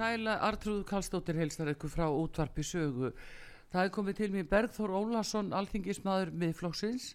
Sæla, 0.00 0.38
Artrúð 0.40 0.84
Kallstóttir 0.88 1.36
heilstar 1.36 1.68
ykkur 1.74 1.90
frá 1.92 2.06
útvarpi 2.08 2.62
sögu. 2.64 3.10
Það 3.70 3.82
er 3.84 3.90
komið 3.92 4.16
til 4.16 4.28
mér 4.32 4.46
Bergþór 4.48 4.94
Ólason, 4.96 5.50
alþingismadur 5.52 6.30
miðflóksins 6.40 7.10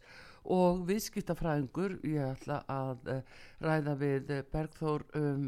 og 0.54 0.84
viðskiptafræðingur. 0.86 1.96
Ég 2.06 2.36
ætla 2.36 2.60
að 2.70 3.08
uh, 3.10 3.40
ræða 3.66 3.96
við 4.04 4.34
uh, 4.36 4.42
Bergþór 4.52 5.06
um 5.18 5.48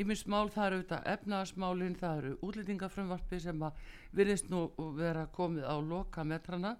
ímyndsmál, 0.00 0.46
uh, 0.46 0.52
það 0.54 0.68
eru 0.68 0.78
auðvitað 0.78 1.10
efnaðasmálinn, 1.12 1.98
það 2.00 2.20
eru 2.22 2.34
útlýtingafrömmvarpi 2.48 3.40
sem 3.44 3.66
að 3.68 3.82
virðist 4.16 4.48
nú 4.52 4.62
vera 4.96 5.26
komið 5.36 5.66
á 5.68 5.76
loka 5.76 6.24
metrana. 6.24 6.76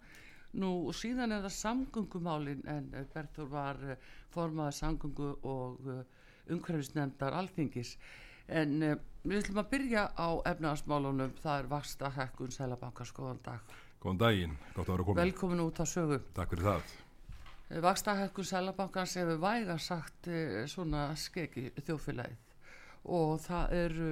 Nú 0.57 0.71
síðan 0.97 1.35
er 1.37 1.45
það 1.45 1.59
samgöngumálinn 1.59 2.65
en 2.73 2.89
Bergþór 3.13 3.53
var 3.53 3.85
formaður 4.33 4.79
samgöngu 4.79 5.35
og 5.45 5.93
umhverfisnefndar 6.49 7.37
alþingis. 7.37 7.99
En 8.47 8.83
uh, 8.87 8.97
við 9.27 9.41
ætlum 9.41 9.59
að 9.63 9.69
byrja 9.73 10.05
á 10.15 10.29
efnaðasmálunum, 10.53 11.35
það 11.43 11.59
er 11.59 11.69
Vasta 11.71 12.11
Hekkun 12.15 12.55
Sælabankars, 12.55 13.13
góðan 13.17 13.43
dag. 13.45 13.75
Góðan 14.03 14.23
daginn, 14.23 14.57
gott 14.77 14.87
að 14.87 14.95
vera 14.95 15.07
komin. 15.09 15.21
Velkomin 15.25 15.63
út 15.65 15.83
að 15.83 15.91
sögu. 15.91 16.19
Takk 16.37 16.55
fyrir 16.55 16.69
það. 16.71 16.95
Vasta 17.83 18.15
Hekkun 18.21 18.47
Sælabankars 18.47 19.17
hefur 19.19 19.41
væga 19.43 19.79
sagt 19.83 20.29
uh, 20.31 20.63
svona 20.71 21.09
skeki 21.19 21.73
þjófélagið 21.81 22.43
og 23.17 23.37
það 23.43 23.75
eru 23.81 24.11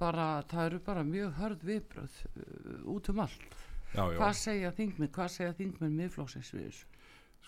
bara, 0.00 0.28
það 0.48 0.66
eru 0.66 0.80
bara 0.84 1.04
mjög 1.04 1.34
hörð 1.40 1.66
viðbröð 1.68 2.20
uh, 2.28 2.94
út 2.94 3.10
um 3.12 3.24
allt. 3.24 3.58
Já, 3.92 4.02
já. 4.04 4.16
Hvað 4.20 4.34
segja 4.36 4.72
þingminn, 4.76 5.12
hvað 5.12 5.34
segja 5.34 5.56
þingminn 5.60 5.96
miðflóksins 5.96 6.52
við 6.54 6.68
þessu? 6.68 6.97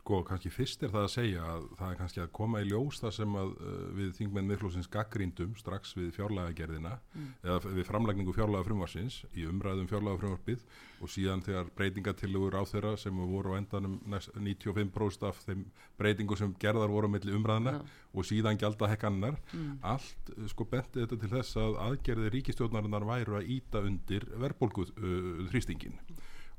Sko, 0.01 0.23
kannski 0.25 0.49
fyrst 0.49 0.81
er 0.87 0.93
það 0.95 1.03
að 1.05 1.11
segja 1.13 1.41
að 1.45 1.65
það 1.77 1.91
er 1.91 1.99
kannski 1.99 2.21
að 2.23 2.31
koma 2.39 2.61
í 2.63 2.69
ljós 2.71 3.01
það 3.03 3.11
sem 3.19 3.35
að 3.37 3.51
uh, 3.53 3.81
við 3.99 4.13
þingmenn 4.17 4.47
miðflósins 4.49 4.89
gaggrindum 4.93 5.51
strax 5.61 5.93
við 5.99 6.15
fjárlagagerðina 6.17 6.95
mm. 6.97 7.27
eða 7.45 7.73
við 7.77 7.89
framlækningu 7.91 8.35
fjárlaga 8.37 8.67
frumvarsins 8.71 9.19
í 9.37 9.45
umræðum 9.51 9.91
fjárlaga 9.91 10.23
frumvarpið 10.23 10.65
og 11.05 11.13
síðan 11.13 11.45
þegar 11.45 11.69
breytingatillögur 11.77 12.57
á 12.57 12.65
þeirra 12.71 12.95
sem 13.03 13.21
voru 13.35 13.53
á 13.53 13.61
endanum 13.61 13.99
95% 14.09 15.29
af 15.29 15.45
þeim 15.45 15.67
breytingu 16.01 16.41
sem 16.41 16.57
gerðar 16.65 16.93
voru 16.97 17.13
melli 17.13 17.37
umræðina 17.37 17.77
ja. 17.77 17.85
og 18.17 18.29
síðan 18.31 18.61
gælda 18.61 18.89
hekkannar 18.95 19.37
mm. 19.53 19.79
allt 19.93 20.35
sko 20.55 20.69
benti 20.73 21.05
þetta 21.05 21.21
til 21.21 21.33
þess 21.37 21.61
að 21.61 21.79
aðgerði 21.91 22.35
ríkistjórnarinnar 22.39 23.09
væru 23.13 23.37
að 23.37 23.53
íta 23.59 23.85
undir 23.85 24.25
verðbólguð 24.33 24.97
uh, 24.97 25.49
þrýstingin 25.53 26.01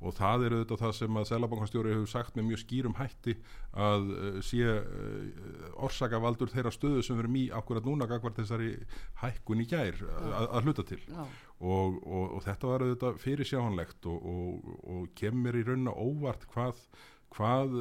og 0.02 0.16
það 0.18 0.46
er 0.46 0.56
auðvitað 0.56 0.82
það 0.82 0.94
sem 0.98 1.20
að 1.20 1.28
Sælabankastjóri 1.30 1.94
hefur 1.94 2.10
sagt 2.10 2.38
með 2.38 2.48
mjög 2.50 2.62
skýrum 2.64 2.98
hætti 2.98 3.36
að 3.86 4.10
uh, 4.16 4.40
sé 4.46 4.64
uh, 4.66 5.70
orsakavaldur 5.86 6.52
þeirra 6.52 6.74
stöðu 6.74 7.06
sem 7.06 7.22
erum 7.22 7.38
í 7.38 7.46
akkurat 7.54 7.86
núna 7.86 8.10
gagvar 8.10 8.36
þessari 8.38 8.74
hækkun 9.22 9.62
í 9.62 9.70
gær 9.70 10.02
að, 10.10 10.50
að 10.50 10.68
hluta 10.68 10.88
til. 10.92 11.00
Og, 11.62 12.02
og, 12.02 12.36
og 12.38 12.44
þetta 12.48 12.72
var 12.72 12.86
auðvitað 12.88 13.22
fyrir 13.22 13.52
sjáhanlegt 13.52 14.10
og, 14.10 14.70
og 14.82 15.08
kemur 15.18 15.58
í 15.60 15.66
raunina 15.68 15.94
óvart 15.94 16.48
hvað 16.54 16.86
hvað 17.32 17.78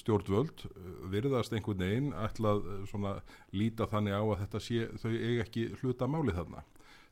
stjórnvöld 0.00 0.64
virðast 1.12 1.52
einhvern 1.54 1.84
veginn 1.84 2.08
ætlað 2.18 2.64
svona 2.90 3.12
líta 3.54 3.86
þannig 3.86 4.16
á 4.18 4.22
að 4.24 4.40
þetta 4.40 4.62
sé 4.64 4.88
þau 4.98 5.12
eiga 5.12 5.44
ekki 5.44 5.68
hluta 5.78 6.08
málið 6.10 6.40
þarna 6.40 6.64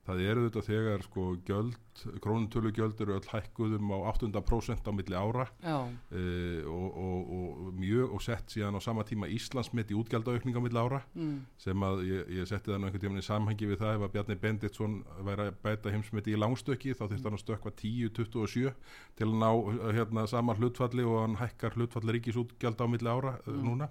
það 0.07 0.23
eru 0.25 0.45
þetta 0.47 0.63
þegar 0.65 1.03
sko 1.05 1.25
gjöld, 1.47 2.03
krónutölu 2.25 2.71
gjöld 2.75 3.01
eru 3.05 3.17
öll 3.19 3.27
hækkuðum 3.29 3.91
á 3.93 3.99
8% 4.15 4.89
á 4.89 4.93
milli 4.97 5.17
ára. 5.17 5.47
Uh, 5.61 6.63
og, 6.71 6.87
og, 6.97 7.33
og 7.35 7.75
mjög 7.77 8.15
og 8.17 8.25
sett 8.25 8.55
síðan 8.55 8.79
á 8.79 8.81
sama 8.81 9.05
tíma 9.07 9.29
Íslandsmitt 9.31 9.93
í 9.93 9.99
útgjaldaaukning 9.99 10.57
á 10.57 10.65
milli 10.65 10.81
ára 10.81 11.03
mm. 11.13 11.35
sem 11.61 11.85
að 11.87 12.05
ég, 12.09 12.33
ég 12.41 12.49
setti 12.49 12.73
það 12.73 12.81
nú 12.81 12.89
einhvern 12.89 13.05
tíma 13.05 13.21
í 13.21 13.27
samhengi 13.27 13.71
við 13.71 13.83
það. 13.83 13.99
Ef 13.99 14.07
að 14.07 14.15
Bjarni 14.17 14.39
Benditsson 14.45 14.97
væri 15.29 15.49
að 15.51 15.61
bæta 15.67 15.95
heimsmitti 15.95 16.35
í 16.35 16.41
langstöki 16.41 16.97
þá 16.97 17.05
þurfti 17.05 17.29
hann 17.29 17.39
að 17.39 17.45
stökka 17.45 17.75
10-27 17.83 18.75
til 19.21 19.29
að 19.29 19.39
ná 19.45 19.51
hérna 19.99 20.27
sama 20.31 20.57
hlutfalli 20.57 21.05
og 21.05 21.21
hann 21.27 21.39
hækkar 21.43 21.77
hlutfalli 21.77 22.17
ríkisútgjald 22.17 22.81
á 22.81 22.87
milli 22.89 23.13
ára 23.13 23.37
mm. 23.45 23.53
uh, 23.53 23.63
núna. 23.69 23.91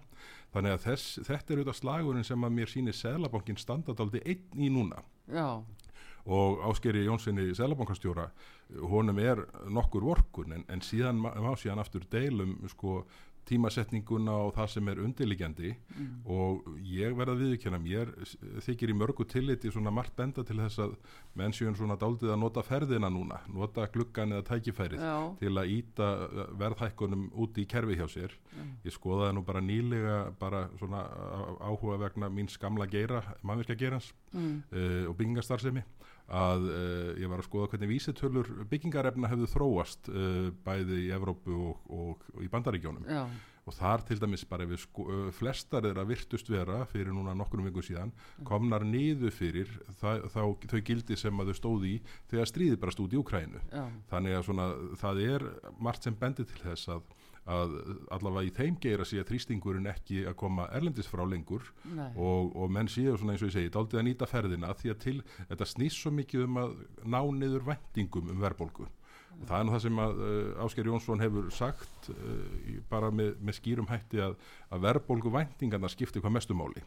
Þannig 0.49 0.73
að 0.73 0.85
þess, 0.87 1.19
þetta 1.27 1.53
er 1.53 1.59
auðvitað 1.59 1.77
slagurinn 1.77 2.25
sem 2.25 2.45
að 2.47 2.55
mér 2.55 2.71
sýnir 2.71 2.95
Sælabankin 2.97 3.59
standardaldi 3.61 4.23
einn 4.25 4.63
í 4.65 4.71
núna. 4.73 5.03
Já 5.29 5.61
og 6.25 6.63
áskeri 6.69 7.05
Jónssoni 7.05 7.49
selabankastjóra 7.57 8.29
honum 8.89 9.19
er 9.19 9.41
nokkur 9.69 10.05
vorkun 10.05 10.53
en, 10.53 10.65
en 10.69 10.83
síðan 10.85 11.21
má 11.21 11.53
síðan 11.57 11.81
aftur 11.81 12.05
deilum 12.11 12.57
sko 12.69 13.03
tímasetninguna 13.49 14.35
og 14.45 14.51
það 14.57 14.67
sem 14.73 14.89
er 14.91 14.99
undirliggjandi 15.03 15.69
mm. 15.73 16.09
og 16.29 16.67
ég 16.85 17.15
verða 17.17 17.35
að 17.35 17.43
viðkjöna 17.43 17.79
mér 17.81 18.11
þykir 18.65 18.93
í 18.93 18.97
mörgu 18.97 19.25
tilliti 19.29 19.71
svona 19.73 19.93
margt 19.93 20.15
benda 20.17 20.43
til 20.45 20.59
þess 20.59 20.81
að 20.83 20.95
mennsjön 21.39 21.77
svona 21.77 21.97
daldið 21.99 22.33
að 22.35 22.41
nota 22.43 22.63
ferðina 22.65 23.09
núna 23.13 23.39
nota 23.53 23.87
gluggan 23.93 24.35
eða 24.35 24.45
tækifærið 24.51 25.01
Já. 25.01 25.15
til 25.41 25.53
að 25.55 25.73
íta 25.77 26.09
verðhækkunum 26.61 27.25
úti 27.41 27.65
í 27.65 27.69
kerfi 27.69 27.97
hjá 27.99 28.05
sér 28.11 28.35
mm. 28.53 28.71
ég 28.85 28.95
skoðaði 28.95 29.37
nú 29.37 29.45
bara 29.47 29.63
nýlega 29.65 30.19
bara 30.39 30.67
svona 30.77 31.05
áhuga 31.65 31.99
vegna 32.05 32.29
mín 32.29 32.51
skamla 32.51 32.89
geira, 32.91 33.23
mannverka 33.41 33.77
geirans 33.79 34.13
mm. 34.33 34.55
uh, 34.69 35.03
og 35.09 35.17
byggingarstarfsemi 35.17 35.85
að 36.29 36.65
uh, 36.69 37.11
ég 37.19 37.29
var 37.29 37.41
að 37.41 37.47
skoða 37.47 37.69
hvernig 37.73 37.91
vísitölur 37.93 38.49
byggingarefna 38.69 39.29
hefðu 39.31 39.47
þróast 39.53 40.09
uh, 40.11 40.49
bæði 40.65 41.05
í 41.07 41.13
Evrópu 41.15 41.55
og, 41.55 41.87
og, 41.89 42.27
og 42.35 42.43
í 42.45 42.49
Bandaríkjónum 42.51 43.07
Já. 43.09 43.23
og 43.65 43.75
þar 43.77 44.05
til 44.07 44.19
dæmis 44.21 44.45
bara 44.49 44.67
ef 44.67 44.73
við 44.73 44.83
sko, 44.83 45.05
uh, 45.09 45.29
flestar 45.35 45.87
er 45.89 46.01
að 46.01 46.11
virtust 46.13 46.51
vera 46.51 46.83
fyrir 46.91 47.13
núna 47.15 47.33
nokkur 47.37 47.63
um 47.63 47.69
viku 47.69 47.83
síðan 47.85 48.13
mm. 48.13 48.45
komnar 48.49 48.85
niður 48.85 49.33
fyrir 49.35 49.71
það, 50.01 50.27
þá, 50.33 50.41
þau 50.73 50.81
gildi 50.91 51.17
sem 51.19 51.41
að 51.41 51.53
þau 51.53 51.61
stóði 51.61 51.95
í 51.95 52.01
þegar 52.31 52.51
stríði 52.53 52.81
bara 52.83 52.95
stúdi 52.95 53.17
í 53.17 53.23
Ukrænu 53.23 53.63
þannig 54.11 54.37
að 54.37 54.45
svona, 54.49 54.69
það 55.01 55.23
er 55.25 55.49
margt 55.81 56.05
sem 56.05 56.19
bendir 56.19 56.49
til 56.49 56.61
þess 56.67 56.93
að 56.93 57.17
að 57.49 57.75
allavega 58.13 58.47
í 58.47 58.53
þeim 58.55 58.77
geira 58.81 59.07
sé 59.07 59.21
að 59.21 59.31
þrýstingurinn 59.31 59.89
ekki 59.89 60.23
að 60.29 60.37
koma 60.41 60.67
erlendis 60.75 61.09
frá 61.09 61.23
lengur 61.25 61.65
og, 62.15 62.51
og 62.55 62.71
menn 62.73 62.91
séu 62.91 63.15
svona 63.17 63.35
eins 63.35 63.43
og 63.45 63.51
ég 63.51 63.57
segi 63.57 63.73
daldið 63.73 64.01
að 64.01 64.07
nýta 64.09 64.29
ferðina 64.29 64.75
því 64.77 64.93
að 64.93 65.01
til 65.05 65.17
þetta 65.39 65.69
snýst 65.73 66.03
svo 66.03 66.13
mikið 66.13 66.45
um 66.45 66.61
að 66.63 66.77
ná 67.05 67.19
niður 67.39 67.67
vendingum 67.71 68.31
um 68.33 68.41
verðbólgu. 68.43 68.89
Og 69.39 69.45
það 69.47 69.59
er 69.59 69.65
nú 69.65 69.73
það 69.73 69.83
sem 69.85 69.99
að 70.03 70.21
uh, 70.25 70.63
Ásker 70.65 70.87
Jónsson 70.89 71.21
hefur 71.23 71.51
sagt 71.55 72.09
uh, 72.11 72.79
bara 72.91 73.11
með, 73.13 73.37
með 73.39 73.59
skýrum 73.59 73.87
hætti 73.87 74.19
að, 74.25 74.35
að 74.67 74.83
verðbólgu 74.87 75.31
vendingarna 75.31 75.91
skiptir 75.91 76.23
hvað 76.23 76.35
mestumáli 76.39 76.83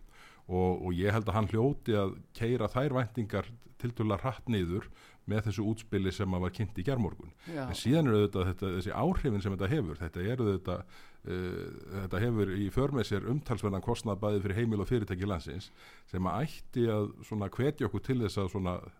og, 0.48 0.82
og 0.82 0.90
ég 0.98 1.14
held 1.14 1.28
að 1.30 1.38
hann 1.38 1.48
hljóti 1.52 1.96
að 1.96 2.16
keira 2.36 2.68
þær 2.68 2.98
vendingar 2.98 3.48
til 3.82 3.92
dula 3.98 4.18
hratt 4.20 4.50
niður 4.52 4.88
með 5.30 5.46
þessu 5.48 5.64
útspili 5.70 6.12
sem 6.14 6.34
að 6.34 6.44
var 6.46 6.54
kynnt 6.56 6.78
í 6.78 6.84
gerðmorgun. 6.86 7.32
En 7.52 7.74
síðan 7.78 8.10
eru 8.10 8.24
þetta, 8.24 8.46
þetta 8.50 8.70
þessi 8.76 8.94
áhrifin 9.04 9.44
sem 9.44 9.54
þetta 9.56 9.70
hefur, 9.70 10.00
þetta 10.00 10.24
eru 10.34 10.48
þetta, 10.48 10.78
uh, 11.26 11.60
þetta 11.98 12.22
hefur 12.24 12.54
í 12.56 12.66
förmið 12.74 13.08
sér 13.10 13.28
umtalsverðan 13.32 13.86
kostnað 13.86 14.22
bæði 14.24 14.42
fyrir 14.46 14.60
heimil 14.60 14.82
og 14.82 14.90
fyrirtæki 14.90 15.28
landsins 15.30 15.70
sem 16.10 16.30
að 16.30 16.48
ætti 16.48 16.88
að 16.90 17.12
svona 17.28 17.50
hvetja 17.54 17.88
okkur 17.88 18.06
til 18.08 18.18
þess 18.24 18.42
að 18.42 18.50
svona 18.56 18.76
eh, 18.82 18.98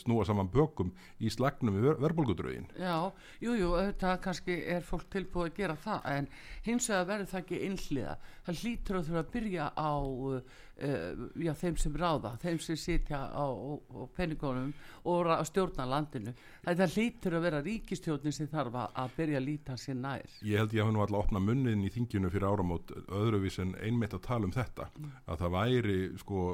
snúa 0.00 0.24
saman 0.28 0.48
bökum 0.52 0.92
í 1.20 1.30
slagnum 1.32 1.74
við 1.78 1.86
ver 1.88 2.00
verðbólgudrögin. 2.04 2.66
Já, 2.78 3.10
jú, 3.40 3.54
jú, 3.58 3.70
þetta 3.78 4.16
kannski 4.24 4.58
er 4.76 4.84
fólk 4.86 5.06
tilbúið 5.12 5.50
að 5.50 5.56
gera 5.58 5.76
það 5.84 6.10
en 6.16 6.28
hins 6.66 6.88
vegar 6.90 7.08
verður 7.12 7.30
það 7.32 7.40
ekki 7.44 7.62
einhliða. 7.68 8.16
Það 8.44 8.60
hlýtur 8.62 8.98
að 9.00 9.08
þurfa 9.08 9.22
að 9.24 9.32
byrja 9.34 9.68
á 9.74 9.92
uh, 10.04 11.24
já, 11.46 11.52
þeim 11.54 11.76
sem 11.80 11.96
ráða, 12.00 12.32
þeim 12.42 12.58
sem 12.60 12.76
sitja 12.76 13.20
á, 13.30 13.46
á, 13.46 14.00
penningunum 14.16 14.72
og 15.04 15.20
ra- 15.28 15.40
stjórna 15.46 15.86
landinu. 15.88 16.34
Þetta 16.66 16.88
hlýtur 16.94 17.38
að 17.38 17.44
vera 17.48 17.62
ríkistjórnin 17.64 18.34
sem 18.34 18.48
þarf 18.52 18.74
að- 18.82 18.92
að 19.04 19.16
byrja 19.16 19.40
að 19.40 19.46
líta 19.48 19.76
sér 19.80 19.96
nær. 20.00 20.26
Ég 20.42 20.58
held 20.58 20.74
ég 20.74 20.82
hafa 20.84 20.92
nú 20.96 21.02
alltaf 21.04 21.24
opnað 21.28 21.46
munnin 21.48 21.84
í 21.86 21.92
þinginu 21.94 22.30
fyrir 22.32 22.48
áramót 22.50 22.90
öðruvís 23.08 23.58
en 23.62 23.74
einmitt 23.80 24.14
að 24.14 24.26
tala 24.28 24.44
um 24.48 24.52
þetta 24.54 24.90
að 25.26 25.38
það 25.44 25.54
væri 25.58 25.98
sko 26.18 26.44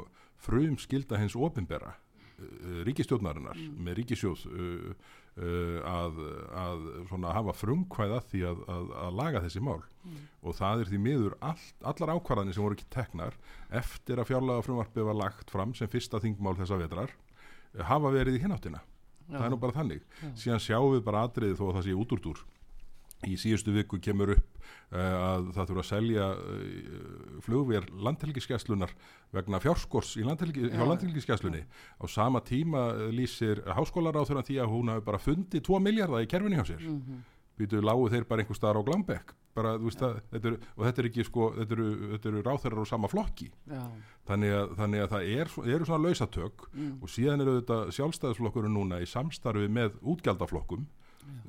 frum 0.40 0.76
skilda 0.80 1.18
hins 1.20 1.34
opinbera 1.36 1.94
uh, 2.40 2.82
ríkistjórnarinnar 2.88 3.58
með 3.78 3.98
ríkisjóð 4.00 4.44
uh, 4.50 4.92
uh, 5.40 5.78
að, 5.90 6.20
að 6.64 6.84
svona 7.10 7.34
hafa 7.36 7.54
frumkvæð 7.60 8.14
að 8.18 8.28
því 8.32 8.44
að, 8.50 8.62
að, 8.76 8.92
að 9.04 9.18
laga 9.22 9.42
þessi 9.46 9.64
mál. 9.64 9.80
Og 10.40 10.56
það 10.58 10.84
er 10.84 10.92
því 10.92 11.02
miður 11.06 11.36
all, 11.44 11.66
allar 11.92 12.14
ákvarðanir 12.16 12.56
sem 12.56 12.64
voru 12.64 12.78
ekki 12.78 12.88
teknar 12.94 13.36
eftir 13.82 14.20
að 14.20 14.30
fjárlega 14.32 14.66
frumvarpið 14.68 15.10
var 15.10 15.20
lagt 15.24 15.52
fram 15.52 15.74
sem 15.76 15.90
fyrsta 15.90 16.22
þingmál 16.22 16.56
þessa 16.60 16.80
vetrar 16.80 17.12
hafa 17.86 18.10
verið 18.10 18.38
í 18.38 18.44
hináttina. 18.44 18.80
Það 19.30 19.44
er 19.46 19.52
nú 19.52 19.60
bara 19.62 19.76
þannig. 19.76 20.06
Síðan 20.34 20.62
sjáum 20.64 20.94
við 20.96 21.04
bara 21.06 21.26
atriði 21.28 21.54
þó 21.58 21.68
að 21.68 21.76
það 21.76 21.84
sé 21.86 21.98
út 22.00 22.16
úr 22.16 22.24
túr 22.24 22.40
í 23.28 23.36
síðustu 23.40 23.72
viku 23.74 23.98
kemur 24.02 24.34
upp 24.36 24.60
uh, 24.92 24.98
að 24.98 25.50
það 25.56 25.70
þurfa 25.70 25.82
að 25.82 25.88
selja 25.90 26.28
uh, 26.36 27.40
flugvér 27.44 27.88
landhelgiskeslunar 28.06 28.94
vegna 29.34 29.60
fjárskors 29.62 30.14
landhelgi, 30.24 30.70
hjá 30.70 30.80
Já. 30.80 30.86
landhelgiskesslunni 30.92 31.64
á 31.66 32.04
sama 32.08 32.40
tíma 32.46 32.86
uh, 32.94 33.08
lýsir 33.12 33.60
háskólaráþurann 33.68 34.46
því 34.46 34.62
að 34.62 34.72
hún 34.72 34.94
hafi 34.94 35.06
bara 35.10 35.20
fundið 35.20 35.66
2 35.68 35.82
miljardar 35.84 36.24
í 36.24 36.30
kerfinni 36.30 36.60
hjá 36.60 36.66
sér. 36.72 36.86
Mm 36.86 37.02
-hmm. 37.02 37.28
býtu 37.60 37.84
lágu 37.84 38.08
þeir 38.08 38.24
bara 38.24 38.42
einhver 38.42 38.56
staðar 38.56 38.80
á 38.80 38.86
Glambekk 38.88 39.36
bara, 39.54 39.74
veist 39.76 39.98
það, 39.98 40.20
þetta 40.30 40.48
er, 40.48 40.56
og 40.76 40.86
þetta 40.86 41.02
er 41.02 41.08
ekki 41.10 41.24
sko, 41.26 41.46
þetta 41.58 41.76
eru, 41.76 41.88
þetta 42.12 42.30
eru 42.30 42.42
ráþærar 42.46 42.80
á 42.80 42.86
sama 42.86 43.10
flokki. 43.10 43.50
Já, 43.66 43.82
þannig 44.30 44.54
að, 44.54 44.74
þannig 44.78 45.04
að 45.04 45.10
það 45.10 45.30
er, 45.34 45.52
eru 45.74 45.88
svona 45.88 46.04
lausatök 46.06 46.66
og 47.02 47.10
síðan 47.10 47.44
eru 47.44 47.56
þetta 47.58 47.78
sjálfstæðisflokkurinn 47.96 48.76
núna 48.78 49.00
í 49.02 49.08
samstarfi 49.10 49.68
með 49.68 49.98
útgjaldaflokkum 50.00 50.86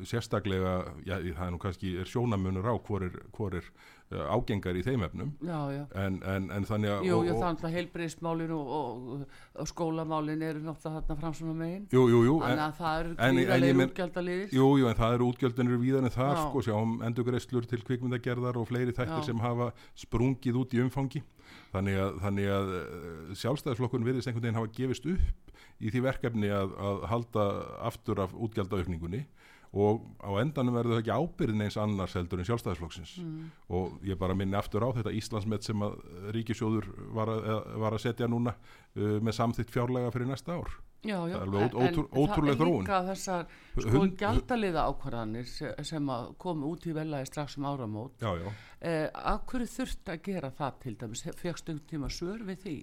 sérstaklega, 0.08 0.74
já, 1.06 1.18
það 1.22 1.46
er 1.48 1.52
nú 1.56 1.60
kannski 1.62 1.96
er 2.02 2.10
sjónamunur 2.10 2.66
á 2.68 2.76
hvor 2.82 3.04
er, 3.06 3.16
hvor 3.36 3.56
er 3.58 3.66
uh, 4.12 4.24
ágengar 4.36 4.76
í 4.80 4.84
þeim 4.86 5.04
efnum 5.08 5.32
já, 5.46 5.60
já. 5.76 5.84
en, 6.04 6.18
en, 6.28 6.48
en 6.58 6.66
þannig 6.68 6.94
að 6.96 7.06
Jú, 7.08 7.18
og- 7.20 7.30
og- 7.32 7.42
þannig 7.44 7.66
að 7.70 7.76
heilbreyðismálin 7.78 8.54
og, 8.56 8.72
og, 8.78 9.68
skólamálin 9.72 10.42
eru 10.48 10.64
náttúrulega 10.66 11.02
þarna 11.02 11.20
fram 11.22 11.36
svona 11.38 11.54
megin. 11.62 11.86
jú, 11.94 12.06
jú, 12.12 12.22
jú, 12.28 12.38
Þannig 12.42 12.58
en, 12.58 12.64
að 12.66 12.80
það 12.82 13.02
eru 13.04 13.14
gríðarlega 13.22 13.88
útgjaldaliðir. 13.92 14.56
jú, 14.58 14.70
jú, 14.82 14.88
en 14.92 15.00
það 15.02 15.14
eru 15.18 15.30
útgjöldin 15.32 15.72
eru 15.72 15.82
víðan 15.84 16.10
en 16.10 16.16
það, 16.18 16.34
sko, 16.48 16.64
sjáum 16.70 16.98
endurgreislur 17.08 17.70
til 17.70 17.82
kvikmyndagerðar 17.88 18.58
og 18.62 18.68
fleiri 18.72 18.92
þættir 18.98 19.24
sem 19.30 19.40
hafa 19.40 19.72
sprungið 19.96 20.60
út 20.64 20.74
í 20.74 20.82
umfangi 20.86 21.24
þannig 21.72 21.98
að, 22.00 22.18
þannig 22.24 22.50
að 22.52 22.70
uh, 22.76 23.36
sjálfstæðisflokkurinn 23.40 24.08
virðist 24.08 24.28
einhvern 24.28 24.44
veginn 24.44 24.60
hafa 24.60 24.72
gefist 24.76 25.06
upp 25.08 25.52
í 25.82 25.90
því 25.92 26.02
verkefni 26.06 26.50
að, 26.54 26.74
að 26.78 27.06
halda 27.12 27.46
aftur 27.88 28.20
af 28.24 28.34
útgjaldaaukningunni 28.36 29.24
og 29.74 30.02
á 30.20 30.30
endanum 30.42 30.76
verður 30.76 30.98
það 30.98 31.02
ekki 31.06 31.16
ábyrðin 31.16 31.62
eins 31.64 31.78
annars 31.80 32.14
heldur 32.18 32.40
en 32.42 32.46
sjálfstæðisflokksins. 32.50 33.14
Mm. 33.24 33.52
og 33.72 34.00
ég 34.04 34.18
bara 34.20 34.36
minni 34.36 34.58
aftur 34.60 34.84
á 34.84 34.90
þetta 34.92 35.14
Íslandsmet 35.16 35.64
sem 35.64 35.80
að 35.86 35.94
ríkisjóður 36.36 36.90
var 37.16 37.30
að, 37.32 37.76
var 37.80 37.94
að 37.96 38.02
setja 38.04 38.28
núna 38.28 38.52
uh, 38.52 39.20
með 39.24 39.38
samþitt 39.38 39.72
fjárlega 39.72 40.12
fyrir 40.12 40.28
næsta 40.28 40.58
ár. 40.60 40.74
Já, 41.02 41.16
já, 41.26 41.34
Það 41.34 41.42
er 41.42 41.46
alveg 41.48 41.62
en- 41.64 41.78
ótrú- 41.82 42.04
en 42.12 42.20
ótrúleg 42.22 42.52
það 42.52 42.52
er 42.52 42.60
þróun. 42.62 42.84
líka 42.84 42.98
þessar 43.08 43.46
sko, 43.82 44.02
gjaldaliða 44.22 44.84
ákvarðanir 44.92 45.48
se- 45.50 45.72
sem 45.88 46.12
að 46.14 46.28
komu 46.38 46.68
út 46.76 46.84
í 46.86 46.94
velagi 46.94 47.26
strax 47.32 47.56
um 47.58 47.66
áramót. 47.72 48.12
Já, 48.22 48.36
já, 48.38 48.52
eh, 48.82 49.08
að 49.16 49.40
hverju 49.50 49.70
þurft 49.78 50.12
að 50.14 50.22
gera 50.28 50.52
það 50.60 50.76
til 50.84 50.96
dæmis? 51.02 51.24
Fjöxt 51.42 51.70
um 51.74 51.80
tíma 51.90 52.12
svör 52.12 52.44
við 52.46 52.60
því? 52.68 52.76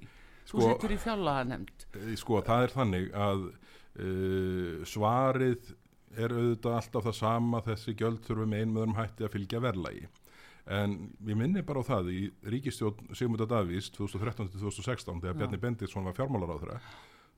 Þú 0.49 0.57
Sko- 0.57 0.73
setur 0.73 0.91
í 0.91 0.99
fjallaga 0.99 1.45
nefnd 1.53 1.87
Eh, 1.95 2.17
sko 2.17 2.41
það 2.43 2.63
er 2.65 2.75
þannig 2.75 3.13
að 3.13 3.47
uh, 3.99 4.85
svarið 4.89 5.75
er 6.17 6.33
auðvitað 6.33 6.79
alltaf 6.79 7.05
það 7.09 7.19
sama 7.19 7.61
þessi 7.67 7.95
gjöld 7.99 8.25
þurfum 8.25 8.57
ein 8.57 8.73
með 8.73 8.89
um 8.89 8.97
hætti 8.99 9.27
að 9.27 9.35
fylgja 9.37 9.63
verðlagi. 9.65 10.09
En 10.69 10.97
við 11.25 11.39
minni 11.41 11.63
bara 11.65 11.81
á 11.81 11.89
það 11.89 12.11
í 12.13 12.23
ríkistjórn 12.55 13.15
Sigmunda 13.17 13.47
Davís 13.49 13.89
2013-2016 13.97 15.23
þegar 15.23 15.35
Já. 15.35 15.39
Bjarni 15.41 15.61
Benditsson 15.63 16.05
var 16.05 16.17
fjármálaráðra 16.19 16.81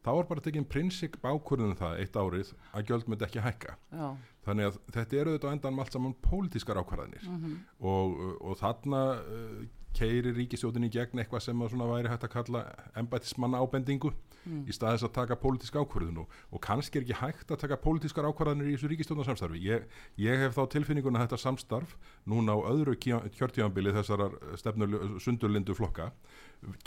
þá 0.01 0.11
var 0.17 0.29
bara 0.31 0.45
tekinn 0.45 0.69
prinsip 0.69 1.19
ákvörðun 1.21 1.77
það 1.79 1.99
eitt 2.03 2.17
árið 2.17 2.53
að 2.73 2.87
gjöld 2.89 3.11
myndi 3.11 3.27
ekki 3.27 3.45
hækka. 3.45 3.75
Já, 3.93 4.07
þannig 4.47 4.71
að 4.71 4.79
þetta 4.97 5.19
eru 5.21 5.35
auðvitað 5.35 5.53
á 5.53 5.55
endanum 5.57 5.83
allt 5.85 5.97
saman 5.97 6.17
pólitískar 6.25 6.81
ákvarðanir. 6.81 7.27
Mhm. 7.29 7.59
og, 7.85 8.17
og 8.41 8.59
þarna 8.61 9.03
uh, 9.21 9.61
keiri 9.97 10.33
ríkistjóðin 10.37 10.87
í 10.87 10.93
gegn 10.95 11.21
eitthvað 11.21 11.45
sem 11.49 11.63
að 11.63 11.73
svona 11.75 11.91
væri 11.91 12.13
hægt 12.13 12.27
að 12.29 12.35
kalla 12.37 12.65
embætismanna 12.97 13.61
ábendingu 13.61 14.13
Mm. 14.47 14.63
í 14.65 14.73
staðis 14.73 15.03
að 15.05 15.13
taka 15.19 15.37
pólitísk 15.37 15.75
ákvarðun 15.77 16.23
og, 16.23 16.31
og 16.49 16.61
kannski 16.65 16.97
er 16.97 17.05
ekki 17.05 17.19
hægt 17.21 17.51
að 17.53 17.59
taka 17.61 17.77
pólitískar 17.77 18.25
ákvarðanir 18.25 18.71
í 18.71 18.77
þessu 18.77 18.89
ríkistjóðnarsamstarfi 18.89 19.61
ég, 19.67 19.83
ég 20.17 20.41
hef 20.41 20.55
þá 20.57 20.63
tilfinninguna 20.73 21.21
þetta 21.27 21.37
samstarf 21.43 21.93
núna 22.25 22.55
á 22.57 22.59
öðru 22.73 22.95
kjörtíðanbili 22.97 23.93
þessarar 23.99 24.39
stefnul, 24.57 25.19
sundurlindu 25.21 25.77
flokka 25.77 26.09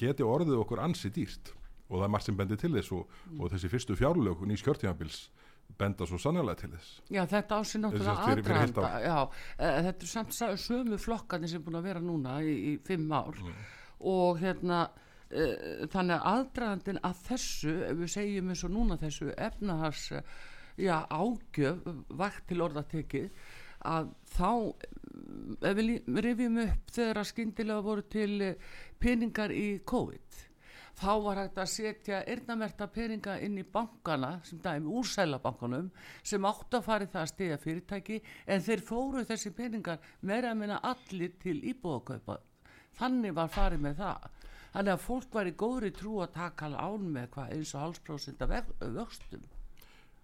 geti 0.01 0.25
orðið 0.25 0.63
okkur 0.63 0.81
ansi 0.81 1.11
dýrt. 1.13 1.53
Og 1.91 1.99
það 1.99 2.07
er 2.07 2.11
margt 2.15 2.25
sem 2.25 2.37
bendir 2.39 2.57
til 2.57 2.71
þess 2.73 2.91
og, 2.95 3.15
og 3.37 3.53
þessi 3.53 3.69
fyrstu 3.69 3.97
fjárlög 3.99 4.41
nýs 4.49 4.63
kjörtíðanbils 4.65 5.21
benda 5.77 6.05
svo 6.09 6.17
sannlega 6.21 6.57
til 6.63 6.71
þess. 6.73 6.89
Já, 7.13 7.21
þetta 7.29 7.61
Sem 7.69 7.81
náttúrulega 7.85 8.97
já, 9.03 9.17
eh, 9.57 9.79
þetta 9.87 10.05
er 10.07 10.11
samt 10.11 10.33
sa- 10.33 10.51
sömu 10.57 10.97
flokkarnir 10.97 11.49
sem 11.49 11.63
búin 11.63 11.77
að 11.77 11.87
vera 11.91 12.01
núna 12.01 12.39
í, 12.41 12.53
í 12.73 12.77
fimm 12.81 13.11
ár. 13.13 13.37
Mm. 13.37 13.53
og 14.03 14.39
hérna 14.41 14.89
uh, 15.33 15.83
þannig 15.93 16.15
að 16.19 16.29
aðdragandin 16.33 17.01
að 17.09 17.21
þessu 17.27 17.73
ef 17.89 17.97
við 18.03 18.13
segjum 18.15 18.53
eins 18.53 18.63
og 18.67 18.73
núna 18.75 18.97
þessu 19.01 19.31
efnahars 19.47 20.05
eh, 20.11 20.23
já, 20.77 20.95
ágjöf 21.09 21.83
vakt 22.23 22.47
til 22.51 22.61
orðatekið 22.65 23.29
að 23.93 24.13
þá 24.37 24.49
eh, 24.53 25.67
ef 25.69 25.77
við 25.77 25.85
lí- 25.89 26.23
rifjum 26.29 26.57
upp 26.67 26.95
þegar 26.95 27.21
að 27.23 27.29
skyndilega 27.33 27.85
voru 27.89 28.07
til 28.13 28.39
peningar 29.03 29.51
í 29.51 29.67
COVID 29.85 30.41
þá 30.93 31.09
var 31.25 31.39
hægt 31.41 31.57
að 31.57 31.69
setja 31.71 32.19
eyrnamerta 32.29 32.85
peninga 32.93 33.39
inn 33.41 33.55
í 33.57 33.63
bankana 33.65 34.35
sem 34.45 34.59
dæmi 34.61 34.91
úr 34.93 35.07
sælabankanum 35.09 35.87
sem 36.21 36.45
átt 36.45 36.77
að 36.77 36.85
fara 36.85 37.07
í 37.07 37.09
það 37.09 37.21
að 37.23 37.31
stiga 37.31 37.57
fyrirtæki 37.63 38.19
en 38.45 38.61
þeir 38.61 38.83
fóru 38.85 39.23
þessi 39.25 39.51
peningar 39.57 39.97
meira 40.21 40.51
að 40.53 40.59
minna 40.61 40.77
allir 40.85 41.33
til 41.41 41.57
íbúðakaupa 41.73 42.37
þannig 42.99 43.33
var 43.33 43.49
farið 43.49 43.81
með 43.87 43.97
það 44.03 44.29
þannig 44.73 44.95
að 44.95 45.03
fólk 45.05 45.37
var 45.37 45.49
í 45.49 45.53
góðri 45.57 45.91
trú 45.95 46.17
að 46.23 46.33
taka 46.37 46.71
án 46.73 47.11
með 47.13 47.29
hvað 47.35 47.53
eins 47.57 47.75
og 47.75 47.85
halsprósent 47.85 48.41
af 48.45 48.73
vöxtum. 48.81 49.45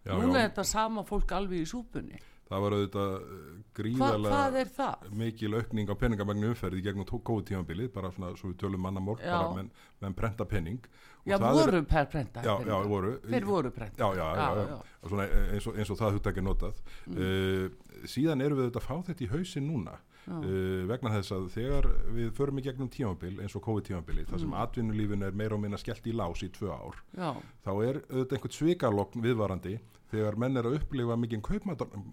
Já, 0.07 0.15
núna 0.15 0.39
já, 0.39 0.43
er 0.43 0.51
þetta 0.51 0.65
sama 0.65 1.05
fólk 1.07 1.31
alveg 1.35 1.65
í 1.65 1.69
súpunni. 1.69 2.19
Það 2.50 2.63
var 2.63 2.73
auðvitað 2.75 3.12
eh, 3.13 3.50
gríðarlega 3.77 4.29
hvað 4.33 4.55
er 4.57 4.69
það? 4.73 5.03
mikil 5.19 5.51
aukning 5.59 5.91
á 5.93 5.95
peningamagnu 6.01 6.50
umferði 6.50 6.81
gegnum 6.88 7.05
góðu 7.05 7.43
tímabilið, 7.51 7.91
bara 7.93 8.09
svona 8.15 8.31
svo 8.39 8.50
við 8.50 8.57
tölum 8.63 8.81
manna 8.81 9.03
mórk, 9.05 9.21
Já. 9.21 9.35
bara 9.35 9.51
menn, 9.59 9.69
menn 10.01 10.15
prenta 10.17 10.47
pening. 10.50 10.79
Og 11.19 11.29
Já, 11.29 11.38
voru 11.38 11.77
er, 11.77 11.85
per 11.85 12.07
prenta 12.09 12.41
já, 12.41 12.55
já, 12.65 12.75
voru. 12.89 13.12
Þeir 13.27 13.45
voru 13.45 13.71
prenta 13.75 14.01
já, 14.01 14.17
já, 14.17 14.27
já, 14.39 14.65
já, 14.71 15.09
Svona, 15.12 15.27
eins, 15.51 15.67
og, 15.67 15.77
eins 15.77 15.91
og 15.93 16.00
það 16.00 16.17
hugtak 16.17 16.39
er 16.39 16.47
notað. 16.47 16.81
Mm. 17.05 17.19
uh, 17.19 18.07
síðan 18.09 18.41
erum 18.41 18.57
við 18.57 18.69
auðvitað 18.69 18.81
að 18.81 18.88
fá 18.88 19.09
þetta 19.12 19.25
í 19.27 19.31
hausin 19.35 19.69
núna 19.69 20.00
uh, 20.29 20.88
vegna 20.88 21.09
þess 21.17 21.31
að 21.36 21.48
þegar 21.55 21.88
við 22.15 22.31
förum 22.38 22.59
í 22.59 22.65
gegnum 22.69 22.89
tímabil 22.89 23.39
eins 23.41 23.55
og 23.55 23.63
COVID-tímabili 23.65 24.25
þar 24.25 24.38
Mm. 24.39 24.43
sem 24.45 24.53
atvinnulífin 24.53 25.24
er 25.25 25.31
meira 25.31 25.55
og 25.55 25.62
minna 25.62 25.77
skellt 25.77 26.05
í 26.07 26.13
lás 26.13 26.43
í 26.45 26.50
tvö 26.53 26.69
ár 26.71 26.95
já, 27.17 27.33
þá 27.65 27.71
er 27.89 28.01
auðvitað 28.09 28.36
einhvern 28.38 28.57
svikalokn 28.59 29.21
viðvarandi 29.25 29.79
þegar 30.09 30.38
menn 30.41 30.57
er 30.57 30.65
að 30.65 30.79
upplifa 30.79 31.15
mikinn 31.21 31.41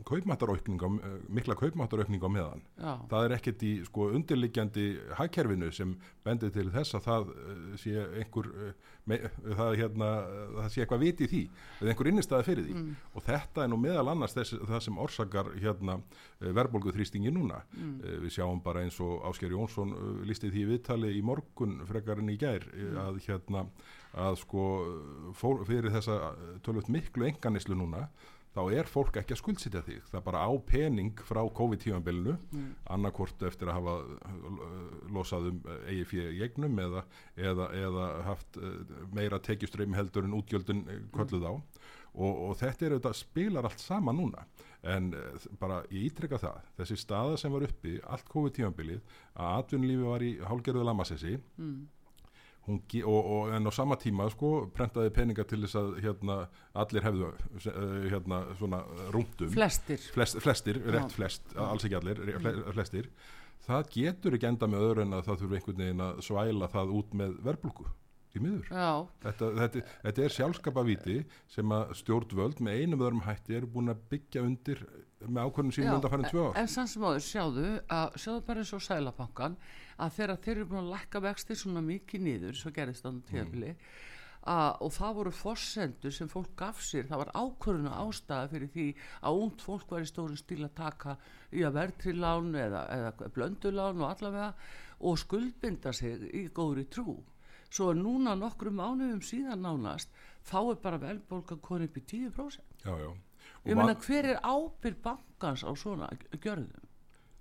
kaupmáttaraukning 0.04 0.80
á, 0.85 0.88
eh, 1.00 1.14
mikla 1.32 1.54
kaupmáttaraukning 1.56 2.20
á 2.20 2.28
meðan. 2.28 2.62
Já, 2.76 2.92
það 3.08 3.25
er 3.25 3.35
ekkert 3.38 3.62
í 3.62 3.73
sko 3.87 4.11
undirliggjandi 4.12 4.85
hagkerfinu 5.16 5.70
sem 5.73 5.96
bendir 6.25 6.52
til 6.52 6.68
þess 6.70 6.94
að 6.99 7.06
það 7.06 7.30
uh, 7.32 7.76
sé 7.80 7.94
einhver 8.20 8.46
uh, 8.52 8.73
me, 9.10 9.18
það, 9.44 9.72
hérna, 9.80 10.08
það 10.56 10.70
sé 10.72 10.82
eitthvað 10.82 11.02
viti 11.04 11.26
í 11.26 11.30
því 11.30 11.42
eða 11.80 11.92
einhver 11.92 12.10
innistæði 12.10 12.46
fyrir 12.48 12.66
því. 12.66 12.84
Og 13.14 13.26
þetta 13.26 13.64
er 13.64 13.70
nú 13.72 13.78
meðal 13.80 14.06
annars 14.12 14.36
þess, 14.36 14.56
það 14.66 14.82
sem 14.86 15.02
orsakar 15.06 15.50
hérna 15.62 15.98
uh, 16.00 16.48
verðbólgu 16.48 16.94
þrýstingi 16.96 17.34
núna. 17.34 17.62
Mm. 17.76 17.92
uh, 18.02 18.16
við 18.25 18.36
sjáum 18.38 18.62
bara 18.64 18.82
eins 18.86 18.98
og 19.04 19.22
Ásker 19.30 19.54
Jónsson 19.54 19.94
uh, 19.94 20.08
listi 20.26 20.50
því 20.52 20.66
viðtali 20.72 21.12
í 21.16 21.22
morgun 21.26 21.78
frekar 21.88 22.22
en 22.22 22.32
í 22.34 22.38
gær 22.40 22.66
uh, 22.72 22.98
að 23.06 23.22
hérna 23.28 23.66
að 24.16 24.38
sko 24.40 24.62
fór, 25.36 25.60
fyrir 25.68 25.92
þessa 25.92 26.32
tölvöld 26.64 26.88
miklu 26.88 27.26
enganislu 27.28 27.76
núna 27.76 28.06
þá 28.56 28.62
er 28.72 28.88
fólk 28.88 29.18
ekki 29.20 29.34
að 29.34 29.40
skuldsitja 29.42 29.82
þig. 29.84 30.00
Það 30.08 30.18
er 30.20 30.25
bara 30.26 30.44
á 30.48 30.50
pening 30.70 31.22
frá 31.28 31.40
COVID-tímanbelinu 31.58 32.36
mm. 32.38 32.68
annarkort 32.94 33.44
eftir 33.48 33.70
að 33.70 33.78
hafa 33.80 33.96
uh, 34.30 34.86
losað 35.12 35.50
um 35.50 35.58
uh, 35.66 35.76
eigi 35.90 36.06
fyrir 36.12 36.38
gegnum 36.40 36.80
eða, 36.86 37.04
eða, 37.36 37.68
eða 37.76 38.06
haft 38.30 38.60
uh, 38.60 38.78
meira 39.16 39.40
tekjuströym 39.44 39.96
heldur 39.98 40.28
en 40.28 40.38
útgjöldun 40.38 40.86
kolluð 41.14 41.50
á. 41.52 41.54
Og, 42.16 42.32
og 42.48 42.54
þetta 42.56 42.86
er 42.86 42.94
auðvitað 42.96 43.18
spilar 43.18 43.68
allt 43.68 43.82
sama 43.82 44.14
núna. 44.16 44.46
En 44.86 45.10
bara 45.60 45.82
ég 45.90 46.06
ítrykka 46.08 46.38
það 46.40 46.62
þessi 46.78 46.96
staða 47.00 47.36
sem 47.40 47.52
var 47.52 47.66
uppi 47.66 47.96
allt 48.06 48.28
COVID-tímanbilið 48.30 49.18
að 49.34 49.58
atvinnulífi 49.60 50.06
var 50.06 50.25
í 50.25 50.30
hálgerðu 50.46 50.84
lamassessi 50.86 51.34
mm 51.58 51.84
og, 52.66 53.18
og, 53.18 53.50
en 53.54 53.70
á 53.70 53.73
sama 53.75 53.99
tíma 54.00 54.28
sko 54.32 54.52
prentaði 54.75 55.12
peninga 55.14 55.44
til 55.46 55.61
þess 55.64 55.78
að 55.78 55.90
hérna, 56.02 56.38
allir 56.82 57.06
hefðu 57.06 57.28
uh, 57.30 58.06
hérna, 58.11 58.40
svona 58.58 58.82
rúndum 59.14 59.52
flestir, 59.54 60.02
flest, 60.14 60.40
flestir 60.42 60.80
rétt 60.82 61.14
flest, 61.14 61.46
Já. 61.54 61.62
alls 61.68 61.87
ekki 61.87 62.00
allir 62.00 62.25
flestir, 62.75 63.11
það 63.66 63.92
getur 63.94 64.38
ekki 64.38 64.50
enda 64.50 64.70
með 64.70 64.88
öðru 64.88 65.06
en 65.06 65.18
að 65.18 65.28
það 65.28 65.44
þurfi 65.44 65.61
einhvern 65.61 65.85
veginn 65.85 66.04
að 66.08 66.26
svæla 66.26 66.73
það 66.75 66.99
út 66.99 67.16
með 67.23 67.38
verbulgu 67.46 67.88
í 68.37 68.42
miður. 68.42 68.70
Þetta, 69.25 69.50
þetta, 69.56 69.82
þetta 70.04 70.25
er 70.26 70.35
sjálfskapavíti 70.37 71.16
sem 71.54 71.73
að 71.73 71.94
stjórnvöld 72.02 72.62
með 72.64 72.82
einum 72.82 73.04
öðrum 73.06 73.25
hætti 73.25 73.56
eru 73.56 73.70
búin 73.73 73.92
að 73.92 74.02
byggja 74.11 74.44
undir 74.44 74.82
með 75.25 75.49
ákvörnum 75.49 75.75
sínum 75.75 75.96
undan 75.96 76.12
farin 76.12 76.28
tvö 76.28 76.49
ár. 76.50 76.58
en 76.61 76.68
sann 76.68 76.88
sem 76.90 77.04
áður 77.06 77.25
sjáðu 77.25 77.68
að 77.88 78.18
sjáðu 78.20 78.42
bara 78.46 78.62
eins 78.62 78.73
og 78.76 78.82
sælabankan 78.85 79.56
að 79.96 80.18
þegar 80.18 80.42
þeir 80.44 80.56
eru 80.56 80.68
búin 80.70 80.82
að 80.82 80.92
lækka 80.94 81.22
vexti 81.24 81.56
svona 81.56 81.82
mikið 81.84 82.26
nýður 82.26 82.60
svo 82.60 82.72
gerist 82.76 83.06
það 83.06 83.20
tíðafili 83.30 83.70
mm. 83.72 83.84
og 84.86 84.92
það 84.96 85.14
voru 85.18 85.34
fórsendur 85.34 86.14
sem 86.14 86.30
fólk 86.30 86.52
gaf 86.58 86.82
sér 86.84 87.08
það 87.10 87.22
var 87.24 87.32
ákvörðuna 87.34 87.94
ástæða 88.04 88.50
fyrir 88.52 88.72
því 88.74 88.88
að 89.20 89.40
ungd 89.44 89.64
fólk 89.66 89.94
var 89.94 90.04
í 90.04 90.10
stórin 90.10 90.40
stíl 90.40 90.62
að 90.66 90.74
taka 90.80 91.16
í 91.52 91.64
að 91.66 91.78
verðtrilán 91.80 92.52
eða, 92.66 92.82
eða 92.98 93.30
blöndulán 93.38 94.04
og 94.04 94.10
allavega 94.10 94.50
og 95.06 95.18
skuldbinda 95.20 95.92
sig 95.96 96.28
í 96.32 96.46
góðri 96.54 96.86
trú 96.92 97.18
svo 97.70 97.90
er 97.92 98.00
núna 98.00 98.36
nokkru 98.38 98.72
mánuðum 98.72 99.22
síðan 99.24 99.64
nánast 99.64 100.12
þá 100.46 100.58
er 100.62 100.82
bara 100.82 101.02
velbólka 101.02 101.58
konið 101.62 101.90
upp 101.90 102.00
í 102.00 102.04
10% 102.12 102.86
já, 102.86 102.92
já. 103.02 103.10
ég 103.66 103.78
meina 103.78 103.96
hver 104.06 104.30
er 104.32 104.42
ábyrg 104.44 105.00
bankans 105.02 105.64
á 105.66 105.70
svona 105.74 106.10
gjörðum 106.36 106.85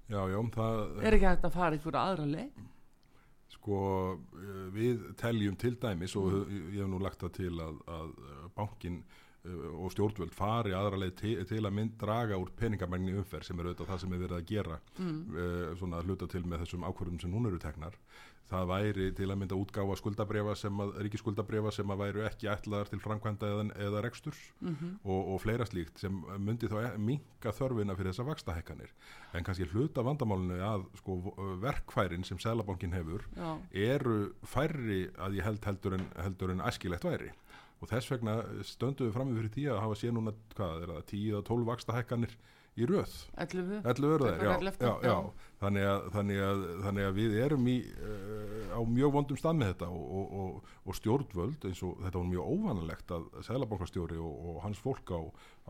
já, 0.10 0.22
já, 0.32 0.40
það 0.56 1.04
er 1.04 1.18
ekki 1.18 1.30
hægt 1.32 1.46
að 1.50 1.58
fara 1.58 1.80
ykkur 1.80 2.00
aðra 2.00 2.30
leið? 2.30 2.64
sko 3.56 3.78
eh, 4.14 4.66
við 4.76 5.06
teljum 5.20 5.56
til 5.60 5.76
dæmis 5.82 6.16
og 6.20 6.50
ég 6.52 6.82
hef 6.82 6.90
nú 6.92 7.00
lagt 7.02 7.24
það 7.24 7.36
til 7.40 7.54
að, 7.64 7.80
að 7.98 8.12
bankin 8.58 9.00
og 9.46 9.92
stjórnvöld 9.94 10.34
fari 10.36 10.74
aðra 10.76 11.00
leið 11.02 11.16
til, 11.22 11.36
til 11.50 11.64
að 11.64 11.76
mynd 11.78 11.98
draga 12.02 12.40
úr 12.42 12.52
peningamægni 12.60 13.18
umferð 13.20 13.50
sem 13.50 13.60
er 13.60 13.70
auðvitað 13.70 13.92
það 13.92 14.02
sem 14.04 14.16
er 14.16 14.24
verið 14.24 14.38
að 14.38 14.48
gera 14.52 14.80
mm. 14.98 15.20
uh, 15.36 15.68
svona 15.80 16.06
hluta 16.06 16.30
til 16.32 16.46
með 16.46 16.66
þessum 16.66 16.88
ákvörðum 16.88 17.22
sem 17.22 17.36
hún 17.36 17.50
eru 17.52 17.62
teknar 17.62 18.00
það 18.50 18.68
væri 18.70 19.08
til 19.18 19.28
að 19.32 19.40
mynda 19.42 19.58
útgáfa 19.58 19.96
skuldabrefa 19.98 20.54
sem 20.60 20.82
að, 20.84 20.92
ríkiskuldabrefa 21.06 21.72
sem 21.74 21.92
að 21.92 22.02
væru 22.04 22.26
ekki 22.28 22.50
ætlaðar 22.52 22.92
til 22.92 23.00
framkvæmda 23.02 23.50
eða, 23.50 23.64
eða 23.88 24.04
reksturs 24.06 24.42
mm 24.60 24.76
-hmm. 24.76 24.92
og, 25.04 25.32
og 25.34 25.42
fleira 25.42 25.66
slíkt 25.66 26.00
sem 26.00 26.20
myndi 26.38 26.70
þá 26.70 26.78
e, 26.84 26.98
minka 26.98 27.54
þörfina 27.60 27.96
fyrir 27.98 28.14
þessa 28.14 28.28
vakstahekkanir 28.30 28.94
en 29.34 29.44
kannski 29.44 29.66
hluta 29.74 30.04
vandamálinu 30.06 30.60
að 30.62 30.86
sko, 31.02 31.18
verkfærin 31.62 32.24
sem 32.24 32.40
Sælabankin 32.40 32.94
hefur 32.94 33.26
Já. 33.36 33.58
eru 33.72 34.34
færri 34.44 35.10
að 35.18 35.42
ég 35.42 35.44
held 35.44 35.66
heldur 35.66 35.94
en, 35.94 36.06
heldur 36.16 36.52
en 36.52 36.62
æskilegt 36.62 37.04
væri 37.04 37.32
og 37.82 37.90
þess 37.92 38.12
vegna 38.14 38.36
stönduðu 38.66 39.14
fram 39.16 39.32
með 39.32 39.40
fyrir 39.42 39.54
tí 39.56 39.66
að 39.72 39.82
hafa 39.84 39.98
sé 40.00 40.12
núna, 40.16 40.34
hvað 40.56 40.86
er 40.86 40.94
það, 40.94 41.02
10-12 41.12 41.66
vakstahekkanir 41.72 42.36
í 42.76 42.88
röð? 42.90 43.16
11, 43.46 43.82
11 43.84 44.14
örðar, 44.18 44.40
já, 44.40 44.54
já, 44.80 44.94
já. 45.10 45.16
Þannig, 45.66 45.86
að, 45.90 46.08
þannig, 46.14 46.40
að, 46.46 46.64
þannig 46.86 47.08
að 47.08 47.18
við 47.18 47.36
erum 47.42 47.68
í, 47.72 47.76
uh, 47.98 48.78
á 48.78 48.80
mjög 48.86 49.16
vondum 49.16 49.40
stað 49.40 49.60
með 49.60 49.72
þetta 49.74 49.90
og, 49.96 50.06
og, 50.20 50.36
og, 50.44 50.72
og 50.86 50.98
stjórnvöld 51.00 51.68
eins 51.70 51.82
og 51.88 51.98
þetta 52.04 52.22
var 52.22 52.30
mjög 52.30 52.52
óvanalegt 52.54 53.14
að 53.16 53.28
Sælabankastjóri 53.48 54.20
og 54.22 54.60
hans 54.66 54.82
fólk 54.84 55.14
á, 55.16 55.22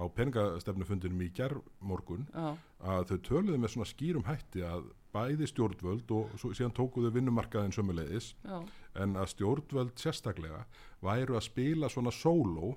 á 0.01 0.03
peningastefnufundinum 0.17 1.23
í 1.23 1.31
gerðmorgun 1.37 2.27
að 2.35 3.11
þau 3.11 3.17
töluðu 3.29 3.61
með 3.61 3.75
svona 3.75 3.89
skýrum 3.89 4.27
hætti 4.27 4.65
að 4.67 4.89
bæði 5.15 5.47
stjórnvöld 5.47 6.11
og 6.11 6.33
svo, 6.41 6.51
síðan 6.51 6.75
tókuðu 6.75 7.13
vinnumarkaðin 7.15 7.75
sömulegis 7.75 8.33
en 8.99 9.15
að 9.15 9.31
stjórnvöld 9.35 9.95
sérstaklega 10.01 10.65
væru 11.05 11.37
að 11.39 11.47
spila 11.47 11.89
svona 11.91 12.11
sóló 12.11 12.73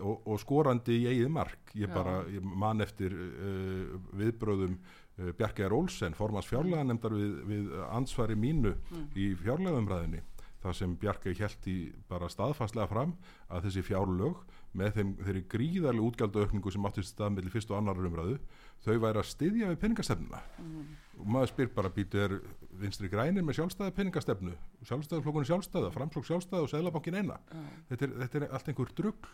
og, 0.00 0.24
og 0.26 0.40
skorandi 0.42 0.96
í 1.02 1.08
eigið 1.10 1.30
mark. 1.30 1.72
Ég 1.78 1.92
bara, 1.92 2.22
ég 2.32 2.42
man 2.42 2.82
eftir 2.84 3.14
uh, 3.14 3.96
viðbröðum 4.18 4.78
uh, 5.18 5.32
Bjarkjar 5.38 5.74
Olsen 5.76 6.16
formans 6.18 6.48
fjárlega 6.50 6.84
nefndar 6.88 7.16
við, 7.16 7.34
við 7.50 7.74
ansvari 7.88 8.38
mínu 8.38 8.74
mm. 8.74 9.10
í 9.16 9.32
fjárlegumræðinni 9.42 10.22
það 10.64 10.76
sem 10.78 10.98
Bjarkjar 11.00 11.40
held 11.42 11.70
í 11.70 11.78
bara 12.08 12.30
staðfastlega 12.32 12.88
fram 12.90 13.16
að 13.52 13.66
þessi 13.68 13.84
fjárlög 13.84 14.44
með 14.74 14.96
þeim, 14.98 15.10
þeirri 15.22 15.42
gríðarlega 15.52 16.06
útgjaldauðkningu 16.08 16.72
sem 16.74 16.86
áttist 16.88 17.12
stað 17.12 17.34
með 17.34 17.50
fyrst 17.52 17.70
og 17.70 17.78
annar 17.78 18.00
umræðu 18.00 18.38
þau 18.84 18.94
væri 19.04 19.20
að 19.20 19.28
styðja 19.30 19.70
við 19.70 19.80
peningastefnuna 19.84 20.40
mm. 20.60 20.86
og 21.20 21.28
maður 21.36 21.52
spyr 21.52 21.70
bara 21.76 21.92
býtu 21.94 22.22
er 22.24 22.36
vinstri 22.80 23.10
grænir 23.12 23.46
með 23.46 23.60
sjálfstæða 23.60 23.94
peningastefnu 23.98 24.56
sjálfstæðaflokkunni 24.88 25.50
sjálfstæða, 25.50 25.92
framflokk 25.94 26.28
sjálfstæða 26.28 26.66
og 26.66 26.72
seglabankin 26.72 27.20
eina 27.20 27.38
mm. 27.38 27.68
þetta, 27.92 28.08
er, 28.08 28.16
þetta 28.24 28.40
er 28.40 28.48
allt 28.50 28.72
einhver 28.72 28.96
drugg 28.98 29.30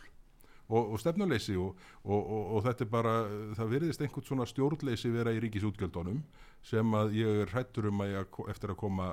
og, 0.71 0.93
og 0.93 1.01
stefnuleysi 1.01 1.57
og, 1.59 1.77
og, 2.05 2.31
og 2.55 2.63
þetta 2.67 2.85
er 2.85 2.91
bara, 2.91 3.13
það 3.57 3.73
veriðist 3.75 4.03
einhvern 4.05 4.27
svona 4.27 4.47
stjórnleysi 4.49 5.11
vera 5.13 5.33
í 5.35 5.41
ríkisútgjöldunum 5.43 6.21
sem 6.65 6.97
að 6.97 7.15
ég 7.17 7.39
er 7.43 7.53
hættur 7.55 7.89
um 7.89 8.03
að 8.03 8.13
ég 8.13 8.41
eftir 8.53 8.73
að 8.73 8.81
koma 8.83 9.07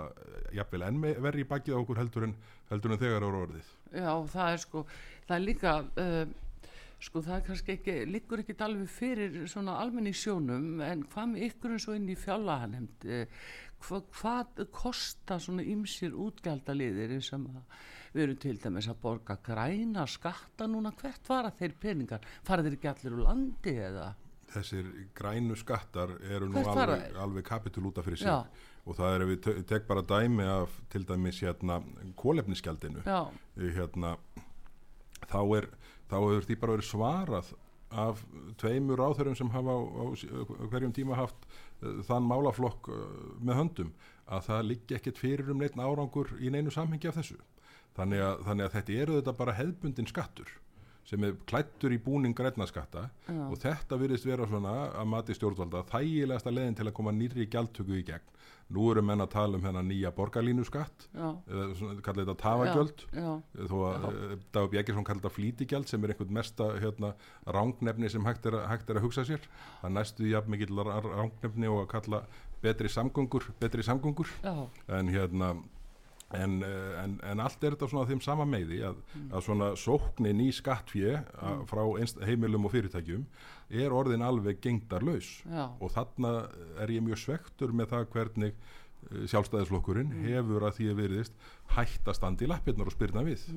jafnvel 0.54 0.84
enn 0.88 1.00
verri 1.24 1.44
í 1.44 1.48
bakið 1.48 1.78
á 1.78 1.80
okkur 1.80 2.02
heldur 2.02 2.28
en, 2.28 2.34
heldur 2.72 2.94
en 2.94 3.00
þegar 3.00 3.24
ára 3.24 3.46
orðið. 3.46 3.70
Já, 3.94 4.12
það 4.34 4.52
er 4.52 4.60
sko, 4.64 4.84
það 5.28 5.36
er 5.38 5.44
líka, 5.46 5.74
uh, 6.04 6.74
sko 7.08 7.22
það 7.24 7.46
kannski 7.48 7.76
ekki, 7.78 7.96
líkur 8.12 8.44
ekki 8.44 8.58
alveg 8.66 8.92
fyrir 8.92 9.38
svona 9.48 9.78
almenni 9.80 10.12
sjónum 10.12 10.82
en 10.84 11.06
hvað 11.08 11.32
með 11.32 11.48
ykkur 11.48 11.76
eins 11.76 11.88
og 11.88 11.96
inn 11.96 12.12
í 12.12 12.18
fjálahanemnd, 12.20 13.08
uh, 13.08 13.46
hva, 13.86 14.02
hvað 14.20 14.66
kostar 14.74 15.40
svona 15.42 15.64
ymsir 15.64 16.16
útgjaldaliðir 16.28 17.16
sem 17.24 17.48
að 17.48 17.62
við 18.18 18.24
erum 18.26 18.40
til 18.42 18.56
dæmis 18.62 18.88
að 18.90 19.02
borga 19.02 19.38
græna 19.46 20.06
skatta 20.10 20.66
núna. 20.70 20.92
Hvert 20.98 21.28
fara 21.28 21.52
þeir 21.58 21.76
peningar? 21.80 22.24
Fara 22.46 22.64
þeir 22.66 22.78
ekki 22.78 22.90
allir 22.92 23.18
úr 23.18 23.26
landi 23.28 23.76
eða? 23.88 24.08
Þessir 24.48 24.88
grænu 25.16 25.56
skattar 25.60 26.14
eru 26.24 26.48
nú 26.48 26.64
alveg, 26.64 27.14
alveg 27.20 27.46
kapitul 27.46 27.90
útaf 27.90 28.08
fyrir 28.08 28.22
sig. 28.22 28.32
Já. 28.32 28.66
og 28.88 28.96
það 28.96 29.14
er 29.14 29.24
við 29.28 29.48
tek 29.68 29.84
bara 29.84 30.00
dæmi 30.00 30.46
af 30.48 30.76
til 30.88 31.02
dæmis 31.04 31.42
hérna 31.44 31.82
kólefniskjaldinu 32.16 33.02
hérna 33.04 34.14
þá 35.28 35.40
er 35.58 35.68
þá 36.08 36.16
hefur 36.16 36.46
því 36.46 36.56
bara 36.62 36.76
verið 36.76 36.88
svarað 36.88 37.50
af 37.88 38.22
tveimur 38.60 39.00
áþörum 39.00 39.36
sem 39.36 39.50
hafa 39.50 39.72
á, 39.72 39.76
á 39.80 40.04
hverjum 40.68 40.92
tíma 40.92 41.16
haft 41.16 41.46
uh, 41.82 42.00
þann 42.04 42.26
málaflokk 42.28 42.90
uh, 42.92 43.04
með 43.40 43.60
höndum 43.62 43.92
að 44.28 44.48
það 44.48 44.66
liggi 44.72 44.96
ekkert 44.98 45.20
fyrir 45.20 45.52
um 45.52 45.62
neitt 45.62 45.76
árangur 45.76 46.34
í 46.40 46.52
neinu 46.52 46.72
samhengi 46.72 47.08
af 47.08 47.16
þessu 47.16 47.38
þannig 47.98 48.24
að, 48.24 48.40
þannig 48.46 48.68
að 48.68 48.74
þetta 48.78 48.98
eru 49.02 49.18
þetta 49.20 49.36
bara 49.42 49.58
hefbundin 49.58 50.10
skattur 50.10 50.56
sem 51.08 51.24
er 51.24 51.36
klættur 51.48 51.94
í 51.94 52.00
búning 52.04 52.36
grænnaskatta 52.36 53.06
og 53.48 53.56
þetta 53.62 53.96
virðist 54.00 54.26
vera 54.28 54.48
svona 54.48 54.74
að 54.90 55.06
mati 55.08 55.36
stjórnvalda 55.36 55.86
þægilegasta 55.88 56.52
leðin 56.52 56.76
til 56.76 56.88
að 56.90 56.96
koma 56.98 57.14
nýri 57.16 57.48
gjaldtöku 57.48 57.96
í 57.96 58.04
gegn. 58.08 58.34
Nú 58.76 58.90
eru 58.92 59.00
menn 59.00 59.24
að 59.24 59.30
tala 59.32 59.56
um 59.56 59.64
hennar 59.64 59.86
nýja 59.88 60.10
borgarlínu 60.12 60.66
skatt 60.68 61.06
eða 61.16 61.68
kalla 62.04 62.26
þetta 62.26 62.34
tafagjöld. 62.42 63.04
Þó 63.70 63.76
að 63.88 64.04
eh, 64.10 64.34
Dagur 64.52 64.72
Bjækisson 64.74 65.06
kalla 65.08 65.22
þetta 65.22 65.32
flítigjald 65.38 65.88
sem 65.88 66.04
er 66.04 66.12
einhvern 66.12 66.36
mesta 66.36 66.66
hérna, 66.76 67.14
rángnefni 67.48 68.12
sem 68.12 68.28
hægt 68.28 68.50
er, 68.50 68.58
hægt 68.68 68.92
er 68.92 69.00
að 69.00 69.08
hugsa 69.08 69.24
sér. 69.24 69.48
Það 69.80 69.96
næstu 69.96 70.28
jafn 70.28 70.52
mikill 70.52 70.84
rángnefni 70.84 71.72
og 71.72 71.86
að 71.86 71.90
kalla 71.94 72.22
betri 72.60 72.92
samgöngur 72.92 73.48
betri 73.62 73.86
samgöngur. 73.86 74.28
En 74.92 75.08
hérna 75.16 75.54
En, 76.36 76.58
eh, 76.60 76.96
en, 77.00 77.14
en 77.24 77.40
allt 77.40 77.62
er 77.64 77.72
þetta 77.72 77.86
svona 77.88 78.08
þeim 78.08 78.18
sama 78.20 78.44
meði 78.44 78.82
að, 78.84 78.98
mm. 79.16 79.28
að 79.32 79.44
svona 79.46 79.68
sóknin 79.80 80.42
í 80.44 80.50
skattfjö 80.52 81.14
mm. 81.22 81.62
frá 81.70 81.80
heimilum 82.28 82.68
og 82.68 82.74
fyrirtækjum 82.74 83.22
er 83.80 83.94
orðin 83.96 84.24
alveg 84.24 84.60
gengdarlaus 84.64 85.38
Já. 85.48 85.70
og 85.72 85.94
þarna 85.94 86.34
er 86.84 86.92
ég 86.92 87.06
mjög 87.06 87.22
svektur 87.22 87.72
með 87.72 87.94
það 87.94 88.04
hvernig 88.12 88.52
eh, 88.52 89.24
sjálfstæðisflokkurinn 89.32 90.12
hefur 90.26 90.68
að 90.68 90.76
því 90.82 90.90
að 90.92 91.00
veriðist 91.00 91.48
hætt 91.78 92.12
að 92.12 92.18
standa 92.20 92.44
í 92.44 92.52
lappirnar 92.52 92.92
og 92.92 92.96
spyrna 92.98 93.24
við 93.24 93.48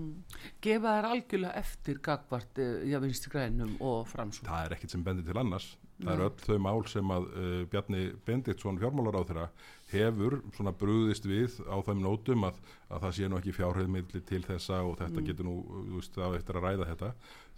gefa 0.63 0.95
þær 0.95 1.11
algjörlega 1.11 1.65
eftir 1.65 1.99
gagvart 2.07 2.63
uh, 2.63 2.73
já, 2.87 3.01
vinstri 3.03 3.35
grænum 3.35 3.75
og 3.83 4.05
framsum 4.11 4.47
það 4.47 4.69
er 4.69 4.77
ekkit 4.77 4.95
sem 4.95 5.03
bendir 5.03 5.27
til 5.27 5.39
annars 5.43 5.73
það 6.01 6.13
er 6.15 6.25
öll 6.29 6.47
þau 6.47 6.63
mál 6.63 6.81
sem 6.89 7.15
að 7.19 7.29
uh, 7.31 7.53
Bjarni 7.71 8.07
Bendiktsson 8.27 8.79
fjármálar 8.79 9.19
á 9.19 9.27
þeirra 9.27 9.47
hefur 9.91 10.39
svona 10.55 10.73
brúðist 10.77 11.27
við 11.29 11.59
á 11.67 11.77
þeim 11.87 12.03
nótum 12.03 12.47
að, 12.47 12.61
að 12.89 13.05
það 13.05 13.17
sé 13.17 13.29
nú 13.29 13.39
ekki 13.39 13.55
fjárheimilli 13.57 14.23
til 14.27 14.41
þessa 14.47 14.81
og 14.87 14.97
þetta 15.01 15.25
getur 15.27 15.47
nú, 15.47 15.57
þú 15.71 15.99
veist, 15.99 16.15
það 16.15 16.37
eftir 16.39 16.59
að 16.59 16.67
ræða 16.67 16.89
þetta. 16.93 17.11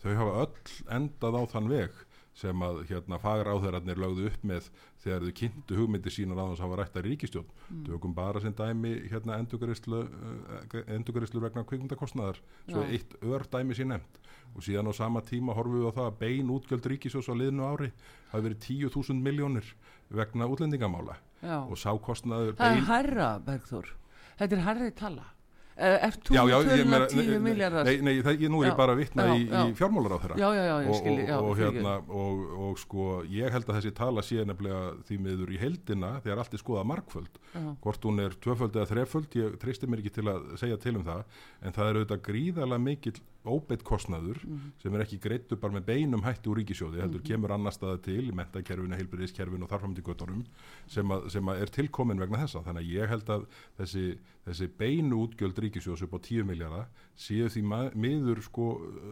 Þau 0.03 0.11
hafa 0.19 0.33
öll 0.43 0.81
endað 0.97 1.39
á 1.39 1.43
þann 1.53 1.71
veg 1.71 2.03
sem 2.37 2.63
að 2.65 2.79
hérna 2.89 3.19
fagra 3.21 3.53
áþærarnir 3.53 3.99
lögðu 4.01 4.25
upp 4.31 4.45
með 4.49 4.67
þegar 5.03 5.25
þau 5.25 5.33
kynntu 5.37 5.77
hugmyndi 5.77 6.13
sína 6.13 6.37
að 6.41 6.61
hafa 6.63 6.79
rætta 6.79 7.03
ríkistjón 7.05 7.45
mm. 7.45 7.83
tökum 7.89 8.15
bara 8.17 8.41
sem 8.41 8.55
dæmi 8.57 8.93
hérna 9.11 9.37
endurgarislu 9.37 11.43
vegna 11.43 11.65
kvikmyndakostnaðar 11.69 12.39
svo 12.65 12.81
Já. 12.81 12.89
eitt 12.89 13.13
ör 13.21 13.45
dæmi 13.53 13.77
sín 13.77 13.93
nefnd 13.93 14.17
og 14.53 14.65
síðan 14.65 14.89
á 14.89 14.93
sama 14.97 15.21
tíma 15.21 15.53
horfum 15.53 15.77
við 15.77 15.93
á 15.93 15.97
það 15.99 16.09
að 16.09 16.17
bein 16.23 16.49
útgjöld 16.55 16.89
ríkisjós 16.93 17.29
á 17.29 17.37
liðnu 17.37 17.69
ári 17.69 17.91
hafi 18.31 18.47
verið 18.47 18.65
10.000 18.65 19.21
miljónir 19.29 19.69
vegna 20.09 20.49
útlendingamála 20.49 21.19
já. 21.43 21.59
og 21.61 21.77
sá 21.77 21.91
kostnaður 22.07 22.57
það 22.57 22.79
er 22.79 22.89
hærra 22.89 23.29
Bergþór. 23.45 23.93
Þetta 24.39 24.55
er 24.57 24.65
hærri 24.65 24.91
tala. 24.97 25.29
Eh, 25.73 26.03
ert 26.05 26.27
þú 26.27 26.35
meina, 26.37 27.05
10 27.09 27.15
nei, 27.17 27.37
miljardar 27.41 27.87
nei, 27.87 27.95
nei, 28.05 28.11
það, 28.21 28.43
ég, 28.43 28.49
nú 28.53 28.59
er 28.61 28.67
Já, 28.67 28.69
ég 28.69 28.75
bara 28.77 28.93
að 28.93 28.99
vitna 28.99 29.23
já, 29.25 29.31
í, 29.33 29.45
í 29.57 29.77
fjármálar 29.79 30.13
á 30.13 30.19
þeirra 30.21 30.49
og, 30.75 30.91
skilji 30.99 31.23
og, 31.33 31.47
og, 31.47 31.53
hérna, 31.57 31.93
og, 32.13 32.43
og 32.67 32.75
sko 32.77 33.05
ég 33.25 33.55
held 33.55 33.65
að 33.65 33.79
þessi 33.79 33.93
tala 33.97 34.21
sé 34.21 34.45
nefnilega 34.45 34.83
því 35.07 35.17
miður 35.25 35.55
í 35.55 35.57
heldina 35.63 36.11
þegar 36.19 36.43
allt 36.43 36.53
er 36.53 36.61
skoðað 36.61 36.85
markföld 36.91 37.41
hvort 37.81 38.05
hún 38.05 38.21
er 38.21 38.37
tvöföld 38.45 38.77
eða 38.77 38.91
þreföld 38.91 39.39
ég 39.39 39.57
treysti 39.63 39.89
mér 39.89 40.03
ekki 40.03 40.13
til 40.19 40.27
að 40.29 40.45
segja 40.61 40.77
til 40.85 40.93
um 40.99 41.07
það 41.09 41.25
en 41.65 41.77
það 41.79 41.89
er 41.89 41.99
auðvitað 42.03 42.23
gríðarlega 42.29 42.85
mikill 42.85 43.17
óbeitt 43.45 43.83
kostnaður 43.83 44.37
Mhm. 44.43 44.71
sem 44.81 44.93
er 44.95 45.01
ekki 45.03 45.19
greittu 45.19 45.55
bara 45.59 45.73
með 45.73 45.85
beinum 45.85 46.21
hætti 46.23 46.49
úr 46.49 46.57
ríkisjóði 46.61 47.01
heldur 47.01 47.21
kemur 47.23 47.51
annar 47.51 47.71
staða 47.75 48.01
til 48.01 48.29
í 48.29 48.33
mentakerfinu, 48.33 48.95
heilbyrðiskerfinu 48.95 49.63
og 49.63 49.69
þarfram 49.69 49.95
til 49.95 50.03
göttunum 50.03 50.45
sem, 50.87 51.09
sem 51.29 51.43
að 51.45 51.61
er 51.61 51.67
tilkomin 51.67 52.19
vegna 52.19 52.37
þessa. 52.37 52.63
Þannig 52.63 52.83
að 52.85 52.93
ég 52.93 53.09
held 53.09 53.25
að 53.29 53.45
þessi, 53.79 54.17
þessi 54.47 54.67
beinu 54.77 55.27
útgjöld 55.27 55.59
ríkisjóðs 55.59 56.03
upp 56.03 56.13
á 56.15 56.19
10 56.19 56.43
miljardar 56.47 56.87
séu 57.17 57.49
því 57.49 57.91
miður 57.95 58.41
sko 58.43 58.69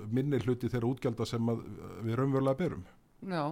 minni 0.10 0.40
hluti 0.40 0.70
þeirra 0.70 0.94
útgjalda 0.96 1.26
sem 1.28 1.42
við 2.04 2.16
raunverulega 2.16 2.58
berum 2.58 2.84
Já, 3.22 3.44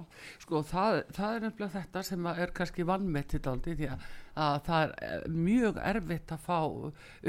sko 0.41 0.63
það, 0.65 0.95
það 1.13 1.35
er 1.35 1.43
nefnilega 1.43 1.73
þetta 1.75 2.01
sem 2.07 2.27
er 2.31 2.53
kannski 2.57 2.85
vannmettið 2.89 3.49
aldrei 3.51 3.75
því 3.77 3.89
að, 3.93 4.07
að 4.45 4.55
það 4.65 4.85
er 4.85 4.93
eh, 5.09 5.27
mjög 5.49 5.77
erfitt 5.91 6.33
að 6.33 6.47
fá 6.47 6.57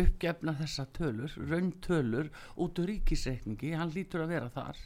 uppgefna 0.05 0.55
þessa 0.63 0.87
tölur, 0.97 1.35
rauntölur 1.51 2.31
út 2.57 2.81
úr 2.81 2.89
ríkisreikningi, 2.95 3.75
hann 3.77 3.93
lítur 3.93 4.25
að 4.25 4.33
vera 4.39 4.49
þar 4.55 4.81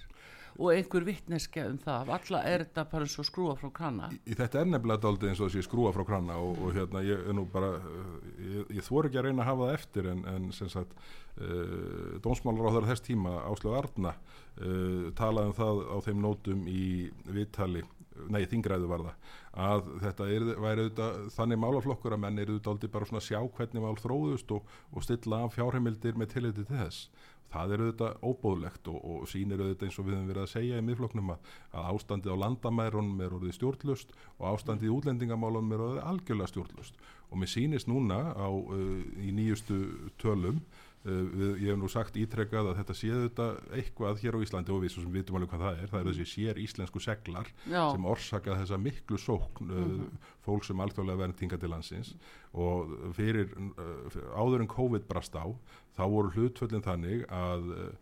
og 0.59 0.71
einhver 0.75 1.07
vittneske 1.07 1.65
um 1.67 1.79
það, 1.83 2.13
alla 2.17 2.43
er 2.51 2.65
þetta 2.65 2.85
bara 2.93 3.09
eins 3.09 3.17
og 3.19 3.29
skrúa 3.29 3.57
frá 3.59 3.71
krana. 3.75 4.11
í, 4.15 4.21
í 4.31 4.39
þetta 4.39 4.61
er 4.61 4.71
nefnilega 4.71 5.03
daldið 5.03 5.33
eins 5.33 5.43
og 5.43 5.51
þessi 5.51 5.67
skrúa 5.67 5.93
frá 5.97 6.05
kranna 6.09 6.39
og, 6.43 6.61
og 6.63 6.77
hérna 6.77 7.03
ég 7.07 7.27
er 7.29 7.37
nú 7.37 7.47
bara 7.51 7.73
uh, 7.81 8.15
ég, 8.39 8.71
ég 8.79 8.87
þor 8.87 9.11
ekki 9.11 9.21
að 9.21 9.29
reyna 9.29 9.45
að 9.45 9.51
hafa 9.51 9.69
það 9.69 9.77
eftir 9.81 10.11
en, 10.13 10.23
en 10.35 10.49
sem 10.55 10.71
sagt 10.73 10.95
uh, 11.41 12.15
dónsmálar 12.25 12.71
á 12.71 12.75
þeirra 12.77 12.93
þess 12.93 13.09
tíma 13.09 13.35
Áslöf 13.51 13.79
Arna 13.81 14.15
uh, 14.15 15.11
talaði 15.19 15.51
um 15.51 15.59
það 15.59 15.85
á 15.91 15.97
þeim 16.07 16.25
nótum 16.25 16.65
í 16.71 16.87
viðtali 17.27 17.85
nei, 18.31 18.45
þingræðu 18.49 18.89
var 18.91 19.05
það 19.05 19.33
að 19.65 19.89
þetta 20.03 20.27
er, 20.35 20.47
væri 20.63 20.85
auðvitað 20.85 21.19
þannig 21.35 21.61
málaflokkur 21.63 22.17
að 22.17 22.23
menn 22.25 22.41
eru 22.43 22.57
auðvitað 22.59 22.91
bara 22.95 23.09
svona 23.11 23.23
sjá 23.23 23.39
hvernig 23.57 23.85
mál 23.85 23.99
þróðust 24.01 24.55
og, 24.55 24.75
og 24.95 25.07
stilla 25.07 25.45
af 25.45 25.55
fjárheimildir 25.55 26.19
með 26.19 26.33
tilliti 26.35 26.65
til 26.65 26.81
þess 26.81 27.09
það 27.53 27.75
er 27.75 27.83
auðvitað 27.85 28.25
óbóðlegt 28.31 28.89
og, 28.93 28.97
og 29.05 29.27
sýnir 29.31 29.63
auðvitað 29.63 29.89
eins 29.89 29.99
og 29.99 30.07
við 30.07 30.17
höfum 30.17 30.31
verið 30.33 30.45
að 30.45 30.53
segja 30.55 30.79
í 30.81 30.87
miðfloknum 30.87 31.35
að, 31.35 31.51
að 31.73 31.91
ástandið 31.93 32.35
á 32.35 32.43
landamærunum 32.45 33.21
er 33.25 33.37
orðið 33.39 33.57
stjórnlust 33.59 34.17
og 34.39 34.49
ástandið 34.53 34.89
í 34.89 34.95
útlendingamálunum 34.95 35.77
er 35.77 35.85
orðið 35.89 36.09
algjörlega 36.13 36.53
stjórnlust 36.53 36.99
og 37.31 37.41
mér 37.41 37.53
sýnist 37.55 37.91
núna 37.91 38.21
á, 38.35 38.49
uh, 38.49 38.99
í 39.21 39.35
nýjustu 39.35 39.79
tölum 40.23 40.63
uh, 41.05 41.57
ég 41.61 41.69
hef 41.71 41.81
nú 41.81 41.91
sagt 41.93 42.17
ítrekkað 42.21 42.71
að 42.71 42.79
þetta 42.81 42.97
séu 42.99 43.19
þetta 43.27 43.49
eitthvað 43.79 44.23
hér 44.23 44.39
á 44.39 44.45
Íslandi 44.47 44.75
og 44.75 44.81
við 44.85 44.95
sem 44.95 45.19
vitum 45.19 45.39
alveg 45.39 45.53
hvað 45.53 45.65
það 45.67 45.83
er, 45.83 45.91
það 45.93 46.01
er 46.01 46.09
þessi 46.11 46.29
sér 46.33 46.63
íslensku 46.65 47.03
seglar 47.05 47.51
Já. 47.65 47.83
sem 47.83 48.09
orsaka 48.15 48.59
þessa 48.63 48.81
miklu 48.81 49.21
sókn 49.21 49.75
uh, 49.75 50.31
fólk 50.47 50.67
sem 50.69 50.81
alþjóðlega 50.85 51.23
verið 51.25 51.39
tinga 51.41 51.61
til 51.61 51.73
landsins. 51.73 52.15
Og 52.55 52.97
fyrir 53.17 53.53
uh, 53.55 54.19
áður 54.39 54.65
en 54.65 54.73
COVID 54.75 55.07
brast 55.11 55.37
á 55.37 55.47
þá 55.97 56.05
voru 56.11 56.35
hlutföllin 56.35 56.85
þannig 56.85 57.29
að 57.33 57.71
uh, 57.75 57.95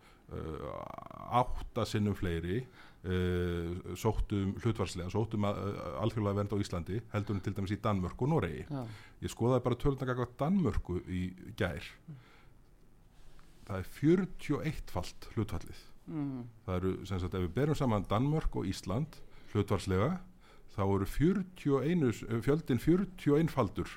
átta 1.43 1.85
sinnum 1.87 2.15
fleiri 2.17 2.63
uh, 2.63 3.95
sóttum 3.99 4.53
hlutvarslega, 4.63 5.11
sóttum 5.13 5.47
uh, 5.47 5.55
alþjóðlega 6.03 6.39
vernd 6.41 6.55
á 6.55 6.63
Íslandi 6.63 7.01
heldur 7.13 7.37
en 7.37 7.43
til 7.45 7.55
dæmis 7.57 7.75
í 7.75 7.79
Danmörku 7.83 8.27
og 8.27 8.33
Noregi. 8.35 8.65
Já, 8.67 8.83
ég 9.25 9.33
skoðaði 9.33 9.65
bara 9.67 9.81
tölunagaka 9.83 10.29
Danmörku 10.39 10.99
í 11.07 11.25
gær 11.59 11.91
það 13.67 13.79
er 13.79 13.89
41 13.99 14.91
falt 14.93 15.27
hlutfallið 15.35 15.81
mm, 16.07 16.43
það 16.65 16.75
eru, 16.79 16.93
sem 17.09 17.19
sagt, 17.23 17.33
ef 17.37 17.45
við 17.47 17.53
berum 17.57 17.77
saman 17.79 18.05
Danmörk 18.09 18.55
og 18.59 18.67
Ísland 18.69 19.19
hlutvarslega 19.53 20.17
þá 20.73 20.81
eru 20.87 21.05
41, 21.05 22.41
fjöldin 22.43 22.79
41 22.81 23.51
faldur 23.53 23.89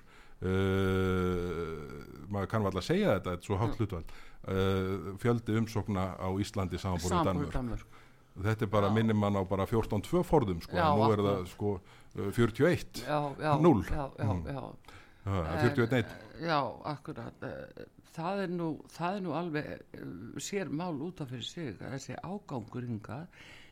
uh, 0.45 1.85
maður 2.33 2.51
kann 2.53 2.67
alltaf 2.69 2.85
segja 2.87 3.15
þetta 3.17 3.37
þetta 3.37 3.43
er 3.43 3.47
svo 3.49 3.59
hátt 3.61 3.79
hlutvald 3.81 4.11
uh, 4.13 5.13
fjöldi 5.23 5.57
umsókna 5.61 6.09
á 6.21 6.29
Íslandi 6.43 6.81
samanbúrið 6.83 7.25
Danmörk 7.31 7.55
Danmörk. 7.57 8.03
þetta 8.45 8.67
er 8.67 8.73
bara, 8.77 8.91
Já. 8.91 8.97
minnir 8.99 9.17
mann 9.19 9.39
á 9.41 9.43
bara 9.49 9.67
14-2 9.71 10.23
forðum 10.29 10.61
sko, 10.65 10.77
Já, 10.77 10.89
nú 10.93 11.09
er 11.15 11.25
það 11.25 11.47
sko 11.55 11.73
uh, 11.81 12.29
41 12.37 13.03
Já, 13.07 13.19
já, 13.41 13.51
Núll. 13.65 13.83
Já, 13.89 14.05
já, 14.21 14.27
Mm. 14.27 15.06
Já. 15.27 15.41
uh, 15.43 15.63
41 15.67 15.93
1 16.01 16.17
Já, 16.47 16.61
akkurat. 16.85 17.43
Eh, 17.43 17.87
Það 18.17 18.39
er 18.47 18.53
nú, 18.57 18.67
það 18.95 19.17
er 19.19 19.25
nú 19.27 19.33
alveg 19.37 19.67
eh, 19.69 20.05
sér 20.41 20.71
mál 20.73 21.03
út 21.05 21.21
af 21.21 21.29
fyrir 21.29 21.45
sig, 21.45 21.75
þessi 21.83 22.17
ágangur 22.25 22.87
hingað, 22.89 23.27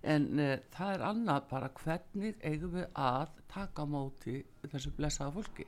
en 0.05 0.27
uh, 0.37 0.51
það 0.75 0.91
er 0.93 1.05
annað 1.09 1.47
bara 1.49 1.71
hvernig 1.79 2.43
eigum 2.45 2.75
við 2.77 2.99
að 3.01 3.39
taka 3.49 3.87
móti 3.89 4.35
þessu 4.69 4.93
blessaða 4.99 5.33
fólki. 5.39 5.65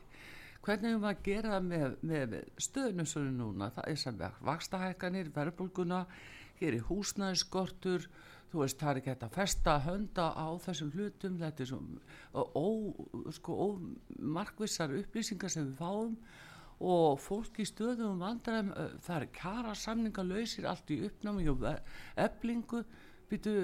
Hvernig 0.66 0.98
við 0.98 1.06
að 1.08 1.22
gera 1.24 1.54
það 1.54 1.70
með, 1.70 1.96
með 2.10 2.36
stöðnum 2.66 3.08
svo 3.08 3.22
núna, 3.24 3.70
það 3.72 3.88
er 3.94 3.98
sem 4.02 4.20
vakstahækkanir, 4.50 5.32
verðbólguna, 5.38 6.02
hér 6.60 6.76
er 6.76 6.84
húsnæðiskortur, 6.90 8.04
þú 8.50 8.62
veist, 8.62 8.78
það 8.80 8.90
er 8.90 9.00
ekki 9.00 9.12
hægt 9.12 9.24
að 9.26 9.36
festa 9.36 9.76
hönda 9.86 10.26
á 10.32 10.48
þessum 10.66 10.92
hlutum, 10.94 11.38
þetta 11.40 11.64
er 11.64 11.70
svo 11.70 11.80
sko, 13.36 13.56
ómarkvissar 13.66 14.94
upplýsingar 15.00 15.52
sem 15.52 15.70
við 15.70 15.80
fáum. 15.80 16.18
Og 16.86 17.16
fólk 17.24 17.56
í 17.62 17.64
stöðum 17.64 18.20
vandræðum, 18.20 18.74
það 19.00 19.22
er 19.22 19.30
kjara 19.32 19.72
samninga 19.80 20.24
lausir 20.28 20.66
allt 20.68 20.90
í 20.92 20.98
uppnámi 21.06 21.46
og 21.48 21.64
eflingu, 22.20 22.82
býtu, 23.30 23.54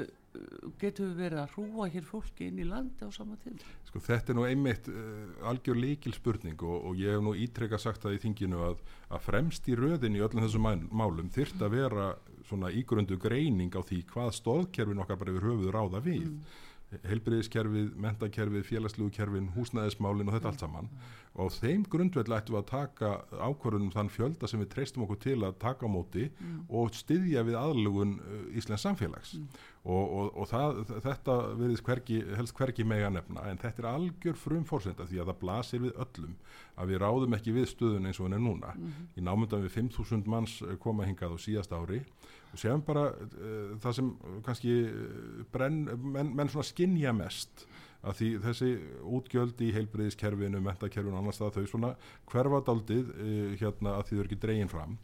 getur 0.81 1.11
við 1.11 1.19
verið 1.21 1.41
að 1.43 1.53
hrúa 1.57 1.89
hér 1.93 2.07
fólki 2.09 2.49
inn 2.49 2.61
í 2.63 2.67
landi 2.67 3.05
á 3.05 3.11
sama 3.13 3.37
tíma? 3.43 3.61
Sko 3.89 4.01
þetta 4.03 4.33
er 4.33 4.39
nú 4.39 4.47
einmitt 4.49 4.89
uh, 4.89 5.49
algjör 5.51 5.77
líkil 5.77 6.15
spurning 6.17 6.65
og, 6.65 6.89
og 6.89 7.01
ég 7.01 7.17
hef 7.17 7.25
nú 7.25 7.35
ítrekka 7.37 7.81
sagt 7.81 8.05
það 8.05 8.17
í 8.17 8.23
þinginu 8.25 8.63
að, 8.71 8.81
að 9.13 9.27
fremst 9.27 9.69
í 9.69 9.77
röðin 9.79 10.17
í 10.17 10.25
öllum 10.25 10.47
þessum 10.47 10.71
málum 10.89 11.29
þyrft 11.37 11.61
að 11.61 11.77
vera 11.77 12.09
svona 12.49 12.71
ígrundu 12.75 13.19
greining 13.21 13.73
á 13.75 13.81
því 13.81 14.03
hvað 14.13 14.35
stóðkerfin 14.39 15.03
okkar 15.05 15.21
bara 15.21 15.35
yfir 15.35 15.49
höfuð 15.49 15.73
ráða 15.75 16.03
við. 16.05 16.29
Mm. 16.29 16.61
Helbriðiskerfið, 17.09 17.93
mentakerfið, 18.05 18.65
félagslegu 18.69 19.11
kerfin, 19.17 19.51
húsnæðismálin 19.57 20.29
og 20.29 20.37
þetta 20.37 20.51
allt 20.51 20.65
saman. 20.65 20.91
Og 21.33 21.49
á 21.49 21.55
þeim 21.55 21.87
grundvelli 21.89 22.37
ættum 22.37 22.59
við 22.59 22.61
að 22.61 22.71
taka 22.71 23.13
ákvörðunum 23.41 23.93
þann 23.95 24.11
fjölda 24.13 24.51
sem 24.51 24.61
við 24.61 24.73
treystum 24.75 25.07
okkur 25.07 25.21
til 25.23 25.39
að 25.47 25.57
taka 25.63 25.89
á 25.89 25.95
móti 25.95 26.27
og 26.69 26.93
styðja 26.97 27.45
við 27.49 27.57
aðlugun 27.57 28.19
uh, 28.21 28.43
Íslands 28.59 28.85
samfélags. 28.85 29.39
Og, 29.83 30.03
og, 30.03 30.29
og 30.39 30.51
það, 30.51 30.83
þetta 31.03 31.39
verðist 31.59 31.87
hvergi, 31.87 32.21
helst 32.37 32.55
hvergi 32.55 32.85
mega 32.87 33.09
nefna 33.11 33.49
en 33.51 33.59
þetta 33.59 33.83
er 33.83 33.89
algjör 33.91 34.37
frum 34.39 34.67
fórsenda 34.69 35.09
því 35.09 35.23
að 35.23 35.33
það 35.33 35.41
blasir 35.41 35.83
við 35.83 35.97
öllum 36.05 36.37
að 36.77 36.93
við 36.93 37.03
ráðum 37.03 37.35
ekki 37.39 37.57
við 37.57 37.67
stöðun 37.73 38.07
eins 38.07 38.21
og 38.21 38.29
henn 38.29 38.37
er 38.37 38.45
núna. 38.45 38.77
Í 39.19 39.25
námyndan 39.25 39.65
við 39.65 39.75
5.000 39.81 40.31
manns 40.31 40.61
eh, 40.63 40.77
koma 40.83 41.09
hingað 41.09 41.35
á 41.35 41.39
síðast 41.43 41.75
ári. 41.75 42.03
og 42.03 42.42
séum 42.61 42.83
bara 42.87 43.09
uh, 43.13 43.73
það 43.83 43.97
sem 43.99 44.11
uh, 44.13 44.37
kannski 44.47 44.75
uh, 44.89 45.41
brenn, 45.55 45.85
menn, 46.03 46.35
menn 46.37 46.53
svona 46.53 46.69
skinja 46.69 47.15
mest 47.17 47.67
að 48.03 48.17
því 48.19 48.29
þessi 48.43 48.69
útgjöld 49.15 49.61
í 49.63 49.69
heilbreyðiskerfinu, 49.77 50.59
mentakerfinu 50.65 51.15
og 51.15 51.21
annars 51.21 51.39
það 51.39 51.59
þau 51.59 51.69
svona 51.71 51.91
hverfadaldið 52.33 53.13
uh, 53.15 53.53
hérna 53.61 53.99
að 53.99 54.09
því 54.09 54.17
þau 54.17 54.23
eru 54.23 54.31
ekki 54.31 54.41
dregin 54.43 54.73
fram. 54.73 54.97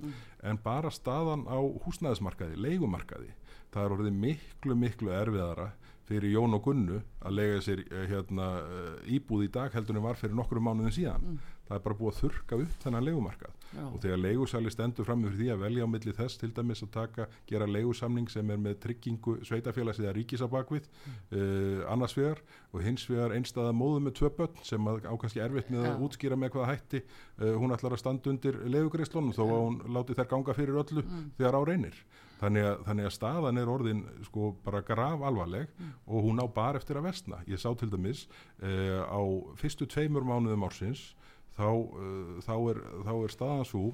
En 0.42 0.58
bara 0.64 0.90
staðan 0.90 1.46
á 1.46 1.58
húsnæðismarkaði, 1.84 2.58
leigumarkaði 2.58 3.30
það 3.72 3.84
er 3.84 3.94
orðið 3.96 4.18
miklu 4.24 4.76
miklu 4.78 5.14
erfiðara 5.14 5.68
fyrir 6.08 6.32
Jón 6.32 6.56
og 6.56 6.64
Gunnu 6.64 7.00
að 7.20 7.36
lega 7.36 7.60
sér 7.64 7.82
eh, 7.84 8.06
hérna, 8.08 8.48
eh, 8.64 9.16
íbúð 9.18 9.44
í 9.44 9.50
dag 9.58 9.74
heldur 9.74 9.98
en 9.98 10.06
var 10.06 10.20
fyrir 10.20 10.36
nokkrum 10.38 10.64
mánuðin 10.64 10.94
síðan 10.96 11.40
það 11.68 11.78
er 11.78 11.86
bara 11.86 11.98
búið 12.00 12.14
að 12.14 12.20
þurka 12.24 12.60
upp 12.64 12.84
þennan 12.84 13.08
leigumarkað. 13.08 13.58
Já. 13.68 13.82
og 13.84 13.98
þegar 14.00 14.20
leigusali 14.22 14.70
stendur 14.72 15.04
fram 15.04 15.24
fyrir 15.26 15.36
því 15.36 15.48
að 15.52 15.62
velja 15.66 15.84
á 15.84 15.92
milli 15.92 16.12
þess 16.16 16.40
til 16.40 16.48
dæmis 16.56 16.80
að 16.86 16.90
taka, 16.94 17.26
gera 17.50 17.66
leigusamning 17.68 18.30
sem 18.32 18.52
er 18.54 18.60
með 18.64 18.78
tryggingu 18.84 19.34
sveitafélags 19.44 20.00
eða 20.00 20.14
ríkis 20.16 20.40
á 20.40 20.48
bakvið 20.48 20.86
uh, 20.88 21.82
annars 21.92 22.16
vegar 22.16 22.40
og 22.72 22.84
hins 22.86 23.04
vegar 23.10 23.34
einstæða 23.36 23.74
móðu 23.76 24.00
með 24.06 24.16
tvö 24.20 24.30
börn 24.38 24.62
sem 24.64 24.88
að 24.88 25.10
ákvæmst 25.10 25.42
erfitt 25.44 25.72
með 25.74 25.84
að 25.84 25.90
Já. 25.90 25.98
útskýra 26.06 26.40
með 26.40 26.54
hvaða 26.56 26.70
hætti 26.72 27.02
uh, 27.04 27.52
hún 27.60 27.76
ætlar 27.76 27.98
að 27.98 28.02
standa 28.04 28.32
undir 28.32 28.58
leigugreislunum 28.64 29.36
þó 29.36 29.44
að 29.44 29.62
hún 29.66 29.78
láti 29.98 30.16
þær 30.16 30.32
ganga 30.32 30.56
fyrir 30.56 30.80
öllu 30.84 31.04
þegar 31.36 31.60
á 31.60 31.62
reynir. 31.68 32.00
Þannig 32.38 32.68
að, 32.70 32.82
þannig 32.86 33.06
að 33.08 33.14
staðan 33.16 33.58
er 33.58 33.70
orðin 33.72 34.02
sko 34.28 34.52
bara 34.64 34.80
graf 34.86 35.24
alvarleg 35.26 35.72
og 36.06 36.28
hún 36.28 36.38
á 36.38 36.46
bara 36.46 36.78
eftir 36.78 37.00
að 37.00 37.08
vestna 37.10 37.40
ég 37.50 37.58
sá 37.58 37.72
til 37.74 37.90
dæmis 37.90 38.28
uh, 38.62 39.02
á 39.10 39.20
fyrstu 39.58 39.88
tveimur 39.90 40.24
mánuðum 40.24 40.64
ársins 40.68 41.10
þá, 41.58 41.68
uh, 41.74 42.38
þá, 42.46 42.54
er, 42.72 42.80
þá 43.08 43.12
er 43.16 43.34
staðan 43.34 43.68
svo 43.68 43.84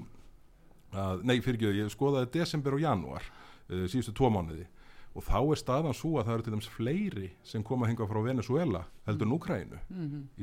að, 0.95 1.25
nei 1.27 1.37
fyrir 1.43 1.59
ekki, 1.59 1.73
ég 1.81 1.91
skoðaði 1.93 2.31
desember 2.37 2.77
og 2.77 2.85
janúar 2.85 3.27
uh, 3.27 3.85
síðustu 3.91 4.15
tvo 4.15 4.31
mánuði. 4.33 4.67
Og 5.15 5.23
þá 5.23 5.37
er 5.39 5.59
staðan 5.61 5.95
svo 5.95 6.17
að 6.19 6.27
það 6.27 6.33
eru 6.33 6.43
til 6.45 6.53
dæmis 6.53 6.73
fleiri 6.73 7.29
sem 7.47 7.63
koma 7.63 7.87
hinga 7.87 8.03
frá 8.09 8.17
Venezuela 8.19 8.81
heldur 9.07 9.29
en 9.29 9.35
Úkrænu 9.37 9.77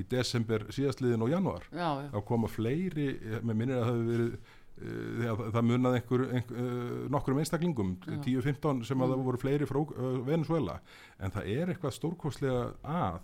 í 0.01 0.05
desember 0.09 0.65
síðastliðin 0.73 1.27
og 1.27 1.29
janúar. 1.29 1.67
Já, 1.69 1.89
já, 2.01 2.09
þá 2.15 2.23
koma 2.31 2.49
fleiri, 2.49 3.11
með 3.45 3.59
minnir 3.59 3.83
að 3.83 3.85
það 3.85 3.99
hefur 3.99 4.09
verið 4.15 4.39
það, 4.81 5.43
það 5.53 5.67
munnaði 5.69 6.01
einhver, 6.01 6.25
einhver 6.39 7.11
nokkrum 7.13 7.41
einstaklingum 7.43 7.93
10-15 8.07 8.83
sem 8.89 9.05
að 9.05 9.13
það 9.13 9.25
voru 9.27 9.41
fleiri 9.43 9.69
frá 9.69 9.81
Venezuela 10.27 10.79
en 11.21 11.35
það 11.35 11.51
er 11.53 11.73
eitthvað 11.73 11.97
stórkostlega 11.99 12.65
að 12.83 13.21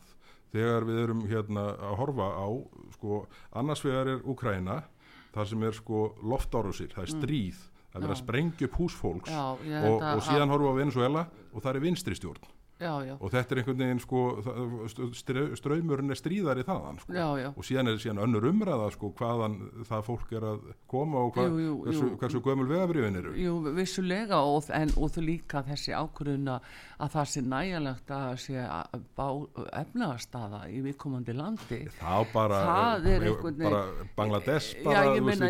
þegar 0.52 0.86
við 0.88 1.00
erum 1.04 1.24
hérna 1.28 1.64
að 1.76 1.96
horfa 2.02 2.28
á 2.34 2.48
sko, 2.96 3.22
annars 3.60 3.84
vegar 3.84 4.12
er 4.14 4.22
Úkraina 4.28 4.82
þar 5.34 5.50
sem 5.50 5.66
er 5.68 5.76
sko 5.76 6.04
loftárusir, 6.24 6.92
það 6.94 7.04
er 7.04 7.14
stríð 7.14 7.64
það 7.92 8.04
er 8.04 8.14
að 8.14 8.20
sprengja 8.22 8.68
upp 8.68 8.78
hús 8.80 8.96
fólks 8.98 9.32
Já, 9.32 9.44
og, 9.82 9.98
og 10.02 10.22
síðan 10.26 10.52
horfa 10.54 10.72
á 10.72 10.80
Venezuela 10.80 11.26
og 11.52 11.62
það 11.64 11.74
er 11.74 11.84
vinstri 11.84 12.18
stjórn 12.18 12.54
já, 12.80 12.92
já, 13.06 13.14
og 13.20 13.30
þetta 13.32 13.52
er 13.54 13.58
einhvern 13.62 13.78
veginn 13.82 14.00
sko 14.00 14.20
það- 14.46 15.54
straumurinn 15.58 16.10
er 16.10 16.18
stríðari 16.20 16.62
þaðan 16.66 17.00
sko. 17.02 17.12
já, 17.12 17.26
já. 17.42 17.48
og 17.56 17.64
síðan 17.66 17.88
er 17.92 17.96
síðan 17.98 18.22
önnur 18.26 18.46
umræða 18.52 18.90
sko 18.94 19.10
hvaðan 19.18 19.56
það 19.88 20.04
fólk 20.08 20.32
er 20.38 20.46
að 20.52 20.60
koma 20.86 21.18
og 21.26 21.32
hva, 21.34 21.46
Jú, 21.48 21.58
jú, 21.64 21.74
hversu, 21.84 22.10
hversu 22.20 22.40
gömul 22.44 22.68
vegabriðin 22.70 23.16
eru. 23.22 23.32
Jú, 23.38 23.56
vissulega 23.74 24.38
og, 24.42 24.64
en, 24.70 24.92
og 24.96 25.10
þú 25.10 25.24
líka 25.26 25.62
þessi 25.66 25.94
ákvörðuna 25.98 26.60
að 26.98 27.12
það 27.16 27.28
sé 27.32 27.42
nægjanlegt 27.46 28.10
að 28.14 28.36
sé 28.44 28.62
að 28.62 29.02
bá 29.18 29.26
efnaðarstaða 29.82 30.62
í 30.72 30.80
viðkomandi 30.86 31.34
landi. 31.36 31.80
Þá 31.98 32.14
bara, 32.32 32.60
Það 32.68 33.06
er 33.12 33.26
einhvern 33.28 33.58
bara 33.62 33.82
veginn- 33.86 34.10
Bangladesh 34.16 34.74
Já, 34.76 34.84
bara, 34.84 35.04
ég 35.14 35.22
þú 35.22 35.26
veist, 35.26 35.40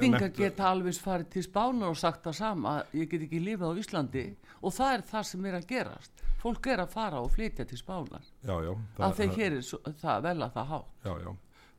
meina 0.00 0.18
nefnt- 0.18 0.36
geta 0.36 0.64
alveg 0.70 0.98
farið 1.02 1.28
til 1.30 1.42
Spánar 1.42 1.88
og 1.90 1.96
sagt 1.96 2.24
það 2.24 2.34
sama 2.34 2.82
ég 2.94 3.08
get 3.10 3.20
ekki 3.22 3.40
lifað 3.42 3.74
á 3.74 3.78
Íslandi. 3.82 4.26
Og 4.62 4.72
það 4.72 4.94
er 4.98 5.02
það 5.02 5.22
sem 5.24 5.44
er 5.46 5.52
að 5.60 5.66
gerast 5.66 6.12
fólk 6.46 6.70
er 6.72 6.84
að 6.86 6.94
fara 6.94 7.20
og 7.26 7.32
flytja 7.34 7.66
til 7.66 7.78
Spánar 7.82 8.22
já, 8.46 8.54
já, 8.62 8.72
að 9.02 9.18
þeir 9.20 9.34
hér 9.40 9.58
er 9.58 9.66
svo, 9.66 9.82
það 10.00 10.22
vel 10.30 10.38
að 10.46 10.54
það 10.60 10.72
hátt 10.76 11.10
já, 11.10 11.12
já. 11.26 11.34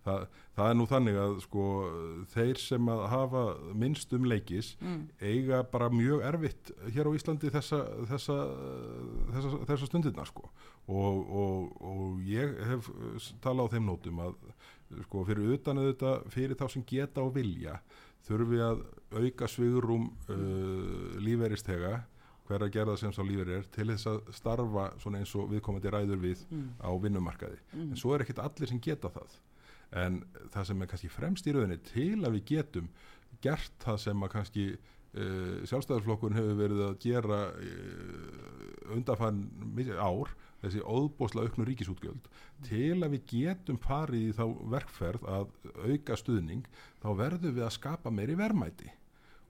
Það, 0.08 0.22
það 0.56 0.70
er 0.72 0.76
nú 0.80 0.84
þannig 0.88 1.18
að 1.20 1.34
sko 1.44 1.64
þeir 2.32 2.60
sem 2.64 2.86
að 2.94 3.02
hafa 3.12 3.42
minnst 3.76 4.14
um 4.16 4.24
leikis 4.32 4.70
Mm. 4.80 5.02
eiga 5.20 5.58
bara 5.68 5.90
mjög 5.92 6.22
erfitt 6.30 6.72
hér 6.96 7.10
á 7.10 7.18
Íslandi 7.18 7.52
þessa, 7.52 7.80
þessa, 8.08 8.38
þessa, 9.34 9.52
þessa 9.68 9.90
stundirna 9.90 10.24
sko 10.30 10.46
og, 10.88 11.18
og, 11.28 11.76
og 11.92 12.22
ég 12.24 12.56
hef 12.70 12.88
talað 13.44 13.68
á 13.68 13.72
þeim 13.76 13.90
nótum 13.92 14.22
að 14.30 14.38
sko 15.10 15.26
fyrir 15.28 15.58
utan 15.58 15.82
auðvitað 15.84 16.24
fyrir 16.32 16.56
þá 16.62 16.66
sem 16.72 16.86
geta 16.88 17.26
og 17.28 17.34
vilja 17.36 17.76
þurfi 18.30 18.64
að 18.64 18.86
auka 19.26 19.52
svigurum 19.52 20.08
uh, 20.32 21.20
líferistega 21.20 21.98
hver 22.48 22.66
að 22.66 22.74
gera 22.74 22.94
það 22.94 23.02
sem 23.02 23.16
sá 23.16 23.22
lífur 23.28 23.52
er 23.58 23.68
til 23.76 23.88
þess 23.92 24.10
að 24.12 24.32
starfa 24.38 24.88
svona 25.02 25.22
eins 25.22 25.36
og 25.36 25.52
viðkomandi 25.52 25.94
ræður 25.94 26.24
við 26.24 26.44
á 26.80 26.92
vinnumarkaði. 27.04 27.60
En 27.92 28.00
svo 28.00 28.16
er 28.16 28.26
ekkit 28.26 28.44
allir 28.44 28.72
sem 28.72 28.82
geta 28.84 29.12
það. 29.14 29.38
En 30.04 30.22
það 30.52 30.68
sem 30.70 30.82
er 30.82 30.92
kannski 30.92 31.12
fremst 31.12 31.48
í 31.48 31.56
rauninni 31.56 31.80
til 31.88 32.18
að 32.24 32.38
við 32.38 32.46
getum 32.54 32.90
gert 33.44 33.76
það 33.84 34.02
sem 34.04 34.24
að 34.24 34.34
kannski 34.34 34.66
uh, 34.74 35.64
sjálfstæðarflokkurinn 35.70 36.40
hefur 36.40 36.60
verið 36.60 36.84
að 36.88 37.00
gera 37.04 37.40
uh, 37.54 38.92
undanfann 38.98 39.46
ár 40.00 40.34
þessi 40.62 40.82
óðbósla 40.82 41.46
auknu 41.46 41.68
ríkisútgjöld 41.68 42.30
til 42.66 42.98
að 43.06 43.14
við 43.14 43.26
getum 43.30 43.78
farið 43.82 44.32
í 44.32 44.36
þá 44.38 44.46
verkferð 44.74 45.28
að 45.30 45.52
auka 45.86 46.18
stuðning 46.18 46.66
þá 47.04 47.10
verðum 47.20 47.58
við 47.60 47.68
að 47.68 47.76
skapa 47.78 48.14
meiri 48.14 48.38
verðmæti 48.40 48.90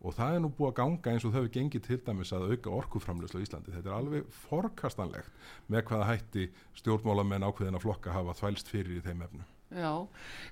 og 0.06 0.14
það 0.14 0.36
er 0.36 0.44
nú 0.44 0.52
búið 0.54 0.70
að 0.72 0.78
ganga 0.80 1.14
eins 1.14 1.26
og 1.26 1.34
þau 1.34 1.40
hefur 1.40 1.54
gengið 1.58 1.86
til 1.88 2.00
dæmis 2.06 2.34
að 2.36 2.52
auka 2.52 2.74
orkuframlöslu 2.80 3.42
á 3.42 3.46
Íslandi. 3.46 3.74
Þetta 3.74 3.90
er 3.90 3.98
alveg 3.98 4.28
forkastanlegt 4.46 5.48
með 5.74 5.88
hvaða 5.90 6.10
hætti 6.12 6.50
stjórnmálamenn 6.78 7.48
ákveðina 7.48 7.82
flokka 7.82 8.14
hafa 8.14 8.38
þvælst 8.38 8.70
fyrir 8.74 9.00
í 9.00 9.06
þeim 9.06 9.26
efnum. 9.26 9.48
Já, 9.68 9.92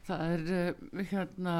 það 0.04 0.24
er 0.34 0.42
uh, 0.52 1.04
hérna, 1.12 1.54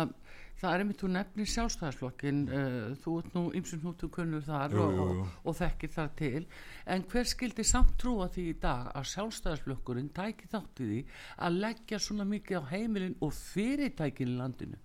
það 0.60 0.74
er 0.74 0.82
einmitt 0.84 1.00
þú 1.00 1.12
nefnir 1.14 1.52
sjálfstæðisflokkin 1.54 2.42
uh, 2.50 2.90
þú 3.06 3.16
ert 3.22 3.38
nú 3.38 3.46
ymsum 3.56 3.86
hnútu 3.86 4.10
kunnur 4.12 4.44
þar 4.44 4.76
Jú, 4.76 4.82
og, 4.82 4.98
jú, 4.98 5.06
jú. 5.06 5.22
Og, 5.22 5.40
og 5.46 5.58
þekkir 5.62 5.94
þar 5.94 6.12
til. 6.20 6.44
En 6.92 7.08
hver 7.14 7.32
skildi 7.32 7.64
samt 7.70 7.96
trúa 8.02 8.28
því 8.34 8.50
í 8.50 8.60
dag 8.66 8.90
að 8.92 9.10
sjálfstæðisflokkurinn 9.14 10.12
tæki 10.18 10.52
þátt 10.52 10.84
í 10.84 10.90
því 10.90 11.02
að 11.48 11.60
leggja 11.62 12.02
svona 12.02 12.28
mikið 12.34 12.60
á 12.60 12.64
heimilin 12.74 13.20
og 13.24 13.32
fyrirtækin 13.38 14.34
í 14.34 14.40
landinu? 14.42 14.82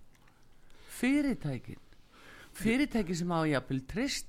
Fyrirtækin 1.01 1.87
fyrirtæki 2.57 3.15
sem 3.15 3.31
hafa 3.31 3.49
jafnvel 3.51 3.81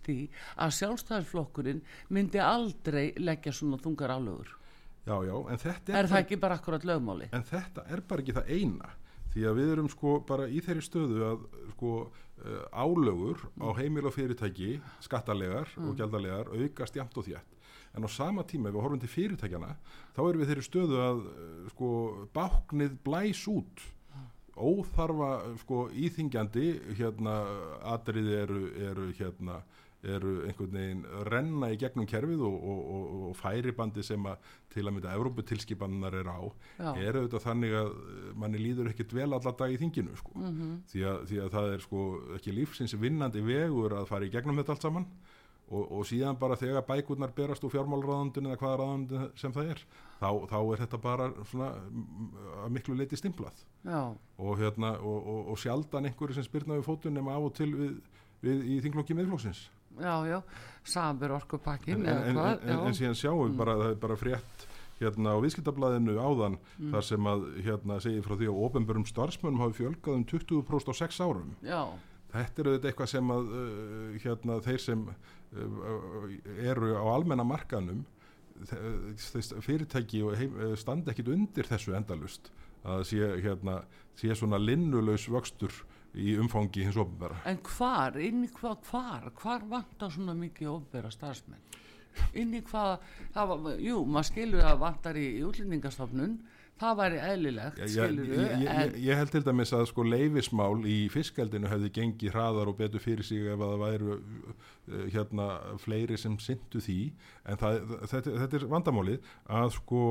því 0.07 0.19
að 0.57 0.75
sjálfstæðisflokkurinn 0.79 1.85
myndi 2.09 2.43
aldrei 2.43 3.13
leggja 3.19 3.53
svona 3.53 3.81
þungar 3.83 4.15
álögur. 4.17 4.59
Já, 5.03 5.17
já, 5.27 5.35
en 5.51 5.59
þetta 5.59 5.95
er 5.99 6.07
það 6.07 6.21
ekki 6.23 6.37
bara 6.39 6.57
akkurat 6.61 6.85
lögmáli 6.87 7.27
en 7.35 7.43
þetta 7.43 7.83
er 7.91 8.03
bara 8.07 8.23
ekki 8.23 8.35
það 8.37 8.51
eina 8.55 8.91
því 9.33 9.47
að 9.49 9.57
við 9.59 9.71
erum 9.73 9.89
sko 9.91 10.13
bara 10.29 10.45
í 10.47 10.61
þeirri 10.63 10.85
stöðu 10.87 11.25
að 11.27 11.41
sko 11.73 11.95
uh, 12.05 12.61
álögur 12.71 13.43
á 13.59 13.69
heimil 13.81 14.07
og 14.07 14.15
fyrirtæki 14.15 14.77
skattalegar 15.03 15.73
og 15.83 15.97
gjaldalegar 15.99 16.53
aukast 16.55 17.01
jæmt 17.01 17.19
og 17.19 17.27
þjætt 17.27 17.59
en 17.99 18.07
á 18.07 18.09
sama 18.15 18.47
tíma 18.47 18.71
ef 18.71 18.77
við 18.77 18.85
horfum 18.85 19.03
til 19.03 19.11
fyrirtækjana 19.17 19.73
þá 20.15 20.23
erum 20.23 20.45
við 20.45 20.53
þeirri 20.53 20.67
stöðu 20.69 21.03
að 21.09 21.25
uh, 21.33 21.67
sko 21.75 21.91
báknið 22.39 22.95
blæs 23.03 23.43
út 23.51 23.87
óþarfa 24.57 25.31
sko 25.63 25.87
íþingjandi 25.91 26.67
hérna 26.99 27.39
atriði 27.95 28.37
eru, 28.43 28.65
eru 28.91 29.09
hérna 29.19 29.63
eru 30.03 30.33
einhvern 30.49 30.75
veginn 30.75 31.03
renna 31.29 31.69
í 31.71 31.77
gegnum 31.79 32.09
kerfið 32.11 32.41
og, 32.43 32.55
og, 32.59 32.81
og, 32.95 33.11
og 33.29 33.37
færibandi 33.39 34.03
sem 34.07 34.25
að 34.27 34.49
til 34.73 34.83
að 34.83 34.97
mynda 34.97 35.13
Evróputilskipannar 35.15 36.17
er 36.19 36.31
á 36.33 36.41
Já. 36.43 36.89
er 36.99 37.19
auðvitað 37.21 37.45
þannig 37.47 37.77
að 37.79 37.93
manni 38.43 38.63
líður 38.63 38.91
ekkert 38.91 39.15
vel 39.15 39.29
allar 39.29 39.55
dag 39.59 39.75
í 39.75 39.79
þinginu 39.79 40.17
sko. 40.19 40.35
Mhm. 40.41 40.73
því, 40.91 41.05
að, 41.13 41.21
því 41.31 41.39
að 41.45 41.53
það 41.57 41.77
er 41.77 41.87
sko 41.87 42.07
ekki 42.39 42.57
lífsins 42.57 42.97
vinnandi 42.99 43.45
vegur 43.47 43.95
að 44.01 44.11
fara 44.11 44.27
í 44.27 44.33
gegnum 44.35 44.59
þetta 44.59 44.77
allt 44.77 44.89
saman 44.89 45.07
og, 45.73 45.85
og 45.99 46.07
síðan 46.09 46.37
bara 46.41 46.57
þegar 46.61 46.85
bækurnar 46.89 47.33
berast 47.37 47.65
úr 47.65 47.73
fjármálraðandun 47.73 48.51
eða 48.51 48.61
hvaða 48.61 48.79
raðandun 48.83 49.29
sem 49.41 49.55
það 49.57 49.71
er 49.75 49.85
þá, 50.21 50.29
þá 50.53 50.59
er 50.61 50.83
þetta 50.85 51.03
bara 51.03 51.29
svona 51.51 51.71
mm, 51.89 52.73
miklu 52.77 52.97
leiti 52.99 53.17
stimplað. 53.19 53.63
Og, 54.39 54.53
hérna, 54.61 54.95
og, 55.01 55.31
og, 55.35 55.47
og 55.55 55.59
sjaldan 55.63 56.11
einhverju 56.11 56.37
sem 56.39 56.47
spyrna 56.47 56.77
við 56.79 56.87
fótun 56.91 57.17
nema 57.19 57.35
af 57.39 57.49
og 57.49 57.55
til 57.59 57.71
við, 57.75 57.97
við 58.45 58.67
í 58.77 58.83
þinglokki 58.85 59.17
meðflóksins 59.19 59.65
já, 60.01 60.15
já. 60.29 60.39
Samur 60.89 61.35
orkupakkin 61.37 62.07
en, 62.07 62.23
en, 62.33 62.39
en, 62.39 62.79
en, 62.87 62.95
síðan 62.97 63.19
sjáum 63.19 63.43
við 63.51 63.59
bara, 63.59 63.75
það 63.81 63.91
er 63.93 63.99
bara 64.07 64.17
frétt 64.21 64.65
hérna 65.03 65.35
á 65.35 65.43
viðskiptablaðinu 65.43 66.15
áðan 66.21 66.59
Mm. 66.79 66.93
þar 66.95 67.05
sem 67.07 67.27
að 67.29 67.43
hérna 67.67 67.99
segir 68.03 68.25
frá 68.25 68.35
því 68.39 68.49
að 68.51 68.61
ofenbörum 68.67 69.05
starfsmönnum 69.07 69.61
hafi 69.63 69.77
fjölgað 69.83 70.17
um 70.17 70.25
20% 70.31 70.91
á 70.91 70.95
6 70.99 71.21
árum. 71.23 71.53
Já, 71.63 71.81
þetta 72.33 72.63
er 72.63 72.71
auðvitað 72.71 72.89
eitthvað 72.91 73.11
sem 73.13 73.33
að 73.35 73.51
uh, 73.53 74.17
hérna 74.25 74.57
þeir 74.65 74.83
sem 74.83 75.05
eru 75.53 76.95
á 76.97 77.05
almenna 77.13 77.45
markaðnum 77.45 78.05
þess 78.63 79.55
fyrirtæki 79.65 80.23
og 80.25 80.37
heim, 80.39 80.55
uh, 80.59 80.75
standa 80.79 81.13
ekkit 81.13 81.33
undir 81.33 81.69
þessu 81.69 81.97
endalust 81.97 82.53
að 82.83 83.05
sé 83.11 83.29
hérna 83.43 83.81
sé 84.19 84.35
svona 84.37 84.61
linnulaus 84.61 85.29
vöxtur 85.31 85.75
í 86.19 86.35
umfangi 86.41 86.87
hins 86.87 86.99
ofnbæra 87.01 87.41
en 87.49 87.61
hvar, 87.67 88.19
inn 88.21 88.45
í 88.47 88.51
hvað, 88.53 88.83
hvar 88.91 89.29
hvar 89.39 89.69
vantar 89.71 90.13
svona 90.13 90.35
mikið 90.39 90.73
ofbera 90.77 91.13
starfsmenn? 91.13 91.63
Inn 92.37 92.53
í 92.53 92.61
hvað 92.67 92.99
það 93.33 93.53
var, 93.53 93.79
jú, 93.81 94.03
maður 94.05 94.29
skilur 94.29 94.67
að 94.69 94.83
vantar 94.83 95.17
í 95.17 95.29
útlendingastofnun 95.49 96.35
það 96.81 96.99
væri 96.99 97.19
eðlilegt, 97.23 97.79
Ég, 97.79 97.85
ég, 97.85 97.93
skilur 97.93 98.31
ég, 98.33 98.63
ég, 98.65 98.95
ég 99.05 99.19
held 99.21 99.33
til 99.35 99.43
dæmis 99.47 99.73
að 99.77 99.85
sko 99.91 100.05
leifismál 100.07 100.87
í 100.89 100.97
fiskaldinu 101.13 101.71
hefði 101.71 101.91
gengið 101.99 102.35
hraðar 102.35 102.71
og 102.73 102.79
betur 102.81 103.03
fyrir 103.03 103.27
sig 103.27 103.45
ef 103.47 103.61
að 103.61 103.75
það 103.75 103.85
væru 103.85 104.17
uh, 104.17 105.05
hérna 105.15 105.49
fleiri 105.83 106.19
sem 106.21 106.39
syndu 106.43 106.83
því. 106.83 106.99
En 107.47 107.61
það, 107.61 107.79
þetta, 108.15 108.39
þetta 108.45 108.59
er 108.59 108.67
vandamálið 108.73 109.31
að 109.61 109.77
sko 109.77 110.07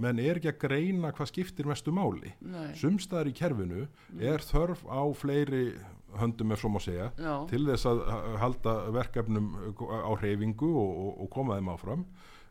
menn 0.00 0.20
er 0.22 0.40
ekki 0.40 0.52
að 0.52 0.60
greina 0.66 1.14
hvað 1.16 1.32
skiptir 1.32 1.70
mestu 1.70 1.94
máli. 1.94 2.34
Sumstaðar 2.80 3.30
í 3.30 3.36
kerfinu 3.40 3.86
er 4.18 4.44
þörf 4.44 4.84
á 4.90 5.02
fleiri 5.16 5.64
höndum 6.18 6.52
ef 6.52 6.60
svo 6.62 6.72
má 6.74 6.80
segja 6.82 7.10
já, 7.14 7.34
til 7.50 7.62
þess 7.68 7.86
að 7.86 8.00
halda 8.42 8.72
verkefnum 8.96 9.52
á 9.78 10.10
hreyfingu 10.18 10.70
og, 10.74 10.88
og, 11.04 11.12
og 11.24 11.30
koma 11.32 11.58
þeim 11.58 11.70
áfram. 11.74 12.08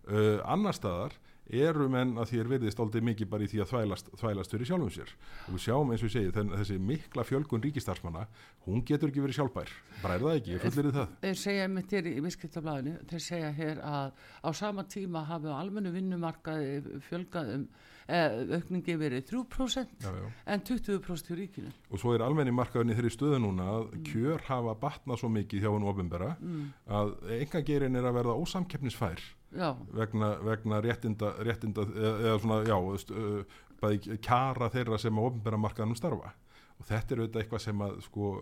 Uh, 0.09 0.39
annar 0.47 0.73
staðar 0.73 1.17
eru 1.49 1.87
menn 1.91 2.15
að 2.19 2.31
því 2.31 2.39
er 2.41 2.49
virðist 2.53 2.79
aldrei 2.83 3.03
mikið 3.09 3.29
bara 3.31 3.45
í 3.45 3.49
því 3.49 3.61
að 3.63 3.71
þvælast, 3.73 4.11
þvælast 4.21 4.55
fyrir 4.55 4.69
sjálfum 4.69 4.93
sér. 4.93 5.13
Og 5.47 5.55
við 5.55 5.63
sjáum 5.65 5.93
eins 5.93 6.03
og 6.03 6.09
ég 6.09 6.15
segi 6.15 6.47
þessi 6.53 6.79
mikla 6.89 7.25
fjölgun 7.25 7.63
ríkistarsmanna 7.65 8.25
hún 8.67 8.83
getur 8.85 9.09
ekki 9.09 9.23
verið 9.23 9.39
sjálfbær. 9.39 9.75
Bara 10.03 10.17
er 10.17 10.25
það 10.25 10.39
ekki, 10.39 10.57
fullir 10.65 10.95
það. 10.95 11.13
Þeir 11.25 11.39
segja 11.43 11.69
mitt 11.73 11.95
hér 11.95 12.09
í 12.09 12.15
viðskiptablaðinu, 12.25 12.97
þeir 13.09 13.23
segja 13.25 13.53
hér 13.59 13.83
að 13.85 14.25
á 14.45 14.49
sama 14.57 14.85
tíma 14.89 15.25
hafi 15.29 15.49
á 15.49 15.55
almennu 15.57 15.93
vinnumarkaði 15.95 16.99
fjölgað 17.07 17.55
um 17.57 17.65
eh, 18.09 18.37
aukningi 18.59 18.95
verið 18.99 19.25
3% 19.31 20.05
já, 20.05 20.09
já. 20.09 20.29
en 20.53 20.63
20% 20.65 21.33
í 21.33 21.39
ríkinu. 21.39 21.73
Og 21.89 22.01
svo 22.01 22.13
er 22.15 22.25
almenni 22.25 22.53
markaðurinn 22.55 22.93
í 22.93 22.97
þeirri 22.97 23.13
stöðu 23.13 23.41
núna 23.43 23.67
að 23.77 23.91
kjör 24.09 24.45
hafa 24.49 24.77
batnað 24.81 25.21
svo 25.23 25.31
mikið 25.33 25.65
hjá 25.65 25.71
hennu 25.71 25.91
ofinbera 25.91 26.31
mm. 26.37 26.63
að 26.99 27.13
engagerin 27.39 27.99
er 27.99 28.09
að 28.09 28.17
verða 28.21 28.39
ósamkeppnisfær 28.43 29.25
vegna, 29.51 30.29
vegna 30.45 30.81
réttinda, 30.85 31.33
réttinda 31.45 31.85
eða, 31.89 32.37
svona, 32.43 32.61
já, 32.67 32.77
uh, 32.77 33.59
bæði 33.79 34.19
kjara 34.23 34.69
þeirra 34.73 34.99
sem 35.01 35.19
á 35.19 35.21
ofnbæra 35.23 35.61
markaðanum 35.61 35.99
starfa. 35.99 36.33
Og 36.79 36.87
þetta 36.87 37.15
er 37.15 37.21
auðvitað 37.23 37.43
eitthvað 37.43 37.63
sem 37.65 37.85
að 37.85 38.01
sko 38.05 38.33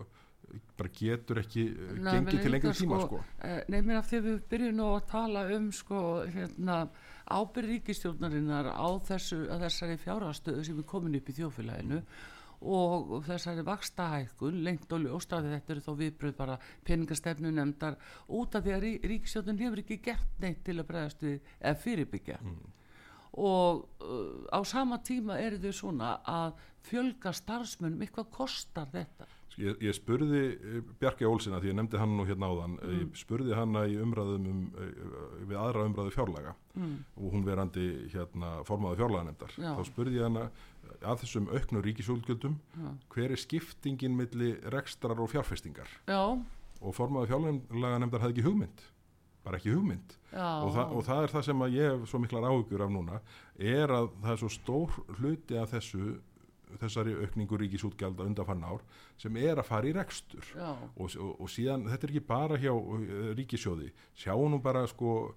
bara 0.78 0.90
getur 0.94 1.40
ekki 1.42 1.64
Nei, 1.98 2.12
gengið 2.14 2.42
til 2.42 2.52
lengri 2.52 2.72
tíma 2.76 3.00
sko, 3.02 3.20
sko. 3.20 3.44
Eh, 3.44 3.58
því 3.68 3.96
að 3.98 4.12
við 4.24 4.38
byrjum 4.48 4.78
nú 4.78 4.88
að 4.94 5.06
tala 5.10 5.44
um 5.56 5.68
sko, 5.74 6.00
hérna, 6.32 6.78
ábyrð 7.28 7.74
ríkistjórnarinnar 7.74 8.70
á 8.72 8.88
þessu, 9.10 9.42
þessari 9.64 9.98
fjárhastöðu 10.00 10.64
sem 10.64 10.80
er 10.80 10.88
komin 10.88 11.18
upp 11.18 11.28
í 11.28 11.36
þjófélaginu 11.36 12.00
og 12.60 13.22
þessari 13.26 13.62
vakstahækkun 13.66 14.62
lengt 14.66 14.92
og 14.92 15.04
ljóst 15.04 15.32
að 15.32 15.50
þetta 15.52 15.74
eru 15.74 15.84
þá 15.84 15.92
viðbröð 16.00 16.34
bara 16.38 16.56
peningastefnu 16.86 17.52
nefndar 17.54 17.98
út 18.26 18.58
af 18.58 18.64
því 18.64 18.74
að 18.74 18.82
rí, 18.82 18.92
ríkistjórnin 19.12 19.62
hefur 19.62 19.82
ekki 19.84 20.00
gert 20.08 20.42
neitt 20.42 20.64
til 20.66 20.78
að 20.78 20.88
bregðast 20.90 21.22
við 21.22 21.38
eða 21.60 21.80
fyrirbyggja. 21.84 22.38
Og 23.38 23.84
uh, 24.02 24.46
á 24.50 24.60
sama 24.66 24.98
tíma 25.06 25.38
eru 25.38 25.60
þau 25.62 25.72
svona 25.72 26.16
að 26.26 26.58
fjölga 26.88 27.32
starfsmönnum, 27.36 28.02
eitthvað 28.02 28.32
kostar 28.34 28.90
þetta 28.90 29.28
ég, 29.58 29.76
ég 29.88 29.96
spurði 29.96 30.42
uh, 30.56 30.78
Bjarki 31.00 31.26
Olsina 31.28 31.60
því 31.62 31.70
ég 31.72 31.76
nefndi 31.78 32.00
hann 32.00 32.16
nú 32.18 32.26
hérna 32.28 32.50
áðan 32.52 32.76
Mm. 32.78 32.98
ég 33.00 33.18
spurði 33.20 33.54
hana 33.58 33.84
í 33.90 33.96
umræðum 34.02 34.48
um, 34.52 34.60
uh, 34.78 35.38
við 35.50 35.56
aðra 35.60 35.86
umræðu 35.88 36.14
fjárlaga 36.14 36.54
mm. 36.74 36.92
og 37.16 37.32
hún 37.34 37.46
verandi 37.46 37.86
hérna 38.14 38.52
formaði 38.68 39.00
fjárlaganemdar 39.02 39.56
Já. 39.58 39.72
þá 39.78 39.82
spurði 39.90 40.20
ég 40.20 40.28
hana 40.28 40.48
að 41.02 41.24
þessum 41.24 41.48
auknu 41.52 41.82
ríkisúlgjöldum 41.84 42.54
hver 43.12 43.34
er 43.34 43.40
skiptingin 43.42 44.14
milli 44.16 44.54
rekstrar 44.72 45.18
og 45.20 45.30
fjárfestingar 45.34 45.90
Já, 46.08 46.22
og 46.80 46.94
formaði 46.96 47.32
fjárlaganemdar 47.34 48.22
hafði 48.24 48.38
ekki 48.38 48.46
hugmynd 48.48 48.86
bara 49.44 49.56
ekki 49.60 49.72
hugmynd 49.72 50.14
og, 50.34 50.72
þa 50.74 50.82
og 50.92 51.04
það 51.06 51.22
er 51.24 51.32
það 51.32 51.44
sem 51.46 51.62
ég 51.72 51.92
hef 51.92 52.08
svo 52.10 52.18
miklar 52.20 52.46
áhugjur 52.48 52.82
af 52.84 52.90
núna 52.92 53.20
er 53.56 53.92
að 53.94 54.08
það 54.24 54.32
er 54.34 54.40
svo 54.42 54.50
stór 54.52 54.96
hluti 55.20 55.56
af 55.60 55.70
þessu 55.72 56.08
þessari 56.80 57.14
aukningu 57.22 57.58
ríkisútgjalda 57.62 58.26
undanfann 58.28 58.64
ár 58.66 58.84
sem 59.20 59.36
er 59.40 59.60
að 59.60 59.68
fara 59.70 59.88
í 59.88 59.94
rekstur. 59.96 60.44
Og, 60.96 61.14
og, 61.16 61.34
og 61.40 61.52
síðan 61.52 61.86
þetta 61.88 62.06
er 62.06 62.14
ekki 62.14 62.26
bara 62.28 62.58
hjá 62.60 62.72
uh, 62.74 63.30
ríkisjóði 63.38 63.92
sjáum 64.18 64.52
nú 64.52 64.62
bara 64.64 64.86
sko 64.90 65.34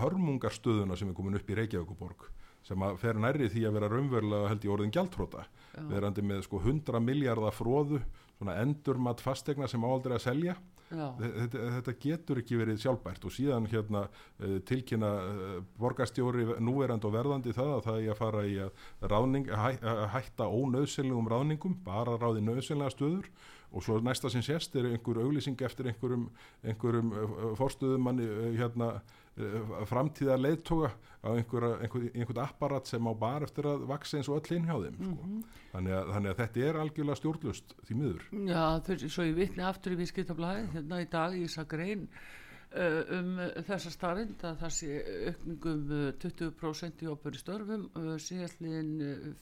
hörmungarstöðuna 0.00 0.96
sem 0.98 1.10
er 1.10 1.16
komin 1.16 1.38
upp 1.38 1.50
í 1.50 1.56
Reykjavíkuborg 1.58 2.28
sem 2.66 2.82
að 2.82 2.98
fer 2.98 3.18
nærri 3.22 3.48
því 3.50 3.64
að 3.68 3.76
vera 3.78 3.90
raunverulega 3.90 4.50
held 4.50 4.64
í 4.66 4.70
orðin 4.74 4.94
gjaldtróta 4.94 5.44
verandi 5.90 6.24
með 6.26 6.46
sko 6.48 6.60
100 6.62 7.02
miljardar 7.02 7.54
fróðu 7.54 8.00
svona 8.38 8.56
endurmat 8.62 9.22
fastegna 9.22 9.68
sem 9.70 9.84
áaldrei 9.86 10.16
að 10.18 10.24
selja 10.26 10.56
þetta, 10.90 11.64
þetta 11.76 11.94
getur 12.02 12.40
ekki 12.42 12.58
verið 12.60 12.78
sjálfbært 12.84 13.26
og 13.26 13.34
síðan 13.34 13.66
hérna 13.70 14.04
uh, 14.06 14.56
tilkynna 14.68 15.10
uh, 15.18 15.58
borgarstjóri 15.80 16.46
núverandi 16.62 17.08
og 17.08 17.16
verðandi 17.16 17.54
það 17.56 17.72
að 17.74 17.84
það 17.88 18.00
er 18.00 18.14
að 18.14 18.20
fara 18.20 18.46
í 18.46 18.56
að, 18.62 18.86
ráðning, 19.12 19.50
hæ, 19.50 19.68
að 19.82 20.02
hætta 20.14 20.48
ónauðsynlegum 20.48 21.30
ráðningum, 21.32 21.76
bara 21.86 22.16
ráði 22.20 22.44
nauðsynlega 22.46 22.94
stöður 22.94 23.30
og 23.74 23.82
svo 23.82 23.98
næsta 24.00 24.30
sem 24.30 24.44
sést 24.46 24.76
er 24.78 24.92
einhver 24.92 25.18
auglýsing 25.24 25.58
eftir 25.66 25.90
einhverjum, 25.90 26.28
einhverjum 26.62 27.14
forstöðumanni 27.58 28.30
uh, 28.30 28.50
hérna 28.54 28.92
uh, 29.40 29.74
framtíða 29.88 30.38
leiðtoga 30.40 30.92
á 31.26 31.28
einhver, 31.34 31.66
einhver, 31.82 32.06
einhvern 32.14 32.42
apparat 32.44 32.88
sem 32.90 33.08
á 33.08 33.12
bara 33.18 33.48
eftir 33.48 33.68
að 33.68 33.84
vaksa 33.90 34.20
eins 34.20 34.30
og 34.30 34.40
öll 34.40 34.56
inn 34.56 34.68
hjá 34.68 34.76
þeim 34.76 34.96
sko. 35.00 35.12
Mhm. 35.12 35.44
þannig, 35.74 35.94
að, 35.98 36.14
þannig 36.14 36.32
að 36.32 36.40
þetta 36.42 36.64
er 36.68 36.80
algjörlega 36.82 37.20
stjórnlust 37.20 37.76
því 37.82 37.98
miður 38.00 38.26
já 38.52 38.64
þau, 38.86 38.96
svo 39.06 39.28
ég 39.28 39.38
vitni 39.40 39.66
aftur 39.66 39.96
í 39.96 40.00
viðskiptablaði 40.02 40.66
hérna 40.74 41.02
í 41.02 41.08
dag 41.16 41.36
í 41.36 41.44
þessa 41.46 41.66
grein 41.74 42.06
uh, 42.06 43.02
um 43.18 43.30
þessa 43.68 43.92
starrend 43.94 44.46
að 44.46 44.58
það 44.64 44.74
sé 44.78 45.02
aukningum 45.32 45.86
uh, 45.90 46.08
20% 46.22 47.06
í 47.06 47.12
opur 47.12 47.38
störfum 47.40 47.88
uh, 47.96 48.16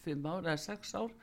5 0.04 0.28
ár 0.30 0.50
eða 0.50 0.60
6 0.68 0.94
ár 1.00 1.16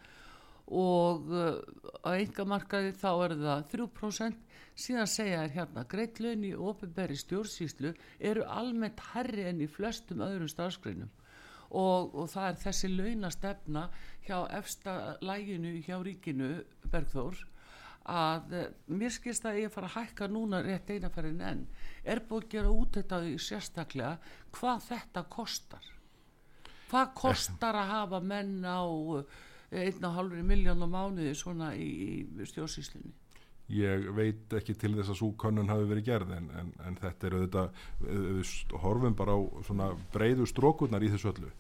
og 0.71 1.27
uh, 1.36 1.60
á 2.07 2.15
engamarkaði 2.15 2.93
þá 2.95 3.10
er 3.25 3.36
það 3.41 3.63
3% 3.75 4.47
síðan 4.81 5.10
segja 5.12 5.41
þær 5.43 5.55
hérna 5.57 5.86
greitt 5.91 6.21
laun 6.23 6.45
í 6.47 6.51
ofinberi 6.55 7.17
stjórnsýslu 7.19 7.93
eru 8.31 8.45
almennt 8.47 9.01
herri 9.12 9.49
enn 9.49 9.62
í 9.63 9.69
flestum 9.69 10.23
öðrum 10.23 10.49
starfsgreinum. 10.51 11.12
Og, 11.71 12.15
og 12.15 12.27
það 12.31 12.47
er 12.49 12.57
þessi 12.65 12.89
launastefna 12.91 13.86
hjá 14.25 14.38
efsta 14.57 14.95
læginu 15.23 15.77
hjá 15.86 15.97
ríkinu 16.03 16.53
Bergþór 16.91 17.45
að 18.10 18.55
eh, 18.57 18.67
mér 18.89 19.13
skilst 19.13 19.45
að 19.45 19.62
ég 19.62 19.73
fara 19.73 19.89
að 19.91 19.97
hækka 19.99 20.27
núna 20.31 20.62
rétt 20.65 20.89
einaferðin 20.89 21.45
enn. 21.45 21.63
Er 22.03 22.23
búið 22.27 22.45
að 22.47 22.51
gera 22.55 22.73
út 22.73 22.97
þetta 22.97 23.21
í 23.29 23.38
sérstaklega 23.39 24.17
hvað 24.57 24.84
þetta 24.89 25.23
kostar? 25.29 25.91
Hvað 26.91 27.13
kostar 27.15 27.77
að 27.77 27.93
hafa 27.93 28.21
menn 28.25 28.57
á 28.65 28.81
eh, 29.21 29.39
einn 29.71 30.07
og 30.07 30.15
hálfri 30.17 30.43
miljón 30.45 30.84
á 30.84 30.88
mánuði 30.88 31.34
svona 31.38 31.73
í, 31.75 32.23
í 32.27 32.47
stjórnsýslunni. 32.47 33.13
Ég 33.71 34.10
veit 34.17 34.51
ekki 34.57 34.73
til 34.75 34.91
þess 34.97 35.13
að 35.13 35.17
svo 35.21 35.29
könnun 35.39 35.69
hafi 35.71 35.86
verið 35.88 36.07
gerð 36.10 36.34
en, 36.36 36.49
en, 36.60 36.71
en 36.84 36.97
þetta 36.99 37.27
er 37.27 37.36
auðvitað, 37.38 37.77
við 38.01 38.73
horfum 38.84 39.15
bara 39.15 39.38
á 39.38 39.39
svona 39.63 39.88
breiðu 40.12 40.47
strókurnar 40.49 41.05
í 41.07 41.12
þessu 41.13 41.29
öllu, 41.31 41.51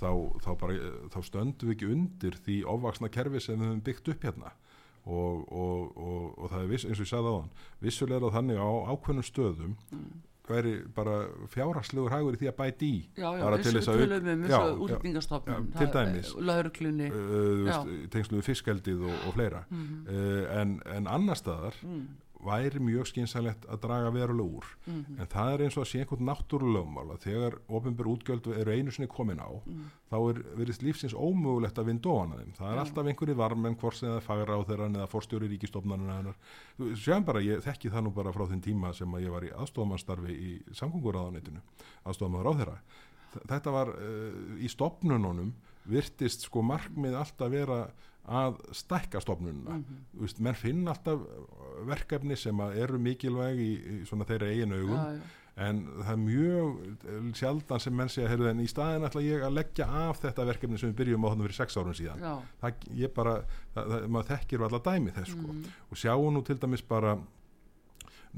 þá, 0.00 0.10
þá, 0.42 0.50
bara, 0.58 0.90
þá 1.14 1.20
stöndum 1.28 1.70
við 1.70 1.76
ekki 1.76 1.92
undir 1.94 2.40
því 2.42 2.56
ofvaksna 2.74 3.12
kerfi 3.14 3.44
sem 3.44 3.60
við 3.60 3.70
höfum 3.70 3.84
byggt 3.86 4.10
upp 4.14 4.26
hérna. 4.26 4.52
Og, 5.10 5.46
og, 5.48 5.94
og, 5.96 6.24
og 6.36 6.50
það 6.52 6.64
er 6.64 6.72
viss, 6.74 6.82
eins 6.84 6.98
og 6.98 7.06
ég 7.06 7.12
sagði 7.12 7.36
þann, 7.36 7.54
vissulega 7.80 8.18
er 8.18 8.26
það 8.26 8.34
þannig 8.36 8.58
á 8.60 8.70
ákveðnum 8.90 9.26
stöðum 9.30 9.78
væri 10.50 10.72
bara 10.96 11.16
fjárhagslegur 11.54 12.10
hagur 12.14 12.36
í 12.36 12.40
því 12.42 12.48
að 12.52 12.56
bæti 12.60 12.88
í 12.90 13.00
já, 13.16 13.28
já, 13.38 13.44
til 13.62 13.72
þess 13.78 13.88
að 13.92 14.00
útlendingastofnun 14.86 15.68
já, 15.72 15.78
til 15.78 15.90
dæmis. 15.94 16.32
uh, 17.10 17.20
þú 17.20 17.66
Já. 17.68 17.78
veist, 17.84 18.10
tengslu 18.16 18.38
við 18.40 18.48
fiskaldið 18.50 19.04
og, 19.10 19.14
og 19.28 19.34
fleira 19.38 19.64
Mhm. 19.70 20.02
uh, 20.08 20.60
en, 20.60 20.76
en 20.96 21.06
annar 21.06 21.36
staðar 21.40 21.74
mm, 21.82 22.02
væri 22.44 22.80
mjög 22.82 23.08
skynsalegt 23.10 23.66
að 23.70 23.82
draga 23.84 24.12
verulega 24.14 24.60
úr. 24.60 24.68
Mm, 24.86 25.18
en 25.20 25.30
það 25.30 25.52
er 25.52 25.64
eins 25.64 25.76
og 25.76 25.84
að 25.84 25.90
sé 25.90 26.00
einhvern 26.02 26.26
náttúrulögmál 26.28 27.14
að 27.14 27.26
þegar 27.26 27.56
ofinbjör 27.78 28.10
útgjöld 28.14 28.48
eru 28.54 28.76
einu 28.76 28.94
sinni 28.94 29.10
komin 29.10 29.42
á 29.42 29.50
mm, 29.50 29.90
þá 30.12 30.16
er 30.20 30.40
verið 30.60 30.82
lífsins 30.86 31.16
ómögulegt 31.16 31.82
að 31.82 31.90
vinda 31.90 32.12
ofan 32.14 32.34
að 32.36 32.42
þeim. 32.44 32.54
Það 32.60 32.70
er 32.70 32.78
Já. 32.78 32.82
alltaf 32.84 33.12
einhverju 33.12 33.38
varmenn 33.42 33.78
hvort 33.82 34.00
sem 34.00 34.12
það 34.14 34.24
fagra 34.30 34.56
á 34.56 34.60
þeirra 34.70 34.88
eða 34.90 35.10
forstjóri 35.10 35.52
ríkistofnarinn 35.52 36.14
hennar 36.14 36.96
sjáum 36.96 37.28
bara, 37.28 37.44
ég 37.44 37.62
þekki 37.64 37.92
það 37.92 38.06
nú 38.06 38.14
bara 38.16 38.32
frá 38.32 38.46
þeim 38.48 38.64
tíma 38.64 38.94
sem 38.96 39.14
að 39.14 39.26
ég 39.26 39.36
var 39.36 39.46
í 39.46 39.52
aðstofamannsstarfi 39.52 40.34
í 40.34 40.56
samgönguráðanitinu, 40.80 41.62
aðstofamann 42.08 42.48
á 42.48 42.52
þeirra 42.60 42.80
þetta 43.38 43.74
var 43.74 43.92
uh, 43.94 44.30
í 44.58 44.70
stopnununum 44.70 45.52
virtist 45.90 46.46
sko 46.46 46.62
markmið 46.66 47.16
alltaf 47.18 47.52
vera 47.52 47.82
að 48.30 48.60
stækka 48.76 49.20
stopnununa 49.24 49.80
mhm. 49.80 50.00
Þú 50.14 50.24
veist, 50.26 50.40
menn 50.44 50.58
finna 50.58 50.94
alltaf 50.94 51.22
verkefni 51.88 52.36
sem 52.38 52.64
eru 52.70 53.00
mikilvæg 53.02 53.60
í, 53.60 53.70
í 53.74 54.00
svona 54.08 54.26
þeirra 54.28 54.50
eigin 54.52 54.74
augum. 54.76 54.96
Já, 54.96 55.16
já. 55.16 55.36
en 55.66 55.80
það 55.98 56.12
er 56.12 56.20
mjög 56.20 56.76
eh, 56.84 57.24
sjaldan 57.40 57.82
sem 57.82 57.96
menn 57.96 58.12
segja, 58.12 58.28
heyrðu 58.30 58.50
en 58.52 58.62
í 58.62 58.68
staðin 58.70 59.08
ætla 59.08 59.24
ég 59.24 59.44
að 59.44 59.56
leggja 59.58 59.88
af 60.04 60.22
þetta 60.22 60.46
verkefni 60.52 60.80
sem 60.80 60.92
við 60.92 61.00
byrjum 61.02 61.26
á 61.26 61.30
þannig 61.32 61.48
fyrir 61.48 61.58
sex 61.58 61.80
árum 61.80 61.98
síðan. 61.98 62.24
Það, 62.62 62.86
ég 63.00 63.12
bara, 63.16 63.34
það, 63.74 63.92
það, 63.92 64.06
maður 64.14 64.30
þekkir 64.30 64.66
allar 64.68 64.86
dæmi 64.86 65.16
þess 65.18 65.34
sko. 65.34 65.56
Mm, 65.56 65.76
og 65.90 66.02
sjáum 66.04 66.36
nú 66.36 66.44
til 66.46 66.58
dæmis 66.62 66.86
bara 66.94 67.16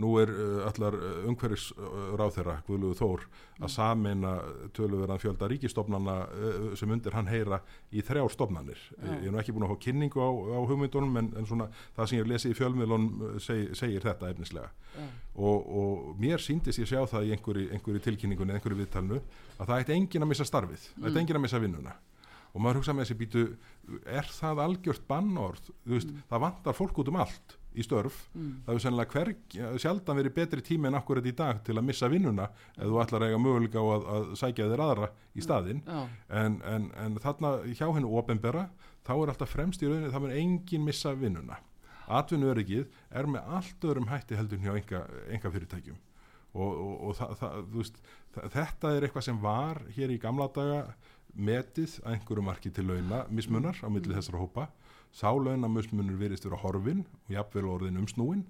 nú 0.01 0.13
er 0.21 0.31
uh, 0.33 0.69
allar 0.71 0.97
umhverfis 1.29 1.71
ráð 2.17 2.37
þeirra, 2.39 2.55
Guðluðu 2.67 2.97
Þór 2.99 3.25
að 3.63 3.73
sameina 3.75 4.33
töluverðan 4.77 5.21
fjölda 5.23 5.49
ríkistofnana 5.53 6.17
uh, 6.27 6.69
sem 6.79 6.93
undir 6.95 7.17
hann 7.17 7.29
heyra 7.31 7.61
í 7.93 8.05
þrjár 8.05 8.33
stofnanir. 8.33 8.81
Já. 8.97 9.11
ég 9.11 9.29
er 9.29 9.35
nú 9.35 9.41
ekki 9.43 9.55
búin 9.57 9.67
að 9.67 9.75
fá 9.75 9.83
kynningu 9.87 10.23
á, 10.23 10.31
á 10.33 10.61
hugmyndunum 10.71 11.21
en, 11.21 11.33
en 11.39 11.49
svona 11.49 11.69
það 11.97 12.09
sem 12.09 12.19
ég 12.19 12.25
hef 12.25 12.33
lesið 12.33 12.55
í 12.55 12.59
fjölmiðlun 12.61 13.09
seg, 13.43 13.75
segir 13.79 14.07
þetta 14.07 14.33
efnislega. 14.33 14.73
Já. 14.93 15.05
og, 15.49 15.69
og 15.83 16.21
mér 16.21 16.43
síndist 16.45 16.81
ég 16.83 16.89
sjá 16.89 17.03
það 17.09 17.29
í 17.29 17.37
einhverju, 17.37 17.69
einhverju 17.77 18.07
tilkynningunni, 18.09 18.57
einhverju 18.57 18.81
viðtalnu 18.83 19.21
að 19.59 19.67
það 19.67 19.79
ætti 19.79 19.97
engin 19.97 20.27
að 20.27 20.33
missa 20.33 20.49
starfið, 20.49 20.89
það 20.97 21.11
ætti 21.11 21.23
engin 21.23 21.41
að 21.41 21.47
missa 21.47 21.63
vinnuna. 21.63 21.95
Og 22.53 22.61
maður 22.61 22.83
hugsa 22.83 22.93
með 22.93 23.07
þessi 23.07 23.19
býtu 23.23 23.43
er 24.05 24.29
það 24.29 24.61
algjört 24.67 25.07
bannorð? 25.09 25.71
Veist, 25.89 26.11
það 26.29 26.43
vantar 26.45 26.77
fólk 26.77 27.01
út 27.01 27.09
um 27.09 27.21
allt 27.23 27.57
í 27.73 27.85
störf 27.87 28.19
það 28.35 28.69
hefur 28.69 28.83
sennilega 28.85 29.17
hver, 29.17 29.31
sjaldan 29.81 30.19
verið 30.19 30.35
betri 30.37 30.65
tími 30.67 30.91
en 30.91 30.99
akkurat 30.99 31.27
í 31.27 31.35
dag 31.37 31.63
til 31.65 31.77
að 31.79 31.87
missa 31.89 32.11
vinnuna 32.13 32.49
ef 32.77 32.85
þú 32.85 33.01
ætlar 33.03 33.25
að 33.25 33.33
eiga 33.33 33.43
möguleika 33.43 33.83
á 33.83 33.87
að, 33.97 34.07
að 34.15 34.31
sækja 34.43 34.69
þér 34.73 34.85
aðra 34.87 35.11
í 35.33 35.45
staðinn. 35.45 35.83
Já. 35.87 36.01
en, 36.43 36.61
en, 36.69 36.89
en 37.05 37.19
þarna 37.25 37.53
hjá 37.73 37.87
hennu 37.89 38.13
ofinbera 38.21 38.69
þá 39.07 39.13
er 39.17 39.33
alltaf 39.35 39.53
fremst 39.53 39.83
í 39.83 39.91
rauninni 39.91 40.13
það 40.13 40.27
verður 40.27 40.43
engin 40.45 40.87
missa 40.87 41.15
vinnuna. 41.19 41.59
Atvinnuöryggið 42.13 42.89
er 43.15 43.29
með 43.31 43.53
allt 43.57 43.87
öðrum 43.89 44.11
hætti 44.11 44.37
heldur 44.37 44.61
hjá 44.61 44.75
enga, 44.77 45.53
fyrirtækjum 45.53 46.01
og, 46.53 46.69
og, 46.69 46.95
og 47.09 47.17
það, 47.17 47.35
það, 47.41 47.59
veist, 47.73 48.01
það, 48.35 48.49
þetta 48.57 48.93
er 48.93 49.07
eitthvað 49.07 49.27
sem 49.29 49.41
var 49.41 49.81
hér 49.97 50.13
í 50.13 50.21
gamla 50.21 50.51
daga 50.53 50.83
metið 51.33 51.95
að 52.03 52.17
einhverju 52.19 52.45
marki 52.45 52.73
til 52.75 52.85
launa 52.91 53.23
mismunar 53.33 53.79
á 53.81 53.89
milli 53.89 54.13
þessara 54.13 54.43
hópa 54.43 54.67
sá 55.13 55.29
launa 55.33 55.69
mismunur 55.69 56.19
virðist 56.21 56.47
vera 56.49 56.61
horfin 56.63 57.05
og 57.05 57.33
jafnvel 57.35 57.69
orðin 57.75 58.01
umsnúin 58.01 58.45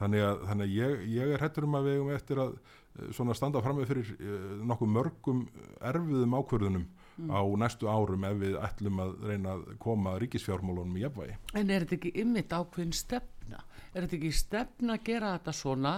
þannig 0.00 0.24
að, 0.26 0.42
þannig 0.48 0.66
að 0.66 0.74
ég, 0.78 1.04
ég 1.14 1.32
er 1.34 1.44
hættur 1.44 1.68
um 1.68 1.78
að 1.78 1.88
við 1.88 1.98
eigum 1.98 2.12
eftir 2.14 2.42
að 2.42 2.52
eh, 2.54 3.08
svona 3.16 3.36
standa 3.38 3.62
fram 3.64 3.78
með 3.78 3.90
fyrir 3.92 4.12
uh, 4.14 4.52
nokkuð 4.70 4.92
mörgum 4.96 5.42
erfiðum 5.90 6.36
ákvörðunum 6.40 6.86
á 7.30 7.42
næstu 7.62 7.86
árum 7.86 8.26
ef 8.26 8.40
við 8.40 8.56
ætlum 8.58 9.02
að 9.04 9.12
reyna 9.28 9.54
að 9.54 9.66
koma 9.82 10.16
ríkisfjármálunum 10.18 10.96
í 10.98 11.04
jafnvægi. 11.04 11.36
En 11.54 11.70
er 11.70 11.84
þetta 11.84 11.98
ekki 12.00 12.14
ymmit 12.24 12.54
ákveðin 12.54 12.96
stefna? 12.98 13.62
Er 13.94 14.02
þetta 14.08 14.16
ekki 14.18 14.30
stefna 14.34 14.96
að 14.98 15.04
gera 15.06 15.28
þetta 15.36 15.52
svona, 15.54 15.90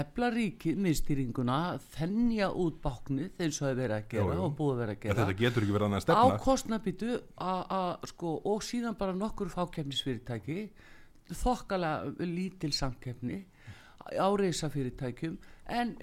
ebla 0.00 0.30
ríkið, 0.34 0.78
miðstýringuna, 0.82 1.58
þennja 1.94 2.48
út 2.58 2.80
báknið 2.82 3.38
eins 3.44 3.60
og 3.60 3.66
það 3.68 3.70
er 3.70 3.80
verið 3.80 3.96
að 4.00 4.08
gera 4.14 4.24
Jú, 4.26 4.34
jú. 4.34 4.44
og 4.48 4.56
búið 4.58 4.72
að 4.74 4.80
vera 4.82 4.96
að 4.96 5.00
gera? 5.04 5.16
þetta 5.20 5.36
getur 5.42 5.62
ekki 5.66 5.76
verið 5.76 5.86
annað 5.86 5.96
en 5.96 6.02
Á 6.02 6.06
stefna. 6.06 6.40
kostnabitu 6.46 7.10
sko, 8.10 8.32
og 8.52 8.64
síðan 8.66 8.98
bara 8.98 9.14
nokkur 9.14 9.52
fákefnisfyrirtæki, 9.54 10.58
þokkalega 11.42 12.26
lítil 12.26 12.72
samkefni 12.74 13.38
á 14.06 14.26
reysafyrirtækjum 14.38 15.38
en 15.74 15.94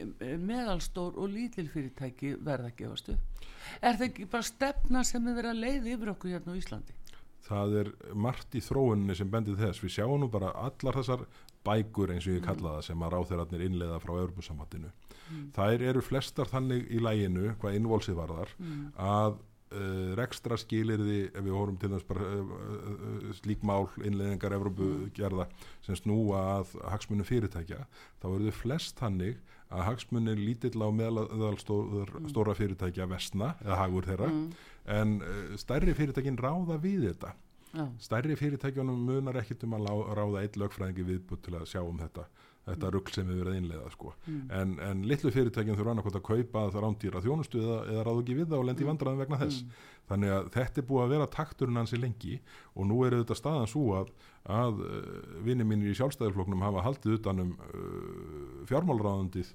meðalstór 0.43 1.15
og 1.23 1.29
lítil 1.31 1.69
fyrirtæki 1.71 2.33
verða 2.43 2.71
að 2.71 2.75
gefast 2.81 3.11
upp. 3.13 3.45
Er 3.79 3.95
það 3.95 4.07
ekki 4.09 4.25
bara 4.33 4.43
stefna 4.47 5.03
sem 5.07 5.27
er 5.31 5.37
verið 5.37 5.53
að 5.53 5.61
leiði 5.63 5.93
yfir 5.95 6.11
okkur 6.11 6.33
hérna 6.33 6.51
á 6.55 6.59
Íslandi? 6.59 6.95
Það 7.43 7.79
er 7.81 7.89
margt 8.15 8.55
í 8.55 8.61
þróuninni 8.63 9.15
sem 9.19 9.31
bendið 9.31 9.59
þess. 9.65 9.83
Við 9.83 9.97
sjáum 9.97 10.21
nú 10.21 10.29
bara 10.31 10.53
allar 10.63 10.99
þessar 11.01 11.25
bækur 11.63 12.13
eins 12.13 12.27
og 12.27 12.37
ég 12.37 12.45
kalla 12.45 12.77
það 12.77 12.85
sem 12.89 13.05
að 13.05 13.15
ráþeirarnir 13.15 13.65
innleiða 13.67 14.01
frá 14.03 14.13
Europasambandinu 14.17 14.91
þær 15.55 15.87
eru 15.89 16.03
flestar 16.03 16.49
þannig 16.51 16.91
í 16.91 17.01
læginu 17.01 17.55
hvað 17.61 17.79
innvolsið 17.79 18.19
varðar 18.19 18.51
að 18.99 19.37
uh, 19.37 20.11
rekstra 20.19 20.57
skilirði 20.59 21.19
ef 21.31 21.39
við 21.39 21.55
horfum 21.57 21.79
til 21.81 21.93
þess 21.93 22.09
bara 22.09 22.27
uh, 22.27 22.53
uh, 22.91 23.31
slík 23.39 23.63
mál 23.65 23.87
innleiðingar 24.03 24.57
Evrópu 24.57 24.91
gerða 25.15 25.47
sem 25.85 25.97
snúa 25.99 26.43
að 26.59 26.75
hagsmunum 26.91 27.27
fyrirtækja 27.27 27.85
þá 28.21 28.29
eru 28.33 28.51
þau 28.51 28.59
flest 28.59 28.99
þannig 28.99 29.41
að 29.73 29.87
hagsmunir 29.87 30.37
lítill 30.37 30.85
á 30.85 30.89
meðalstóra 30.93 32.53
fyrirtækja 32.59 33.07
vestna 33.09 33.55
eða 33.63 33.79
hagur 33.79 34.05
þeirra 34.05 34.29
en 34.85 35.19
uh, 35.21 35.57
stærri 35.59 35.95
fyrirtækin 35.97 36.39
ráða 36.39 36.79
við 36.81 37.09
þetta 37.09 37.33
Já. 37.73 37.85
stærri 37.99 38.35
fyrirtækjunum 38.37 39.05
munar 39.07 39.39
ekkit 39.41 39.63
um 39.65 39.77
að 39.79 39.87
ráða 40.13 40.43
eitt 40.43 40.57
lögfræðingi 40.61 41.07
viðbútt 41.07 41.45
til 41.47 41.55
að 41.57 41.69
sjá 41.71 41.81
um 41.81 42.01
þetta 42.01 42.27
þetta 42.63 42.91
rugg 42.93 43.09
sem 43.11 43.27
við 43.27 43.41
verið 43.41 43.57
innlega 43.59 43.89
sko. 43.91 44.13
en, 44.55 44.75
en 44.83 45.01
litlu 45.07 45.31
fyrirtækjum 45.35 45.77
þurfa 45.79 45.93
annarkot 45.93 46.19
að 46.19 46.25
kaupa 46.29 46.65
það 46.71 46.85
rándýra 46.85 47.23
þjónustu 47.25 47.59
eða, 47.59 47.79
eða 47.91 48.05
ráðu 48.07 48.23
ekki 48.23 48.37
við 48.37 48.47
það 48.53 48.59
og 48.59 48.67
lendi 48.69 48.85
mm. 48.85 48.91
vandræðum 48.91 49.23
vegna 49.23 49.39
þess 49.41 49.65
þannig 50.11 50.35
að 50.37 50.49
þetta 50.55 50.81
er 50.81 50.87
búið 50.87 51.03
að 51.03 51.13
vera 51.15 51.29
takturinn 51.35 51.81
hansi 51.81 51.99
lengi 51.99 52.37
og 52.73 52.87
nú 52.87 53.01
er 53.03 53.17
þetta 53.19 53.39
staðan 53.39 53.71
svo 53.71 53.83
að, 53.99 54.13
að 54.61 54.83
uh, 54.87 55.37
vinni 55.47 55.67
mínir 55.67 55.91
í 55.91 55.97
sjálfstæðarfloknum 55.99 56.63
hafa 56.63 56.85
haldið 56.87 57.17
utanum 57.19 57.53
uh, 57.67 58.63
fjármálráðandið 58.71 59.53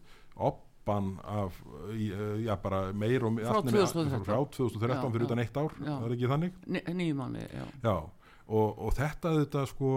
oppan 0.89 1.15
af 1.29 1.63
í, 1.93 2.11
uh, 2.11 2.37
já, 2.43 2.55
bara 2.63 2.83
meir 2.93 3.27
og 3.29 3.39
2013. 3.39 4.25
frá 4.25 4.39
2013 4.57 4.97
Já, 4.97 5.13
fyrir 5.13 5.29
utan 5.29 5.45
eitt 5.45 5.61
ár, 5.61 5.75
það 5.79 6.07
er 6.09 6.17
ekki 6.17 6.33
þannig 6.33 6.61
Nýjum 6.89 7.21
manni, 7.23 7.47
og, 8.49 8.79
og 8.81 8.95
þetta 8.97 9.35
þetta 9.43 9.65
sko, 9.69 9.95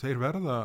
þeir 0.00 0.22
verða 0.22 0.60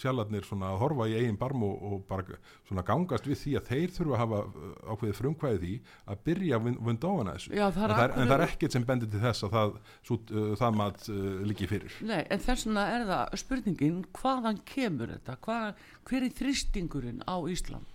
sjallarnir 0.00 0.44
svona 0.46 0.72
að 0.72 0.80
horfa 0.82 1.06
í 1.10 1.14
eigin 1.18 1.38
barm 1.38 1.64
og, 1.66 1.74
og 1.86 2.02
bara 2.08 2.38
svona 2.68 2.84
gangast 2.86 3.26
við 3.28 3.40
því 3.40 3.54
að 3.58 3.70
þeir 3.70 3.94
þurfa 3.94 4.16
að 4.16 4.22
hafa 4.22 4.40
uh, 4.44 4.74
ákveðið 4.92 5.18
frumkvæði 5.20 5.60
því 5.64 5.72
að 6.12 6.22
byrja 6.28 6.58
að 6.58 6.68
vinda 6.88 7.10
á 7.10 7.14
hana 7.14 7.36
þessu. 7.36 7.54
Já, 7.54 7.64
það 7.76 7.84
en, 7.86 7.94
það 7.94 8.04
er, 8.04 8.14
en 8.16 8.30
það 8.32 8.36
er 8.36 8.46
ekkert 8.48 8.76
sem 8.76 8.86
bendir 8.90 9.12
til 9.12 9.22
þess 9.24 9.46
að 9.46 9.56
það, 9.56 9.74
svo, 10.08 10.20
uh, 10.24 10.52
það 10.60 10.78
mat 10.80 11.08
uh, 11.14 11.24
liggi 11.50 11.70
fyrir. 11.70 11.98
Nei, 12.10 12.20
en 12.22 12.44
þess 12.46 12.68
vegna 12.68 12.86
er 12.94 13.08
það 13.10 13.40
spurningin 13.44 14.00
hvaðan 14.20 14.62
kemur 14.74 15.14
þetta? 15.14 15.38
Hvað, 15.46 15.84
hver 16.10 16.28
er 16.28 16.38
þrýstingurinn 16.42 17.22
á 17.26 17.36
Ísland? 17.54 17.93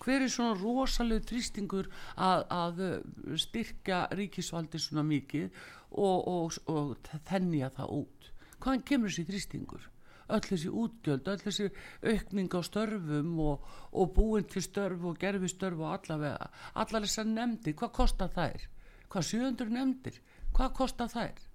Hver 0.00 0.24
er 0.24 0.32
svona 0.32 0.56
rosalega 0.58 1.26
þrýstingur 1.28 1.90
að, 2.16 2.44
að 2.56 2.82
uh, 2.86 3.36
styrkja 3.40 4.06
ríkisvaldi 4.16 4.80
svona 4.80 5.04
mikið 5.06 5.48
og, 5.90 6.28
og, 6.30 6.58
og 6.72 7.12
þennja 7.28 7.72
það 7.76 7.96
út? 8.00 8.30
Hvaðan 8.60 8.86
kemur 8.88 9.12
þessi 9.12 9.26
þrýstingur? 9.28 9.88
Öll 10.30 10.46
þessi 10.46 10.70
útgjöld, 10.70 11.28
öll 11.32 11.42
þessi 11.42 11.68
aukning 12.06 12.52
á 12.54 12.60
störfum 12.62 13.30
og, 13.42 13.68
og 13.90 14.12
búin 14.14 14.46
til 14.46 14.62
störf 14.62 15.04
og 15.10 15.18
gerfi 15.18 15.50
störf 15.50 15.80
og 15.82 15.96
allavega, 15.96 16.50
allar 16.78 17.06
þessar 17.06 17.26
nefndir, 17.32 17.74
hvað 17.80 17.94
kostar 17.98 18.30
þær? 18.36 18.68
Hvað 19.10 19.30
700 19.32 19.74
nefndir? 19.74 20.20
Hvað 20.54 20.76
kostar 20.78 21.10
þær? 21.10 21.46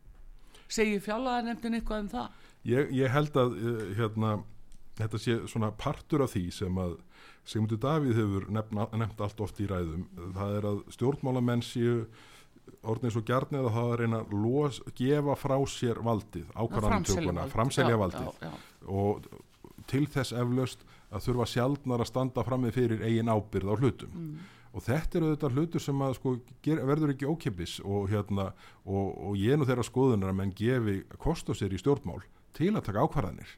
segir 0.71 1.01
fjárlaganefndin 1.03 1.79
eitthvað 1.79 2.03
um 2.05 2.11
það 2.11 2.51
Ég, 2.65 2.91
ég 2.97 3.11
held 3.13 3.35
að 3.37 3.57
uh, 3.61 3.81
hérna, 3.93 4.31
þetta 4.97 5.21
sé 5.21 5.35
svona 5.51 5.69
partur 5.77 6.23
af 6.25 6.33
því 6.33 6.45
sem 6.55 6.79
að 6.81 6.95
Sigmundur 7.45 7.81
Davíð 7.81 8.17
hefur 8.17 8.47
nefna, 8.53 8.87
nefnt 8.97 9.19
allt 9.21 9.43
oft 9.45 9.59
í 9.61 9.67
ræðum. 9.69 10.07
Það 10.33 10.55
er 10.59 10.67
að 10.71 10.79
stjórnmálamenn 10.95 11.61
séu 11.65 11.99
orðin 12.85 13.13
svo 13.13 13.21
gjarnið 13.25 13.67
að 13.67 13.75
það 13.75 13.91
er 13.93 14.03
að 14.19 14.33
los, 14.41 14.79
gefa 14.97 15.35
frá 15.37 15.55
sér 15.69 16.01
valdið, 16.05 16.47
ákvarðanumtökuna, 16.55 17.45
framselja 17.53 17.99
valdið. 18.01 18.29
já, 18.41 18.49
já. 18.49 18.53
og 18.89 19.27
til 19.89 20.05
þess 20.09 20.33
eflaust 20.33 20.85
að 21.13 21.27
þurfa 21.27 21.47
sjaldnar 21.51 22.03
að 22.03 22.09
standa 22.09 22.45
frammi 22.45 22.71
fyrir 22.73 23.03
eigin 23.05 23.29
ábyrð 23.29 23.71
á 23.71 23.75
hlutum. 23.77 24.21
Og 24.75 24.83
þetta 24.83 25.19
eru 25.19 25.29
þetta 25.31 25.51
hlutur 25.53 25.83
sem 25.83 26.01
að 26.03 26.15
sko, 26.17 26.33
ger, 26.65 26.81
verður 26.83 27.13
ekki 27.13 27.29
ókipis 27.29 27.77
og, 27.85 28.09
hérna, 28.11 28.49
og, 28.83 29.13
og 29.29 29.37
ég 29.39 29.55
nú 29.55 29.67
þeirra 29.67 29.85
skoðunar 29.87 30.33
að 30.33 30.39
menn 30.41 30.55
gefi 30.57 30.97
kost 31.21 31.47
á 31.47 31.53
sér 31.55 31.71
í 31.71 31.79
stjórnmál 31.79 32.25
til 32.57 32.73
að 32.73 32.89
taka 32.89 33.05
ákvarðanir 33.05 33.53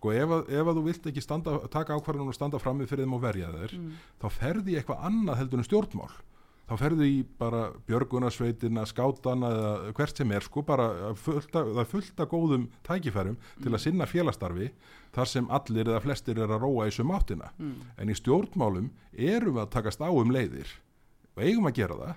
sko 0.00 0.14
ef 0.16 0.32
að, 0.32 0.48
ef 0.48 0.64
að 0.70 0.78
þú 0.78 0.82
vilt 0.88 1.06
ekki 1.10 1.22
standa, 1.22 1.58
taka 1.68 1.92
ákvarðanir 1.98 2.32
og 2.32 2.36
standa 2.38 2.58
frammi 2.62 2.88
fyrir 2.88 3.04
þeim 3.04 3.16
og 3.18 3.22
verja 3.22 3.52
þeir 3.52 3.74
þá 4.22 4.26
ferði 4.32 4.72
í 4.72 4.76
eitthvað 4.80 5.06
annað 5.10 5.40
heldur 5.42 5.60
en 5.60 5.66
stjórnmál. 5.68 6.12
Þá 6.70 6.76
ferðu 6.78 7.02
í 7.10 7.16
bara 7.36 7.60
björgunarsveitina, 7.88 8.84
skátana 8.86 9.48
eða 9.50 9.92
hvert 9.98 10.16
sem 10.16 10.30
er 10.30 10.44
sko 10.46 10.62
bara 10.62 10.86
fullta, 11.18 11.64
það 11.66 11.88
fullt 11.90 12.20
af 12.22 12.28
góðum 12.30 12.68
tækifærum 12.86 13.36
til 13.60 13.72
að 13.74 13.82
sinna 13.82 14.06
félastarfi 14.06 14.70
þar 15.12 15.26
sem 15.26 15.50
allir 15.50 15.90
eða 15.90 16.00
flestir 16.04 16.38
er 16.38 16.46
að 16.54 16.62
róa 16.62 16.86
í 16.86 16.94
sum 16.94 17.10
áttina. 17.10 17.50
En 17.98 18.08
í 18.08 18.14
stjórnmálum 18.14 18.88
erum 19.12 19.58
við 19.58 19.64
að 19.64 19.72
takast 19.74 20.00
á 20.00 20.08
um 20.08 20.30
leiðir 20.30 20.70
og 21.34 21.42
eigum 21.42 21.66
að 21.66 21.76
gera 21.82 21.98
það 21.98 22.14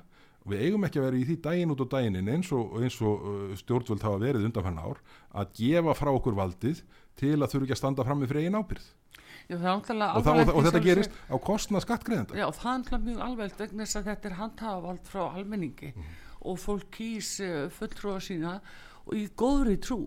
við 0.50 0.66
eigum 0.68 0.88
ekki 0.88 1.00
að 1.00 1.08
vera 1.08 1.20
í 1.20 1.28
því 1.28 1.38
daginn 1.46 1.76
út 1.76 1.84
og 1.86 1.92
daginn 1.94 2.20
inn 2.20 2.34
eins 2.34 2.52
og, 2.56 2.76
eins 2.82 2.98
og 3.02 3.24
uh, 3.30 3.54
stjórnvöld 3.60 4.04
hafa 4.04 4.20
verið 4.24 4.50
undanfann 4.50 4.82
ár 4.82 5.00
að 5.32 5.54
gefa 5.60 5.96
frá 5.98 6.12
okkur 6.12 6.38
valdið 6.40 6.84
til 7.20 7.38
að 7.38 7.50
þurfa 7.54 7.68
ekki 7.68 7.78
að 7.78 7.82
standa 7.84 8.08
fram 8.08 8.22
með 8.22 8.34
fyrir 8.34 8.46
eigin 8.48 8.60
ábyrð 8.60 8.92
Já, 9.52 9.58
og, 9.60 9.84
það, 10.24 10.38
og, 10.40 10.50
og 10.56 10.66
þetta 10.68 10.80
gerist 10.84 11.16
á 11.28 11.36
kostnað 11.44 11.84
skattgreðenda 11.84 12.38
Já, 12.38 12.46
það 12.56 12.70
er 12.70 12.78
náttúrulega 12.80 13.08
mjög 13.10 13.24
alveg 13.26 13.58
vegna 13.60 13.84
þess 13.84 14.00
að 14.00 14.06
þetta 14.10 14.30
er 14.30 14.38
handhafavald 14.40 15.10
frá 15.10 15.24
almenningi 15.26 15.90
og 16.44 16.60
fólk 16.60 16.90
kýs 16.96 17.38
uh, 17.44 17.68
fulltrúa 17.72 18.20
sína 18.24 18.58
og 19.06 19.16
í 19.18 19.28
góðri 19.38 19.78
trú. 19.84 20.04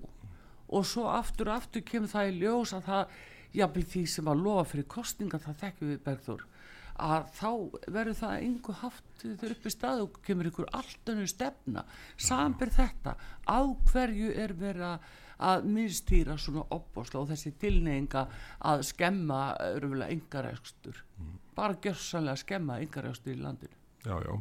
Og 0.66 0.86
svo 0.88 1.06
aftur 1.12 1.52
aftur 1.54 1.84
kemur 1.86 2.10
það 2.10 2.30
í 2.32 2.36
ljós 2.40 2.74
að 2.76 2.88
það, 2.88 3.16
jafnvel 3.56 3.86
því 3.92 4.04
sem 4.12 4.28
var 4.28 4.40
lofa 4.40 4.68
fyrir 4.72 4.88
kostninga, 4.90 5.40
það 5.42 5.60
þekkjum 5.62 5.92
við 5.92 6.00
Bergþór 6.06 6.46
að 7.02 7.28
þá 7.36 7.50
verður 7.92 8.18
það 8.20 8.42
engu 8.46 8.74
haft 8.80 9.22
þau 9.22 9.50
upp 9.50 9.66
í 9.66 9.72
stað 9.72 10.02
og 10.06 10.18
kemur 10.24 10.50
ykkur 10.50 10.68
allt 10.76 11.12
önnur 11.12 11.30
stefna 11.30 11.84
samber 12.16 12.72
þetta 12.72 13.16
á 13.46 13.60
hverju 13.92 14.32
er 14.32 14.54
verið 14.56 14.90
að- 14.96 15.66
minnstýra 15.68 16.38
svona 16.40 16.64
opbosla 16.72 17.20
og 17.20 17.28
þessi 17.28 17.52
tilneyinga 17.60 18.22
að 18.70 18.84
skemma 18.88 19.40
örfulega 19.60 20.14
yngarækstur 20.14 21.02
mm. 21.18 21.34
bara 21.56 21.76
gjörsanlega 21.84 22.40
skemma 22.40 22.78
yngarækstur 22.80 23.34
í 23.34 23.42
landinu 23.42 23.76
já, 24.06 24.16
já. 24.16 24.32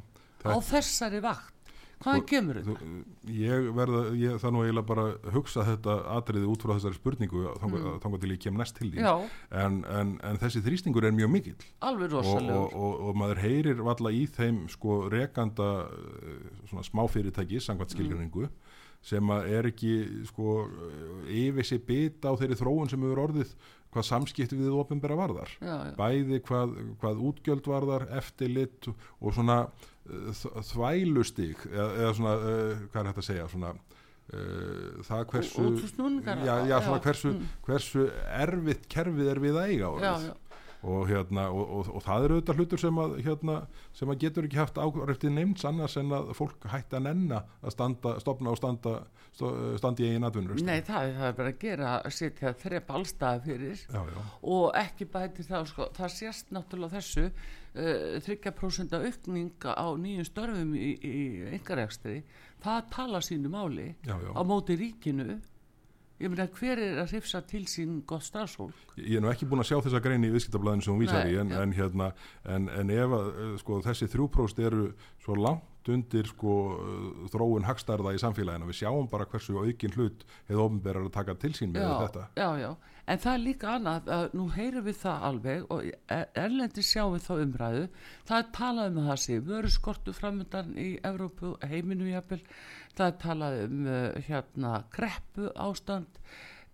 á 0.47 0.55
þessari 0.63 1.19
vakt 1.19 1.54
hvaðan 2.03 2.25
kemur 2.29 2.59
þetta? 2.59 2.89
Ég 3.35 3.69
verða, 3.75 4.01
ég, 4.19 4.37
það 4.41 4.53
nú 4.55 4.63
eiginlega 4.65 4.89
bara 4.89 5.05
hugsa 5.35 5.65
þetta 5.67 5.95
atriði 6.15 6.49
út 6.51 6.65
frá 6.65 6.73
þessari 6.75 6.99
spurningu 6.99 7.43
þanga 7.61 7.81
mm. 7.95 8.17
til 8.23 8.31
ég 8.33 8.41
kem 8.45 8.59
næst 8.59 8.77
til 8.79 8.91
því 8.93 9.05
en, 9.05 9.79
en, 9.89 10.15
en 10.25 10.41
þessi 10.41 10.63
þrýstingur 10.65 11.07
er 11.07 11.15
mjög 11.15 11.31
mikill 11.35 11.69
alveg 11.85 12.13
rosalegur 12.15 12.59
og, 12.59 12.75
og, 12.75 12.99
og 13.09 13.19
maður 13.21 13.43
heyrir 13.45 13.85
valla 13.85 14.13
í 14.13 14.25
þeim 14.37 14.65
sko 14.71 15.05
rekanda 15.13 15.71
svona 16.69 16.85
smáfyrirtæki 16.89 17.63
sangvært 17.63 17.95
skilgjöringu 17.95 18.49
mm. 18.49 18.75
sem 19.05 19.33
er 19.39 19.71
ekki 19.71 19.95
sko 20.31 20.59
yfir 21.31 21.71
sér 21.71 21.83
bita 21.87 22.33
á 22.33 22.37
þeirri 22.39 22.59
þróun 22.59 22.91
sem 22.91 23.07
hefur 23.07 23.25
orðið 23.29 23.55
hvað 23.95 24.07
samskipti 24.09 24.59
við 24.59 24.75
ofinbæra 24.75 25.15
varðar 25.17 25.51
já, 25.55 25.75
já. 25.87 25.91
bæði 25.95 26.41
hvað, 26.45 26.77
hvað 27.01 27.21
útgjöld 27.29 27.69
varðar 27.71 28.07
eftirlitt 28.19 28.89
og 28.91 29.35
svona 29.35 29.63
þvælustík 30.71 31.67
eða, 31.71 31.89
eða 32.03 32.15
svona, 32.19 32.33
uh, 32.39 32.87
hvað 32.91 33.01
er 33.01 33.07
þetta 33.09 33.23
að 33.23 33.27
segja 33.29 33.45
svona 33.51 33.71
uh, 33.75 35.03
það 35.07 35.23
hversu 35.33 35.67
já, 36.45 36.55
já, 36.69 36.75
svona 36.85 37.01
hversu, 37.05 37.31
mm. 37.33 37.53
hversu 37.67 38.07
erfitt 38.39 38.89
kerfið 38.91 39.31
er 39.33 39.43
við 39.43 39.61
að 39.61 39.71
eiga 39.73 39.93
orðið 39.93 40.29
og, 40.85 41.07
hérna, 41.09 41.47
og, 41.49 41.65
og, 41.79 41.91
og 41.97 42.05
það 42.05 42.27
eru 42.27 42.37
auðvitað 42.37 42.61
hlutur 42.61 42.81
sem 42.81 43.01
að, 43.01 43.17
hérna, 43.25 43.57
sem 43.97 44.13
að 44.13 44.21
getur 44.23 44.47
ekki 44.47 44.61
haft 44.61 44.79
áræftið 44.79 45.35
nefns 45.35 45.65
annars 45.67 45.97
en 46.01 46.13
að 46.15 46.31
fólk 46.37 46.67
hætti 46.71 46.99
að 46.99 47.07
nenna 47.07 47.41
að 47.61 47.75
standa, 47.75 48.15
stopna 48.23 48.53
og 48.53 48.59
standa 48.61 48.95
standi 49.35 50.05
í 50.05 50.13
eigin 50.13 50.27
atvinnur 50.27 50.61
Nei, 50.63 50.79
það, 50.85 51.09
það 51.17 51.27
er 51.27 51.35
bara 51.39 51.51
að 51.51 51.59
gera 51.59 51.91
að 51.97 52.13
setja 52.15 52.53
þrepp 52.61 52.91
allstaði 52.95 53.41
fyrir. 53.49 53.81
Já, 53.91 54.01
já. 54.13 54.19
og 54.53 54.65
ekki 54.79 55.07
bæti 55.11 55.45
það 55.47 55.69
sko, 55.71 55.87
það 55.97 56.13
sést 56.15 56.53
náttúrulega 56.55 56.95
þessu 57.01 57.25
uh, 57.27 58.19
30% 58.29 58.95
aukninga 59.01 59.75
á 59.75 59.87
nýjum 59.99 60.29
störfum 60.29 60.71
í, 60.79 60.93
í 60.95 61.17
engaregstri 61.57 62.21
það 62.63 62.87
tala 62.95 63.21
sínu 63.25 63.51
máli 63.51 63.91
já, 64.05 64.15
á 64.15 64.41
móti 64.47 64.79
ríkinu 64.79 65.41
Ég 66.15 66.31
meina 66.31 66.47
hver 66.47 66.79
er 66.79 66.99
að 67.03 67.11
hrifsa 67.11 67.41
til 67.43 67.65
sín 67.67 67.97
gott 68.07 68.23
starfsfólk? 68.23 68.95
Ég 68.95 69.17
er 69.17 69.23
nú 69.23 69.27
ekki 69.33 69.47
búin 69.51 69.59
að 69.59 69.67
sjá 69.73 69.81
þessa 69.83 69.99
grein 70.03 70.23
í 70.23 70.31
viðskiptablaðinu 70.31 70.85
sem 70.85 70.93
hún 70.93 71.03
vísar 71.03 71.27
í 71.27 71.35
en, 71.41 71.51
en, 71.51 71.73
hérna, 71.75 72.11
en, 72.47 72.69
en 72.71 72.93
ef 72.95 73.15
að, 73.17 73.31
sko, 73.59 73.79
þessi 73.83 74.07
þrjúpróst 74.13 74.61
eru 74.63 74.85
svo 75.25 75.35
langt 75.35 75.91
undir 75.91 76.25
sko, 76.29 76.53
þróun 77.33 77.65
hagstarða 77.67 78.15
í 78.15 78.21
samfélaginu. 78.21 78.69
Við 78.71 78.79
sjáum 78.79 79.09
bara 79.11 79.27
hversu 79.29 79.57
aukinn 79.59 79.93
hlut 79.93 80.23
hefur 80.47 80.63
ofnberðar 80.65 81.09
að 81.09 81.15
taka 81.17 81.35
til 81.41 81.51
sín 81.57 81.73
með 81.75 81.85
já, 81.85 81.91
þetta. 82.05 82.23
Já, 82.39 82.47
já, 82.63 82.69
en 83.05 83.21
það 83.25 83.33
er 83.33 83.43
líka 83.43 83.73
annað 83.75 84.09
að 84.15 84.25
nú 84.39 84.47
heyrum 84.55 84.87
við 84.87 84.97
það 85.03 85.27
alveg 85.29 85.67
og 85.75 85.91
erlendi 86.45 86.85
sjáum 86.85 87.13
við 87.17 87.27
þá 87.27 87.33
umræðu. 87.43 87.83
Það 88.25 88.41
er 88.41 88.49
talað 88.57 88.89
um 88.89 89.11
það 89.11 89.21
sé 89.25 89.39
vöru 89.51 89.73
skortu 89.75 90.15
framöndan 90.15 90.73
í 90.79 90.89
Evrópu 91.05 91.53
heiminu 91.67 92.09
jafnvel, 92.09 92.41
það 92.97 93.11
er 93.11 93.17
talað 93.21 93.61
um 93.67 93.87
uh, 93.87 94.19
hérna 94.27 94.73
kreppu 94.93 95.49
ástand 95.67 96.19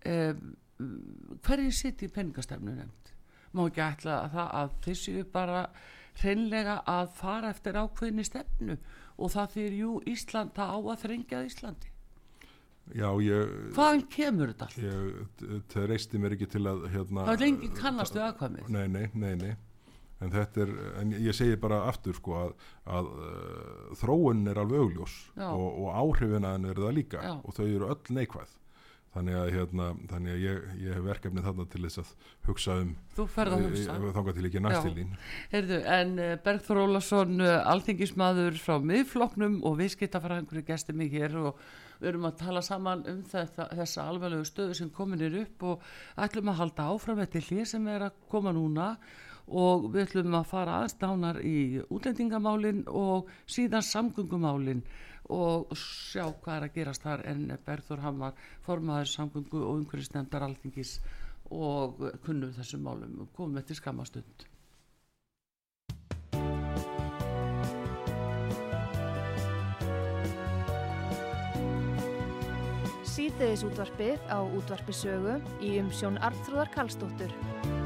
um, 0.08 0.52
hverju 1.42 1.72
sitt 1.74 2.02
í 2.02 2.10
peningastefnu 2.12 2.74
nefnd 2.74 3.02
má 3.52 3.66
ekki 3.66 3.84
ætla 3.84 4.18
að 4.24 4.36
það 4.36 4.52
að 4.60 4.76
þessu 4.86 5.24
bara 5.32 5.62
hreinlega 6.20 6.76
að 6.88 7.14
fara 7.16 7.50
eftir 7.52 7.78
ákveðinni 7.78 8.24
stefnu 8.26 8.76
og 9.16 9.32
það 9.32 9.56
fyrir 9.56 9.78
jú 9.78 9.96
Ísland 10.12 10.54
það 10.56 10.72
á 10.72 10.78
að 10.80 11.02
þrengja 11.04 11.42
Íslandi. 11.48 11.90
Já, 12.98 13.08
ég 13.22 13.52
Hvaðan 13.76 14.00
kemur 14.10 14.52
þetta? 14.52 14.68
Ég, 14.82 15.60
það 15.70 15.84
reisti 15.92 16.20
mér 16.20 16.34
ekki 16.36 16.48
til 16.50 16.64
að 16.66 16.88
hérna, 16.92 17.26
Það 17.28 17.34
er 17.36 17.44
lengi 17.44 17.68
kannastu 17.76 18.22
aðkvæmið. 18.24 18.72
Nei, 18.74 18.86
nei, 18.90 19.04
nei, 19.14 19.34
nei 19.38 19.52
en 20.22 20.32
þetta 20.32 20.64
er, 20.64 20.72
en 21.02 21.14
ég 21.18 21.36
segi 21.36 21.58
bara 21.60 21.82
aftur 21.90 22.16
sko 22.18 22.38
að, 22.38 22.56
að 22.98 23.12
uh, 23.12 23.92
þróun 24.00 24.46
er 24.52 24.62
alveg 24.62 24.86
augljós 24.86 25.18
og, 25.36 25.68
og 25.68 25.88
áhrifinaðin 26.02 26.70
er 26.70 26.82
það 26.82 26.98
líka 26.98 27.22
Já. 27.22 27.32
og 27.42 27.56
þau 27.58 27.64
eru 27.68 27.92
öll 27.92 28.18
neikvæð. 28.18 28.58
Þannig 29.12 29.34
að, 29.36 29.48
hérna, 29.52 29.86
þannig 30.08 30.32
að 30.32 30.38
ég, 30.40 30.60
ég 30.80 30.96
hef 30.96 31.02
verkefni 31.04 31.42
þarna 31.44 31.64
til 31.68 31.80
þess 31.84 32.00
að 32.00 32.12
hugsa 32.46 32.76
um 32.80 32.92
þú 33.12 33.26
ferð 33.34 33.56
að 33.58 33.64
hugsa. 33.66 33.96
þángar 34.16 34.36
til 34.38 34.44
ekki 34.48 34.62
næstilín 34.64 35.10
en 35.52 36.14
eh, 36.16 36.30
Bergþór 36.46 36.80
Ólason 36.86 37.42
eh, 37.44 37.58
alþingismadur 37.74 38.56
frá 38.56 38.78
miðfloknum 38.80 39.58
og 39.68 39.76
viðskiptafræðingur 39.82 40.62
er 40.62 40.64
gæstið 40.70 40.98
mig 41.02 41.12
hér 41.12 41.36
og 41.42 41.60
við 41.98 42.08
erum 42.14 42.24
að 42.30 42.38
tala 42.40 42.62
saman 42.64 43.04
um 43.12 43.20
þetta, 43.34 43.68
þessa 43.82 44.06
alveglegu 44.08 44.48
stöðu 44.48 44.78
sem 44.80 44.88
komin 44.96 45.26
er 45.28 45.36
upp 45.42 45.68
og 45.74 45.84
ætlum 46.24 46.48
að 46.54 46.58
halda 46.62 46.88
áfram 46.94 47.20
þetta 47.20 47.44
hlið 47.50 47.68
sem 47.74 47.92
er 47.92 48.06
að 48.08 48.16
koma 48.32 48.56
núna 48.56 48.94
og 49.46 49.88
við 49.92 50.06
ætlum 50.06 50.36
að 50.38 50.50
fara 50.52 50.76
aðstánar 50.82 51.40
í 51.44 51.82
útlendingamálin 51.88 52.84
og 52.88 53.30
síðan 53.46 53.86
samgöngumálin 53.86 54.84
og 55.32 55.72
sjá 55.78 56.26
hvað 56.42 56.56
er 56.56 56.66
að 56.66 56.76
gerast 56.76 57.04
þar 57.06 57.26
en 57.30 57.44
Berður 57.66 58.04
Hamar 58.04 58.38
formaður 58.66 59.12
samgöngu 59.12 59.60
og 59.62 59.82
umhverfisnefndar 59.82 60.46
alþingis 60.46 60.98
og 61.52 62.00
kunnuð 62.24 62.56
þessum 62.58 62.86
málum. 62.86 63.28
Komum 63.36 63.60
við 63.60 63.70
til 63.70 63.80
skamastund 63.82 64.48
Sýteðis 73.12 73.60
útvarpið 73.68 74.22
á 74.32 74.40
útvarpisögu 74.40 75.36
í 75.60 75.76
umsjón 75.82 76.16
Arnþróðar 76.24 76.72
Kallstóttur 76.72 77.81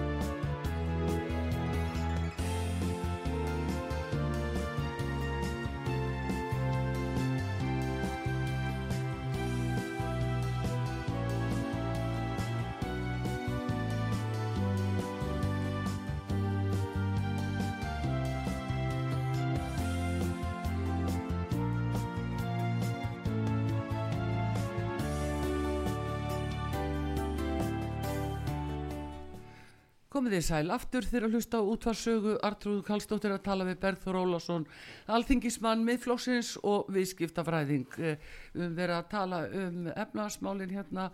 komið 30.26 30.40
þið 30.40 30.46
sæl. 30.46 30.70
Aftur 30.74 31.06
þegar 31.06 31.24
að 31.26 31.34
hlusta 31.36 31.58
á 31.62 31.70
útvarsögu 31.70 32.32
Artrúð 32.42 32.80
Kallstóttir 32.82 33.30
að 33.30 33.44
tala 33.46 33.66
við 33.68 33.76
Berður 33.78 34.16
Ólásson 34.24 34.64
alþingismann 35.06 35.84
miðflóksins 35.86 36.56
og 36.66 36.88
viðskiptafræðing. 36.90 37.86
Eh, 38.02 38.16
við 38.56 38.64
um 38.66 38.72
verðum 38.74 38.98
að 38.98 39.10
tala 39.12 39.38
um 39.46 39.76
efnarsmálin 39.94 40.72
hérna 40.74 41.04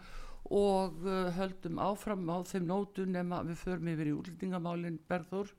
og 0.48 1.04
eh, 1.04 1.28
höldum 1.36 1.82
áfram 1.84 2.24
á 2.32 2.40
þeim 2.48 2.64
nótu 2.70 3.04
nema 3.04 3.42
við 3.44 3.60
förum 3.66 3.90
yfir 3.92 4.08
í 4.08 4.14
útlendingamálin 4.16 4.96
Berður 5.10 5.52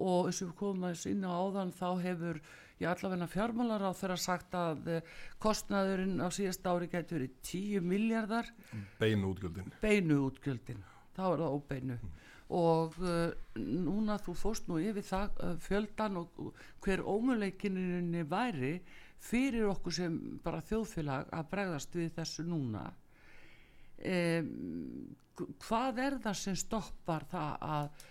og 0.00 0.30
eins 0.30 0.40
og 0.40 0.54
við 0.54 0.56
komum 0.62 0.88
aðeins 0.88 1.04
inn 1.10 1.28
á 1.28 1.32
áðan 1.36 1.74
þá 1.76 1.88
hefur 2.06 2.40
ég 2.80 2.88
allavegna 2.88 3.28
fjármálar 3.28 3.84
á 3.84 3.92
þeirra 3.92 4.16
sagt 4.24 4.56
að 4.56 4.88
eh, 4.88 5.12
kostnaðurinn 5.36 6.16
á 6.24 6.32
síðast 6.32 6.64
ári 6.64 6.88
getur 6.88 7.20
verið 7.20 7.36
10 7.44 7.84
miljardar 7.92 8.48
beinu 8.96 9.34
útgjöldin. 9.34 9.68
Beinu 9.84 10.22
útgjöldin. 10.30 10.80
Þá 11.12 11.24
er 11.26 11.44
það 11.44 11.60
óbeinu. 11.60 12.00
Mm 12.00 12.18
og 12.50 12.96
uh, 13.04 13.30
núna 13.60 14.18
þú 14.22 14.34
fóst 14.38 14.68
nú 14.68 14.80
yfir 14.82 15.06
það 15.06 15.38
uh, 15.44 15.54
fjöldan 15.62 16.18
og 16.20 16.52
hver 16.82 17.04
ómuleikininni 17.06 18.24
væri 18.28 18.74
fyrir 19.20 19.68
okkur 19.70 19.94
sem 19.94 20.16
bara 20.44 20.62
þjóðfélag 20.64 21.30
að 21.36 21.50
bregðast 21.52 21.96
við 21.98 22.14
þessu 22.16 22.46
núna. 22.48 22.86
Um, 24.00 25.10
hvað 25.60 26.00
er 26.06 26.16
það 26.24 26.38
sem 26.40 26.56
stoppar 26.58 27.26
það 27.30 27.66
að 27.70 28.08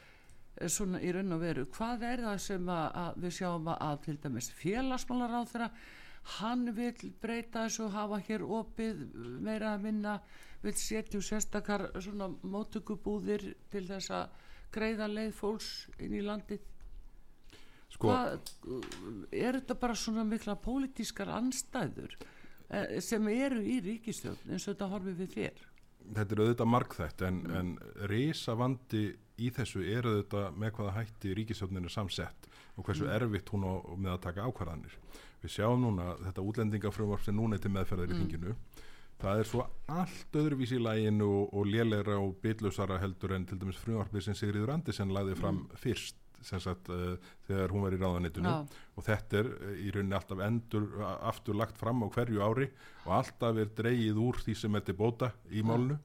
svona 0.69 0.99
í 1.01 1.11
raun 1.15 1.35
og 1.35 1.41
veru 1.41 1.65
hvað 1.71 2.03
er 2.09 2.23
það 2.25 2.39
sem 2.43 2.69
að, 2.73 2.85
að 3.01 3.19
við 3.23 3.35
sjáum 3.37 3.69
að, 3.71 3.77
að 3.85 3.97
til 4.05 4.15
dæmis 4.23 4.49
félagsmálar 4.59 5.35
á 5.39 5.41
þeirra 5.49 5.69
hann 6.39 6.69
vil 6.75 6.93
breyta 7.21 7.65
þessu 7.65 7.85
og 7.87 7.95
hafa 7.95 8.19
hér 8.27 8.43
opið 8.45 9.03
meira 9.43 9.73
að 9.75 9.85
minna 9.87 10.19
vil 10.63 10.75
setja 10.75 11.21
sérstakar 11.23 11.87
svona 12.03 12.29
mótökubúðir 12.43 13.45
til 13.71 13.85
þess 13.87 14.11
að 14.11 14.41
greiða 14.75 15.07
leið 15.09 15.31
fólks 15.37 15.69
inn 15.99 16.17
í 16.17 16.25
landið 16.25 16.65
sko 17.89 18.11
Hvað, 18.11 18.51
er 19.33 19.57
þetta 19.59 19.79
bara 19.79 19.95
svona 19.97 20.25
mikla 20.27 20.57
pólitískar 20.61 21.31
anstæður 21.33 22.13
eh, 22.69 22.99
sem 23.01 23.25
eru 23.33 23.63
í 23.63 23.79
ríkistjóðn 23.85 24.53
eins 24.53 24.67
og 24.67 24.75
þetta 24.75 24.91
horfið 24.93 25.23
við 25.23 25.35
þér 25.37 25.65
Þetta 26.09 26.33
er 26.33 26.41
auðvitað 26.41 26.69
markþætt 26.73 27.23
en, 27.27 27.39
mm. 27.43 27.57
en 27.59 28.07
reysa 28.09 28.55
vandi 28.57 29.03
í 29.39 29.49
þessu 29.55 29.83
er 29.85 30.07
auðvitað 30.07 30.59
með 30.59 30.75
hvaða 30.77 30.95
hætti 30.99 31.33
ríkistjóðninu 31.37 31.91
samsett 31.93 32.49
og 32.79 32.87
hversu 32.87 33.07
mm. 33.07 33.15
erfitt 33.17 33.51
hún 33.53 33.67
á 33.67 33.73
með 33.93 34.13
að 34.15 34.21
taka 34.27 34.45
ákvarðanir 34.47 34.95
við 35.43 35.55
sjáum 35.55 35.83
núna 35.83 36.13
þetta 36.23 36.45
útlendingafröðvarp 36.51 37.25
sem 37.25 37.35
núna 37.35 37.57
er 37.57 37.65
til 37.65 37.73
meðferðar 37.75 38.13
í 38.13 38.15
mm. 38.15 38.23
þinginu 38.23 38.55
það 39.19 39.41
er 39.41 39.49
svo 39.49 39.65
allt 39.91 40.39
öðruvís 40.39 40.73
í 40.75 40.79
læginu 40.81 41.27
og, 41.27 41.53
og 41.59 41.67
lélegra 41.67 42.17
og 42.23 42.37
bitlausara 42.43 42.99
heldur 43.01 43.35
en 43.35 43.45
til 43.49 43.59
dæmis 43.59 43.79
frumvarpið 43.83 44.29
sem 44.29 44.37
Sigriður 44.39 44.73
Andersen 44.77 45.13
laði 45.15 45.35
fram 45.39 45.65
fyrst 45.79 46.17
sem 46.45 46.61
sagt 46.63 46.87
uh, 46.93 47.17
þegar 47.49 47.73
hún 47.73 47.83
var 47.83 47.95
í 47.95 47.99
ráðanitinu 47.99 48.51
Já. 48.51 48.59
og 48.95 49.03
þetta 49.03 49.41
er 49.41 49.49
uh, 49.51 49.73
í 49.75 49.89
rauninni 49.91 50.15
alltaf 50.15 50.43
endur 50.45 50.85
aftur 51.03 51.57
lagt 51.59 51.79
fram 51.79 52.05
á 52.05 52.07
hverju 52.15 52.43
ári 52.45 52.69
og 53.05 53.15
alltaf 53.17 53.59
er 53.59 53.73
dreigið 53.75 54.21
úr 54.23 54.39
því 54.45 54.55
sem 54.55 54.79
er 54.79 54.85
til 54.87 54.95
bóta 54.99 55.33
í 55.51 55.65
málnu 55.67 55.99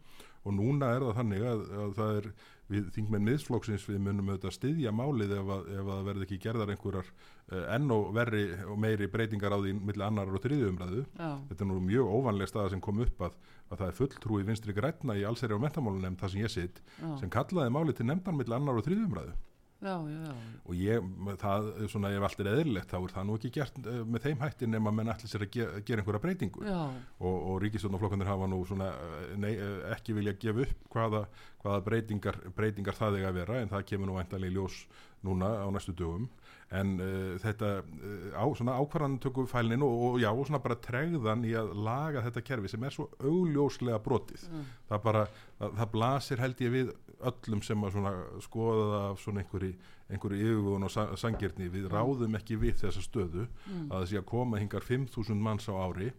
og 0.45 0.57
núna 0.57 0.91
er 0.97 1.07
það 1.07 1.21
þannig 1.21 1.47
að, 1.53 1.63
að 1.85 1.95
það 2.01 2.19
er 2.19 2.29
við 2.71 2.89
þingmenn 2.95 3.27
miðsflokksins 3.29 3.85
við 3.89 4.01
munum 4.07 4.31
auðvitað 4.33 4.57
styðja 4.57 4.93
málið 4.97 5.35
ef 5.37 5.53
að, 5.57 5.71
ef 5.79 5.91
að 5.95 6.05
verði 6.09 6.27
ekki 6.27 6.39
gerðar 6.45 6.73
einhverjar 6.75 7.11
uh, 7.13 7.65
enn 7.77 7.95
og 7.95 8.11
verri 8.17 8.45
og 8.65 8.79
meiri 8.81 9.09
breytingar 9.13 9.57
á 9.57 9.59
því 9.61 9.75
milli 9.81 10.07
annar 10.07 10.33
og 10.33 10.45
þriðju 10.45 10.71
umræðu. 10.73 11.07
Já, 11.19 11.31
þetta 11.51 11.67
er 11.67 11.71
nú 11.71 11.81
mjög 11.85 12.13
óvanlega 12.17 12.53
staða 12.53 12.75
sem 12.75 12.85
kom 12.85 13.03
upp 13.05 13.27
að, 13.29 13.41
að 13.71 13.83
það 13.83 13.89
er 13.89 13.99
fulltrúi 14.01 14.47
vinstri 14.49 14.77
grætna 14.77 15.19
í 15.21 15.27
allseri 15.29 15.57
og 15.57 15.65
mentamálunemnd 15.67 16.21
það 16.23 16.35
sem 16.35 16.45
ég 16.45 16.55
sitt 16.55 16.81
já, 16.97 17.11
sem 17.21 17.33
kallaði 17.33 17.75
málið 17.77 18.01
til 18.01 18.09
nefndan 18.09 18.41
milli 18.41 18.57
annar 18.57 18.81
og 18.81 18.89
þriðju 18.89 19.11
umræðu. 19.11 19.37
Já, 19.85 20.01
já, 20.09 20.21
já. 20.25 20.35
og 20.65 20.77
ég, 20.81 21.09
það, 21.43 21.67
svona 21.93 22.11
ef 22.17 22.25
allt 22.25 22.39
er 22.41 22.49
eðlilegt 22.55 22.93
þá 22.95 22.97
er 23.03 23.13
það 23.13 23.27
nú 23.29 23.35
ekki 23.37 23.51
gert 23.53 23.81
eh, 23.83 23.99
með 24.09 24.23
þeim 24.25 24.39
hætti 24.41 24.69
nema 24.71 24.93
menn 24.97 25.11
allir 25.13 25.29
sér 25.29 25.45
að 25.45 25.51
ge 25.53 25.67
gera 25.85 26.01
einhverja 26.01 26.23
breytingu. 26.23 26.63
Já. 26.65 26.79
og, 27.19 27.35
og 27.35 27.59
ríkistjórnarflokkandir 27.65 28.31
hafa 28.31 28.49
nú 28.49 28.63
svona 28.69 28.89
eh, 28.95 29.35
nei, 29.43 29.51
eh, 29.53 29.83
ekki 29.93 30.17
vilja 30.17 30.37
gefa 30.41 30.65
upp 30.65 30.89
hvaða, 30.95 31.21
hvaða 31.65 31.81
breytingar, 31.89 32.37
breytingar 32.57 32.95
það 32.99 33.19
eiga 33.19 33.31
að 33.33 33.39
vera 33.41 33.61
en 33.65 33.71
það 33.73 33.87
kemur 33.91 34.11
nú 34.11 34.17
væntanlega 34.21 34.53
í 34.53 34.57
ljós 34.59 34.83
núna 35.25 35.49
á 35.65 35.67
næstu 35.73 35.95
dögum. 35.97 36.27
En 36.75 36.95
uh, 37.01 37.37
þetta 37.41 37.69
uh, 37.81 38.35
á, 38.37 38.45
svona 38.57 38.75
ákvarðan 38.81 39.19
tökum 39.23 39.47
fælinin 39.49 39.83
og, 39.87 39.95
og 40.09 40.19
já, 40.21 40.29
og 40.33 40.45
svona 40.49 40.61
bara 40.65 40.77
tregðan 40.85 41.45
í 41.49 41.53
að 41.57 41.73
laga 41.87 42.23
þetta 42.27 42.43
kerfi 42.45 42.69
sem 42.73 42.85
er 42.85 42.93
svo 42.97 43.07
augljóslega 43.25 44.01
brotið. 44.05 44.45
Það 44.91 45.03
bara, 45.07 45.25
það, 45.61 45.75
það 45.81 45.91
blasir 45.97 46.43
held 46.45 46.63
ég 46.67 46.75
við 46.75 46.93
öllum 47.25 47.63
sem 47.65 47.85
að 47.87 47.95
svona 47.97 48.13
skoða 48.45 49.01
af 49.15 49.23
svona 49.23 49.41
einhverju, 49.45 49.73
einhverju 50.13 50.43
yfirvögun 50.45 50.85
og 50.89 50.93
sa- 50.93 51.09
sanngirni, 51.17 51.71
við 51.73 51.89
ráðum 51.93 52.37
ekki 52.37 52.59
við 52.61 52.83
þessa 52.83 53.01
stöðu 53.07 53.47
að 53.71 53.95
það 53.95 54.09
sé 54.11 54.21
að 54.21 54.29
koma 54.35 54.61
hingar 54.61 54.85
5.000 54.85 55.41
manns 55.41 55.69
á 55.71 55.75
ári. 55.87 56.11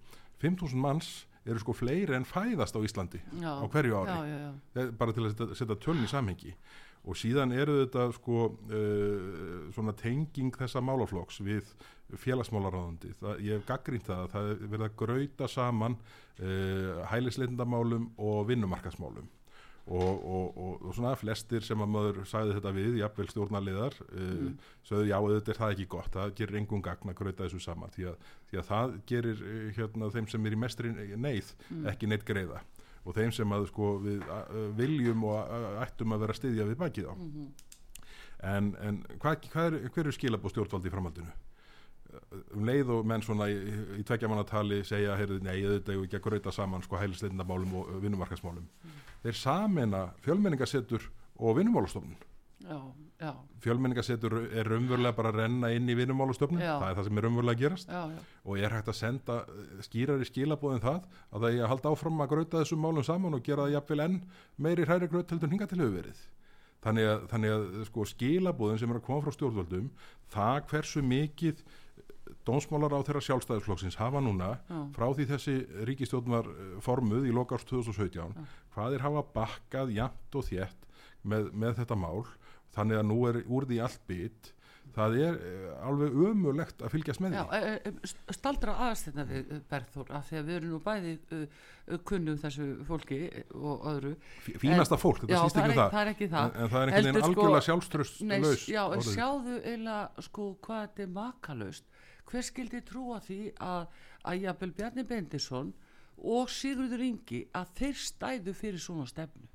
5.000 0.41 0.81
manns 0.81 1.11
eru 1.45 1.61
sko 1.61 1.75
fleiri 1.77 2.15
en 2.17 2.25
fæðast 2.25 2.75
á 2.77 2.81
Íslandi 2.85 3.21
Já. 3.41 3.51
á 3.61 3.65
hverju 3.69 3.99
ári 4.01 4.15
Já, 4.15 4.21
já. 4.31 4.51
Eh, 4.81 4.91
bara 4.97 5.13
til 5.13 5.25
að 5.25 5.33
setja, 5.35 5.57
setja 5.61 5.77
töln 5.85 6.03
í 6.05 6.09
samhengi 6.09 6.55
og 7.05 7.17
síðan 7.19 7.53
eru 7.53 7.75
þetta 7.83 8.07
sko 8.15 8.37
uh, 8.49 9.67
svona 9.75 9.93
tenging 9.93 10.55
þessa 10.57 10.81
málaflokks 10.81 11.37
við 11.45 11.69
félagsmálaráðandi 12.21 13.11
ég 13.45 13.59
hef 13.59 13.67
gaggrínt 13.69 14.07
það 14.07 14.23
að 14.23 14.31
það 14.33 14.49
er 14.49 14.63
verið 14.71 14.85
að 14.87 14.95
grauta 15.01 15.49
saman 15.51 15.97
uh, 15.99 17.03
hælislindamálum 17.11 18.09
og 18.17 18.47
vinnumarkasmálum 18.49 19.29
og, 19.86 20.25
og, 20.25 20.57
og, 20.57 20.77
og 20.81 20.95
svona 20.97 21.13
flestir 21.19 21.65
sem 21.65 21.81
að 21.83 21.91
maður 21.93 22.21
sagði 22.29 22.55
þetta 22.57 22.71
við, 22.73 22.95
jafnvel 23.01 23.27
stjórnarliðar 23.29 23.97
uh, 24.01 24.47
sögðu 24.88 25.11
já, 25.11 25.17
auðvitað 25.19 25.51
er 25.53 25.59
það 25.59 25.73
ekki 25.75 25.88
gott 25.93 26.15
það 26.15 26.33
gerir 26.39 26.59
engum 26.61 26.81
gagn 26.86 27.11
að 27.11 27.17
grauta 27.19 27.45
þessu 27.45 27.61
saman 27.61 27.93
því 27.93 28.07
að, 28.09 28.31
því 28.49 28.61
að 28.61 28.67
það 28.71 28.95
gerir 29.11 29.43
uh, 29.45 29.67
hérna, 29.77 30.09
þeim 30.17 30.31
sem 30.33 30.49
er 30.49 30.57
í 30.57 30.61
mestri 30.65 30.95
neyð 31.13 31.53
ekki 31.91 32.09
neitt 32.09 32.25
greiða. 32.25 32.63
Og 33.05 33.13
þeim 33.13 33.33
sem 33.38 33.51
að 33.53 33.67
sko 33.69 33.91
við 34.01 34.23
uh, 34.25 34.53
viljum 34.79 35.27
og 35.29 35.55
ættum 35.83 36.15
að 36.15 36.25
vera 36.25 36.33
að 36.33 36.41
styðja 36.41 36.69
við 36.71 36.79
bakið 36.81 37.11
á. 37.11 37.13
En, 38.45 38.73
en 38.81 39.03
hvað, 39.21 39.45
hvað 39.53 39.67
er, 39.69 39.91
hver 39.93 40.09
er 40.09 40.17
skilabóð 40.17 40.55
stjórnvaldi 40.55 40.89
í 40.89 40.93
framhaldinu 40.93 41.44
um 42.55 42.68
leið 42.68 42.91
og 42.97 43.07
menn 43.07 43.24
svona 43.26 43.47
í, 43.51 43.57
í 43.99 44.05
tveggja 44.07 44.30
mannatali 44.32 44.82
segja, 44.88 45.18
heyrðu, 45.20 45.41
nei, 45.45 45.57
þetta 45.63 45.93
er 45.93 46.05
ekki 46.05 46.20
að 46.20 46.28
gröita 46.28 46.53
saman 46.55 46.86
sko 46.86 46.99
hælisleitindamálum 47.01 47.76
og 47.82 47.89
uh, 47.89 47.99
vinnumarkasmálum 48.03 48.70
þeir 49.26 49.39
samena 49.39 50.05
fjölmenningasetur 50.26 51.09
og 51.41 51.57
vinnumálastofnun. 51.57 52.16
Fjölmenningasetur 53.61 54.36
er 54.47 54.68
raunverulega 54.70 55.16
bara 55.18 55.32
að 55.34 55.39
renna 55.41 55.72
inn 55.76 55.89
í 55.89 55.95
vinnumálastofnun, 55.97 56.61
það 56.61 56.86
er 56.88 56.97
það 56.97 57.07
sem 57.07 57.20
er 57.20 57.28
raunverulega 57.28 57.55
að 57.55 57.63
gerast. 57.63 57.91
Já, 57.91 58.13
já. 58.13 58.24
og 58.45 58.61
er 58.61 58.76
hægt 58.76 58.91
að 58.91 58.97
senda 58.99 59.38
eh, 59.43 59.84
skýrari 59.86 60.30
skilabóðin 60.30 60.84
það 60.84 61.05
að 61.32 61.45
það 61.45 61.59
að 61.59 61.72
halda 61.74 61.93
áfram 61.93 62.24
að 62.26 62.32
gröta 62.34 62.61
þessum 62.61 62.82
málum 62.86 63.05
saman 63.05 63.38
og 63.38 63.45
gera 63.45 63.68
það 63.68 63.78
jafnvel 63.78 64.05
enn 64.07 64.18
meiri 64.57 64.88
hræri 64.88 65.11
gröt 65.11 65.34
heldur 65.34 65.53
hinga 65.53 65.70
til 65.70 65.82
hefur 65.82 65.95
verið. 65.99 66.26
Þannig 66.86 67.09
að, 67.09 67.24
þannig 67.32 67.55
að 67.55 67.63
sko, 67.89 68.05
skilabóðin 68.11 68.82
sem 68.82 68.91
er 68.93 68.99
að 68.99 69.07
koma 69.07 69.26
frá 69.26 69.34
stjórnvöldum 69.34 69.88
það 70.36 70.59
hversu 70.70 71.01
mikið 71.05 71.63
dónsmálar 72.47 72.95
á 72.95 72.99
þeirra 73.05 73.21
sjálfstæðisflokksins 73.28 73.97
hafa 73.99 74.21
núna 74.23 74.55
Já. 74.69 74.80
frá 74.95 75.07
því 75.17 75.28
þessi 75.34 75.55
ríkistjórn 75.89 76.34
var 76.34 76.49
eh, 76.51 76.73
formuð 76.86 77.30
í 77.30 77.36
lokárs 77.36 77.65
2017 77.69 78.34
hvað 78.76 78.97
er 78.97 79.05
hafa 79.05 79.23
bakkað 79.36 79.93
jafnt 79.97 80.39
og 80.41 80.49
þétt 80.49 80.89
með, 81.26 81.51
með 81.53 81.80
þetta 81.82 81.97
mál. 81.97 82.26
Þannig 82.76 82.99
að 82.99 83.07
nú 83.07 83.21
er 83.30 83.41
úr 83.47 83.65
því 83.69 83.78
allt 83.86 84.01
bit. 84.09 84.51
Það 84.95 85.15
er 85.19 85.38
eh, 85.43 85.71
alveg 85.89 86.13
ömulegt 86.30 86.84
að 86.86 86.91
fylgjast 86.93 87.19
með 87.23 87.34
Já, 87.36 87.41
því. 87.49 87.57
e, 87.57 87.71
e, 87.89 88.09
st- 88.11 88.36
staldra 88.38 88.76
aðeins 88.86 89.01
þetta 89.07 89.23
við 89.32 89.39
eh, 89.55 89.61
Bergþór 89.71 90.11
af 90.19 90.28
því 90.30 90.38
að 90.39 90.45
við 90.51 90.57
erum 90.59 90.73
nú 90.76 90.80
bæði 90.86 91.13
uh, 91.36 91.97
kunnum 92.07 92.38
þessu 92.39 92.67
fólki 92.88 93.17
eh, 93.28 93.49
og 93.57 93.88
öðru. 93.91 94.13
Fí- 94.45 94.55
fínasta 94.61 94.99
fólk, 95.01 95.23
þetta 95.26 95.34
Já, 95.34 95.41
það 95.41 95.59
ekki 95.65 95.73
um 95.73 95.80
það. 95.82 95.89
það 95.95 96.01
er 96.03 96.11
ekki 96.13 96.30
það. 96.36 96.45
En, 96.45 96.61
en 96.61 96.71
það 96.76 96.80
er 96.86 96.91
einhvern 96.93 97.09
veginn 97.09 97.26
sko, 97.26 97.34
algjörlega 97.34 97.67
sjálfströst 97.67 98.21
Nei, 98.30 98.38
laus 98.45 98.67
já, 98.71 98.82
en 98.86 99.05
sjáðu 99.09 99.57
eiginlega 99.65 100.28
sko 100.30 100.47
hvað 100.67 100.86
þetta 100.86 101.05
er 101.07 101.11
makalöst 101.17 101.94
hver 102.32 102.45
skildi 102.47 102.82
trúa 102.88 103.19
því 103.23 103.39
að, 103.61 103.88
að 104.26 104.39
jafnvel 104.47 104.71
Bjarni 104.80 105.03
Bendisson 105.09 105.73
og 106.17 106.49
Sigurður 106.49 107.03
Ingi 107.05 107.43
að 107.55 107.73
þeir 107.80 107.99
stæðu 108.05 108.53
fyrir 108.55 108.82
svona 108.82 109.05
stefnu? 109.09 109.47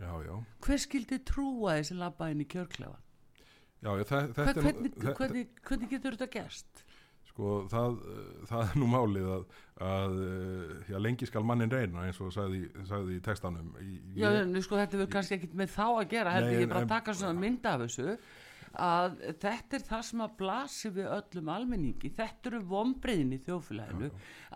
Já, 0.00 0.12
já, 0.24 0.34
hver 0.64 0.80
skildi 0.80 1.18
trúa 1.28 1.76
þessi 1.78 1.96
labba 2.00 2.30
inn 2.32 2.40
í 2.40 2.48
kjörklefan 2.48 3.00
já, 3.80 3.90
það, 4.04 4.30
þetta 4.36 4.44
Hver, 4.44 4.48
er 4.56 4.62
hvernig, 4.64 4.94
þetta- 4.96 5.16
hvernig, 5.18 5.50
hvernig 5.68 5.90
getur 5.96 6.16
þetta 6.16 6.30
gerst? 6.38 6.84
Sko, 7.30 7.50
það, 7.70 7.98
það 8.50 8.62
er 8.72 8.78
nú 8.80 8.86
málið 8.90 9.26
að, 9.30 9.42
að 9.86 10.14
já, 10.90 10.96
lengi 10.98 11.28
skal 11.28 11.44
mannin 11.46 11.70
reyna 11.70 12.02
eins 12.08 12.18
og 12.20 12.32
sagði, 12.34 12.64
sagði 12.88 13.18
í 13.20 13.22
textanum. 13.24 13.68
Í- 13.80 14.00
Já, 14.18 14.26
ég- 14.34 14.40
en 14.48 14.56
sko 14.66 14.76
þetta 14.80 14.98
verður 14.98 15.12
kannski 15.14 15.36
ekkit 15.38 15.54
með 15.60 15.70
þá 15.76 15.84
að 15.92 16.08
gera 16.10 16.32
Nei, 16.40 16.48
ég 16.58 16.68
bara 16.72 16.80
en- 16.82 16.88
að 16.88 16.94
taka 16.96 17.14
svona 17.14 17.38
mynd 17.44 17.68
af 17.70 17.84
þessu 17.84 18.16
að 18.78 19.16
þetta 19.42 19.76
er 19.76 19.84
það 19.88 20.02
sem 20.06 20.22
að 20.24 20.34
blasi 20.38 20.90
við 20.94 21.08
öllum 21.16 21.52
almenningi. 21.54 22.10
Þetta 22.16 22.50
eru 22.50 22.60
vonbreiðin 22.70 23.34
í 23.34 23.40
þjóðfélaginu 23.46 24.10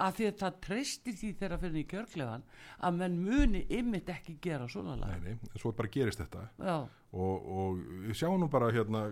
að 0.04 0.18
því 0.18 0.28
að 0.30 0.36
það 0.42 0.58
treystir 0.68 1.16
því 1.20 1.30
þegar 1.40 1.62
fyrir 1.64 1.80
í 1.80 1.86
kjörklefan 1.90 2.44
að 2.78 3.00
menn 3.00 3.16
muni 3.24 3.64
ymmit 3.80 4.12
ekki 4.14 4.36
gera 4.44 4.68
svona 4.70 4.98
lag. 5.00 5.16
Nei, 5.18 5.34
nei, 5.34 5.50
en 5.50 5.62
svo 5.62 5.74
bara 5.74 5.90
gerist 5.96 6.22
þetta. 6.22 6.46
Já, 6.60 6.76
og, 7.14 7.44
og 7.54 8.14
sjáum 8.18 8.40
nú 8.42 8.48
bara 8.50 8.72
hérna 8.74 9.04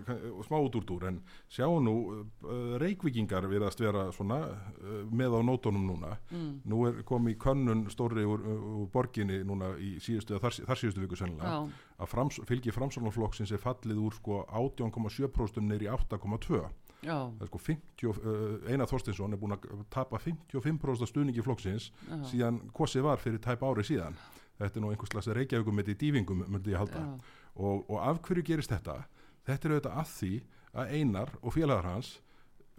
smá 0.43 0.57
út 0.59 0.75
úr 0.75 0.83
dúr 0.89 1.05
en 1.07 1.21
sjáum 1.51 1.85
nú 1.87 1.93
uh, 2.11 2.75
reykvíkingar 2.81 3.47
virðast 3.47 3.79
vera 3.79 4.09
svona 4.11 4.41
uh, 4.51 4.99
með 5.11 5.37
á 5.37 5.41
nótunum 5.47 5.85
núna. 5.87 6.17
Mm. 6.31 6.51
nú 6.67 6.81
er 6.89 6.99
komið 7.07 7.37
könnun 7.39 7.85
stórri 7.93 8.25
úr, 8.27 8.43
úr 8.43 8.87
borginni 8.91 9.39
núna 9.47 9.73
í 9.79 9.95
síðustu, 10.03 10.35
þar, 10.43 10.59
þar 10.67 10.81
síðustu 10.83 11.05
viku 11.05 11.15
sennilega 11.19 11.55
já, 11.55 11.89
að 12.03 12.11
frams, 12.11 12.39
fylgi 12.49 12.73
framsóknarflokksins 12.75 13.51
er 13.55 13.61
fallið 13.63 14.03
úr 14.03 14.19
sko 14.19 14.43
18,7% 14.51 15.63
neyri 15.67 15.87
8,2 15.91 16.61
já, 17.03 17.17
það 17.17 17.41
er 17.43 17.49
sko 17.51 17.59
50, 17.59 18.07
og- 18.11 18.21
uh, 18.23 18.71
Einar 18.71 18.87
Þorstinsson 18.91 19.33
er 19.35 19.39
búin 19.41 19.55
að 19.57 19.65
tapa 19.91 20.19
55% 20.23 21.09
stuðningi 21.11 21.43
flokksins 21.43 21.89
Já. 22.07 22.19
síðan 22.31 22.61
kosið 22.75 23.03
var 23.07 23.19
fyrir 23.23 23.41
tæp 23.43 23.63
ári 23.67 23.83
síðan 23.87 24.15
þetta 24.63 24.79
er 24.79 24.85
nú 24.85 24.91
einhvers 24.93 25.13
slags 25.13 25.31
reykjaugum 25.37 25.79
með 25.79 25.93
í 25.93 25.97
dývingum 26.03 26.43
myndi 26.47 26.73
ég 26.73 26.81
halda. 26.81 27.05
Og, 27.53 27.83
og 27.87 27.97
af 28.01 28.21
hverju 28.25 28.45
gerist 28.47 28.73
þetta? 28.73 29.03
Þetta 29.47 29.67
er 29.67 29.75
auðvitað 29.75 29.97
að 30.01 30.13
því 30.13 30.33
að 30.73 30.93
Einar 30.97 31.33
og 31.41 31.53
félagar 31.53 31.89
hans 31.91 32.13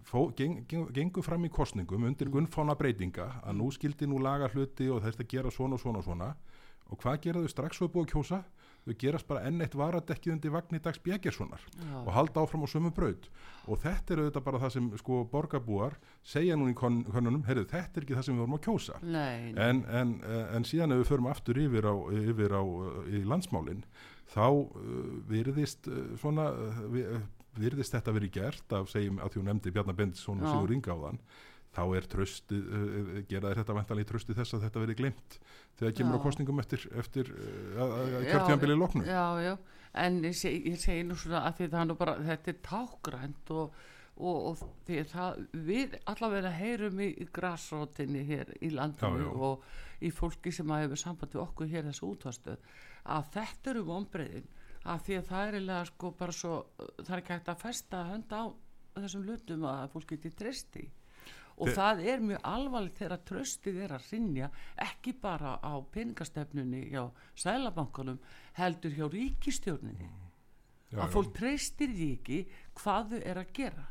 fó, 0.04 0.26
geng, 0.36 0.64
geng, 0.68 0.88
gengur 0.94 1.24
fram 1.24 1.44
í 1.46 1.52
kostningum 1.52 2.04
undir 2.08 2.30
gunnfána 2.32 2.76
breytinga 2.76 3.28
að 3.44 3.58
nú 3.60 3.70
skildi 3.72 4.08
nú 4.08 4.20
laga 4.22 4.50
hluti 4.52 4.90
og 4.92 5.04
þetta 5.04 5.28
gera 5.30 5.52
svona 5.54 5.78
og 5.78 5.84
svona 5.84 6.02
og 6.02 6.08
svona. 6.08 6.30
Og 6.92 7.00
hvað 7.00 7.20
gera 7.24 7.44
þau 7.44 7.52
strax 7.52 7.80
svo 7.80 7.88
búið 7.88 8.08
að 8.08 8.12
kjósa 8.12 8.40
þau 8.84 8.94
gerast 9.00 9.26
bara 9.28 9.42
enn 9.48 9.62
eitt 9.64 9.74
varadekkið 9.78 10.32
undir 10.34 10.52
vagn 10.54 10.76
í 10.76 10.80
dags 10.84 11.00
Bjeggerssonar 11.04 11.62
Já. 11.80 11.94
og 12.04 12.10
halda 12.12 12.42
áfram 12.44 12.64
á 12.64 12.68
sömu 12.68 12.90
braut 12.94 13.28
og 13.66 13.78
þetta 13.80 14.12
er 14.16 14.20
auðvitað 14.24 14.44
bara 14.44 14.60
það 14.64 14.74
sem 14.76 14.90
sko 15.00 15.20
borgarbúar 15.32 15.96
segja 16.22 16.56
nú 16.60 16.66
í 16.68 16.74
kon- 16.76 17.04
könnunum, 17.08 17.44
heyrðu 17.48 17.64
þetta 17.70 17.96
er 18.00 18.04
ekki 18.06 18.18
það 18.18 18.26
sem 18.28 18.34
við 18.36 18.42
vorum 18.44 18.58
að 18.58 18.64
kjósa 18.66 18.98
nei, 19.02 19.52
nei. 19.54 19.62
en, 19.70 19.84
en, 19.88 20.12
en 20.58 20.68
síðan 20.68 20.92
ef 20.92 21.00
við 21.04 21.08
förum 21.14 21.30
aftur 21.32 21.62
yfir 21.64 21.88
á, 21.88 21.94
yfir 22.20 22.52
á 22.52 22.62
uh, 22.62 23.00
í 23.08 23.22
landsmálin 23.24 23.80
þá 24.34 24.44
uh, 24.52 24.68
virðist 25.32 25.88
uh, 25.88 26.02
svona 26.20 26.50
uh, 26.52 26.84
vi- 26.92 27.08
virðist 27.54 27.94
þetta 27.94 28.12
verið 28.16 28.32
gert 28.34 28.72
af 28.74 28.88
segjum 28.90 29.20
að 29.22 29.36
þú 29.36 29.42
nefndi 29.46 29.70
Bjarnar 29.70 29.94
Bendisson 29.94 30.40
og. 30.42 30.48
Sigur 30.50 30.72
Ingáðan 30.74 31.20
þá 31.74 31.82
er 31.98 32.06
trösti, 32.14 32.58
uh, 32.58 33.22
gera 33.30 33.50
þér 33.52 33.60
þetta 33.62 33.76
vantanlega 33.78 34.06
í 34.06 34.10
trösti 34.12 34.36
þess 34.38 34.54
að 34.58 34.66
þetta 34.68 34.82
verið 34.84 34.98
glemt 35.02 35.38
þegar 35.78 35.96
kemur 35.98 36.14
Já. 36.14 36.18
á 36.20 36.24
kostningum 36.26 36.62
eftir, 36.62 36.84
eftir 37.02 37.32
uh, 37.34 37.80
að- 37.84 37.96
að 37.98 38.12
Já, 38.14 38.30
kjörtjambili 38.30 38.76
loknu 38.78 39.04
já, 39.08 39.24
já, 39.48 39.54
en 40.04 40.20
ég 40.24 40.36
segi, 40.38 40.62
ég 40.70 40.78
segi 40.82 41.02
nú 41.08 41.16
svona 41.18 41.42
að 41.48 41.58
því 41.60 41.68
það 41.74 41.88
nú 41.90 41.98
bara, 42.04 42.16
þetta 42.30 42.52
er 42.54 42.60
tákgrænt 42.70 43.54
og, 43.58 43.78
og, 44.14 44.36
og 44.52 44.64
því 44.86 45.00
það 45.10 45.40
við 45.68 45.96
allavega 46.14 46.50
heyrum 46.60 47.00
í, 47.02 47.08
grasrótinni 47.34 48.24
hér 48.28 48.54
í 48.62 48.70
landinu 48.74 49.24
Já, 49.24 49.28
já. 49.28 49.32
og 49.50 50.04
í 50.04 50.10
fólki 50.14 50.52
sem 50.52 50.70
að 50.74 50.84
hefur 50.86 51.00
samband 51.00 51.32
við 51.34 51.42
okkur 51.46 51.70
hér 51.70 51.86
þessu 51.90 52.10
útvarstöð 52.12 52.68
að 53.14 53.28
þetta 53.34 53.70
eru 53.74 53.82
vonbreiðin 53.88 54.46
að 54.84 55.00
því 55.06 55.14
að 55.16 55.28
það 55.30 55.46
er 55.48 55.54
eiginlega 55.56 55.84
sko 55.88 56.10
bara 56.18 56.34
svo 56.36 56.56
það 56.98 57.12
er 57.14 57.20
ekki 57.22 57.32
hægt 57.34 57.48
að 57.54 57.62
festa 57.62 58.02
hönda 58.10 58.40
á 58.44 58.46
þessum 59.00 59.24
hlutum 59.26 59.64
að 59.70 59.86
fólk 59.94 60.10
geti 60.12 60.30
treysti 60.38 60.82
og 61.56 61.68
Þe- 61.68 61.74
það 61.78 62.00
er 62.12 62.20
mjög 62.28 62.40
alvarlegt 62.50 62.98
þegar 62.98 63.20
tröstið 63.30 63.76
er 63.84 63.92
að 63.98 64.08
rinja 64.12 64.48
ekki 64.88 65.12
bara 65.22 65.52
á 65.62 65.72
peningastefnunni 65.94 66.80
hjá 66.90 67.04
sælabankanum 67.38 68.18
heldur 68.58 68.90
hjá 68.96 69.06
ríkistjórninni 69.12 70.08
Já, 70.90 70.98
að 70.98 71.08
já. 71.08 71.12
fólk 71.14 71.32
treystir 71.34 71.88
því 71.94 72.08
ekki 72.18 72.40
hvað 72.80 73.08
þau 73.14 73.20
er 73.24 73.38
að 73.40 73.52
gera. 73.56 73.86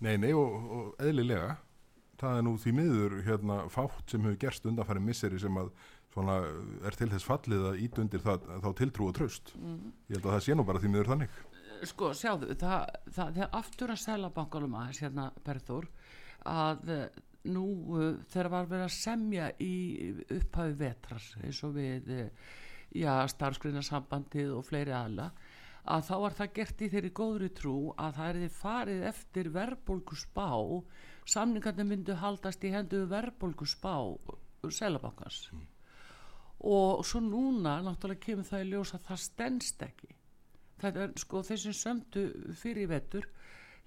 Nei, 0.00 0.16
nei 0.16 0.32
og, 0.32 0.52
og 0.70 1.00
eðlilega 1.02 1.56
það 2.18 2.36
er 2.38 2.42
nú 2.46 2.56
því 2.58 2.72
miður 2.74 3.16
hérna 3.26 3.56
fátt 3.70 4.10
sem 4.10 4.22
hefur 4.26 4.36
gerst 4.42 4.66
undanfæri 4.66 5.00
misseri 5.02 5.38
sem 5.38 5.54
að 5.58 5.70
svona 6.14 6.36
er 6.88 6.96
til 6.98 7.08
þess 7.12 7.26
fallið 7.28 7.64
að 7.72 7.80
ít 7.84 7.98
undir 8.02 8.22
það, 8.24 8.46
þá 8.62 8.68
tiltrú 8.78 9.08
og 9.10 9.14
tröst 9.18 9.54
Mhm. 9.54 9.92
ég 10.08 10.16
held 10.16 10.24
að 10.26 10.34
það 10.38 10.44
sé 10.48 10.54
nú 10.56 10.64
bara 10.66 10.78
því 10.82 10.88
miður 10.94 11.10
þannig. 11.12 11.28
Sko, 11.86 12.08
sjáðu, 12.10 12.54
það, 12.58 12.86
það, 13.14 13.28
það 13.36 13.50
aftur 13.54 13.90
að 13.94 14.00
sælabankanum 14.02 14.72
aðeins 14.80 14.98
hérna 15.04 15.28
Berður 15.46 15.86
að 16.48 16.92
eh, 16.94 17.20
nú 17.52 17.66
uh, 17.96 18.08
þegar 18.28 18.50
var 18.54 18.72
verið 18.72 18.86
að 18.88 18.96
semja 18.96 19.50
í 19.62 19.74
upphafi 20.34 20.74
vetrar 20.80 21.28
eins 21.44 21.62
og 21.66 21.76
við 21.76 22.10
uh, 22.16 22.50
já, 22.92 23.12
starfsgreinasambandið 23.34 24.52
og 24.56 24.66
fleiri 24.66 24.96
aðla 24.96 25.30
að 25.88 26.04
þá 26.08 26.14
var 26.24 26.36
það 26.36 26.52
gert 26.58 26.82
í 26.84 26.90
þeirri 26.92 27.12
góðri 27.16 27.48
trú 27.56 27.76
að 27.96 28.18
það 28.18 28.28
er 28.30 28.40
þið 28.42 28.58
farið 28.58 29.06
eftir 29.12 29.50
verðbólgu 29.54 30.18
spá 30.20 30.50
samningarnir 31.28 31.88
myndu 31.88 32.16
haldast 32.18 32.64
í 32.64 32.74
hendu 32.74 33.04
verðbólgu 33.08 33.68
spá 33.68 33.94
sælabankans 34.68 35.46
og 36.58 37.04
svo 37.06 37.20
núna 37.22 37.78
náttúrulega 37.86 38.24
kemur 38.24 38.46
það 38.48 38.64
í 38.64 38.70
ljós 38.72 38.94
að 38.96 39.04
það 39.06 39.20
stendst 39.22 39.82
ekki. 39.86 40.08
Er 40.82 41.12
sko 41.18 41.42
þeir 41.46 41.60
sem 41.62 41.74
sömdu 41.74 42.24
fyrir 42.58 42.86
í 42.86 42.90
vetur 42.90 43.28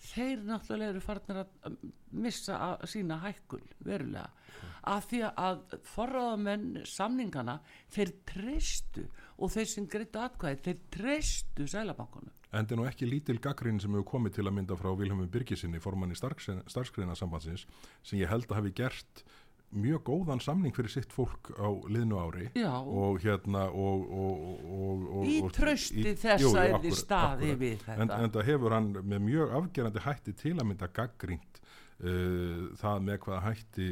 þeir 0.01 0.43
náttúrulega 0.47 0.95
eru 0.95 1.03
farnir 1.03 1.41
að 1.43 1.77
missa 2.11 2.57
að 2.67 2.85
sína 2.93 3.19
hækkun 3.23 3.65
verulega. 3.85 4.29
Af 4.89 5.07
því 5.11 5.23
að 5.29 5.63
forraðamenn 5.93 6.83
samningana 6.89 7.59
þeir 7.93 8.13
treystu 8.33 9.07
og 9.37 9.53
þeir 9.53 9.73
sem 9.75 9.89
greittu 9.89 10.21
atkvæði 10.21 10.63
þeir 10.65 10.85
treystu 10.97 11.67
sælabankunum 11.69 12.33
En 12.51 12.67
það 12.67 12.73
er 12.75 12.79
nú 12.81 12.85
ekki 12.89 13.07
lítil 13.07 13.37
gaggrín 13.39 13.77
sem 13.79 13.93
hefur 13.95 14.09
komið 14.09 14.33
til 14.35 14.43
að 14.49 14.55
mynda 14.57 14.75
frá 14.75 14.89
Vilhelmi 14.99 15.29
Birgisinni, 15.31 15.79
formanni 15.79 16.17
starfskreina 16.19 17.15
sambandsins, 17.15 17.63
sem 18.03 18.19
ég 18.19 18.27
held 18.27 18.49
að 18.49 18.57
hafi 18.57 18.73
gert 18.75 19.21
mjög 19.71 20.01
góðan 20.09 20.41
samning 20.43 20.73
fyrir 20.75 20.89
sitt 20.91 21.13
fólk 21.15 21.51
á 21.55 21.67
liðnu 21.87 22.17
ári 22.19 22.49
Já. 22.57 22.73
og 22.83 23.19
hérna 23.23 23.67
og, 23.71 24.03
og, 24.11 24.41
og, 24.67 25.05
og, 25.21 25.25
Í 25.25 25.37
í- 25.95 26.15
þess 26.19 26.43
að 26.43 26.87
staðið 26.99 27.53
akkúrat. 27.53 27.61
við 27.61 27.77
þetta. 27.85 28.01
en, 28.03 28.11
en 28.17 28.33
það 28.35 28.45
hefur 28.51 28.75
hann 28.75 28.91
með 29.01 29.23
mjög 29.29 29.55
afgerandi 29.61 30.03
hætti 30.07 30.33
til 30.43 30.55
að 30.57 30.67
mynda 30.71 30.87
gaggrínt 30.91 31.61
uh, 32.01 32.67
það 32.81 33.05
með 33.07 33.19
hvaða 33.25 33.41
hætti 33.47 33.87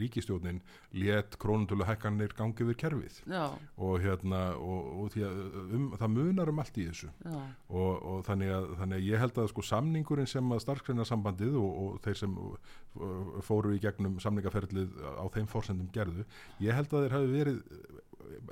ríkistjónin 0.00 0.60
let 0.96 1.36
krónutölu 1.40 1.86
hækkanir 1.88 2.34
gangi 2.36 2.66
við 2.68 2.78
kerfið. 2.82 3.20
Já, 3.30 3.44
og 3.76 3.96
hérna 4.04 4.42
og, 4.58 4.90
og 5.04 5.14
því 5.14 5.24
að 5.28 5.40
um, 5.62 5.88
það 6.00 6.14
munar 6.16 6.52
um 6.52 6.62
allt 6.64 6.80
í 6.80 6.86
þessu. 6.90 7.10
Og, 7.70 7.90
og 7.96 8.22
þannig, 8.28 8.52
að, 8.56 8.68
þannig 8.82 9.00
að 9.00 9.08
ég 9.08 9.24
held 9.24 9.42
að 9.42 9.50
sko 9.54 9.66
samningurinn 9.70 10.30
sem 10.30 10.54
að 10.54 10.62
starfsgreinasambandið 10.66 11.58
og, 11.60 11.80
og 11.84 11.98
þeir 12.06 12.22
sem 12.24 12.38
fóru 13.46 13.74
í 13.76 13.82
gegnum 13.82 14.18
samningaferlið 14.22 14.96
á 15.20 15.24
þeim 15.34 15.50
fórsendum 15.50 15.90
gerðu, 15.94 16.26
ég 16.64 16.74
held 16.76 16.94
að 16.94 17.06
þeir 17.06 17.18
hafi 17.18 17.34
verið 17.34 17.60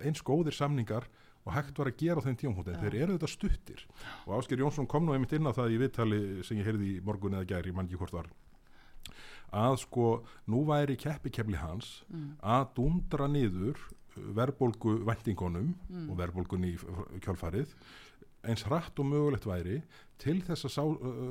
eins 0.04 0.22
góðir 0.26 0.56
samningar 0.56 1.06
og 1.48 1.54
hægt 1.56 1.78
var 1.80 1.88
að 1.88 2.00
gera 2.02 2.20
á 2.20 2.26
þeim 2.26 2.36
tíumhúti 2.38 2.74
en 2.74 2.82
þeir 2.82 2.96
eru 3.04 3.16
þetta 3.16 3.30
stuttir. 3.32 3.84
Og 4.26 4.36
Ásker 4.38 4.60
Jónsson 4.60 4.88
kom 4.90 5.06
nú 5.06 5.14
einmitt 5.14 5.32
inn 5.36 5.48
á 5.48 5.56
það 5.56 5.74
í 5.74 5.80
viðtali 5.82 6.20
sem 6.44 6.60
ég 6.60 6.68
heyrði 6.68 6.90
í 6.96 7.00
morgun 7.04 7.38
eða 7.38 7.48
gær, 7.54 7.68
ég 7.70 7.76
man 7.76 7.88
ekki 7.88 8.00
hvort 8.02 8.16
var 8.18 8.28
að 9.52 9.78
sko 9.84 10.08
nú 10.50 10.64
væri 10.68 10.96
keppi 11.00 11.30
kepli 11.30 11.56
hans 11.56 12.02
að 12.42 12.66
dundra 12.76 13.28
niður 13.28 13.78
verðbólgu 14.34 14.98
vendingunum 15.06 15.74
og 16.10 16.16
verðbólgun 16.18 16.64
í 16.66 16.74
kjálfarið 17.24 17.74
eins 18.46 18.62
hratt 18.68 18.98
og 19.02 19.08
mögulegt 19.10 19.48
væri 19.48 19.80
til 20.18 20.40
þess 20.42 20.66
að 20.66 20.72
sá, 20.74 20.82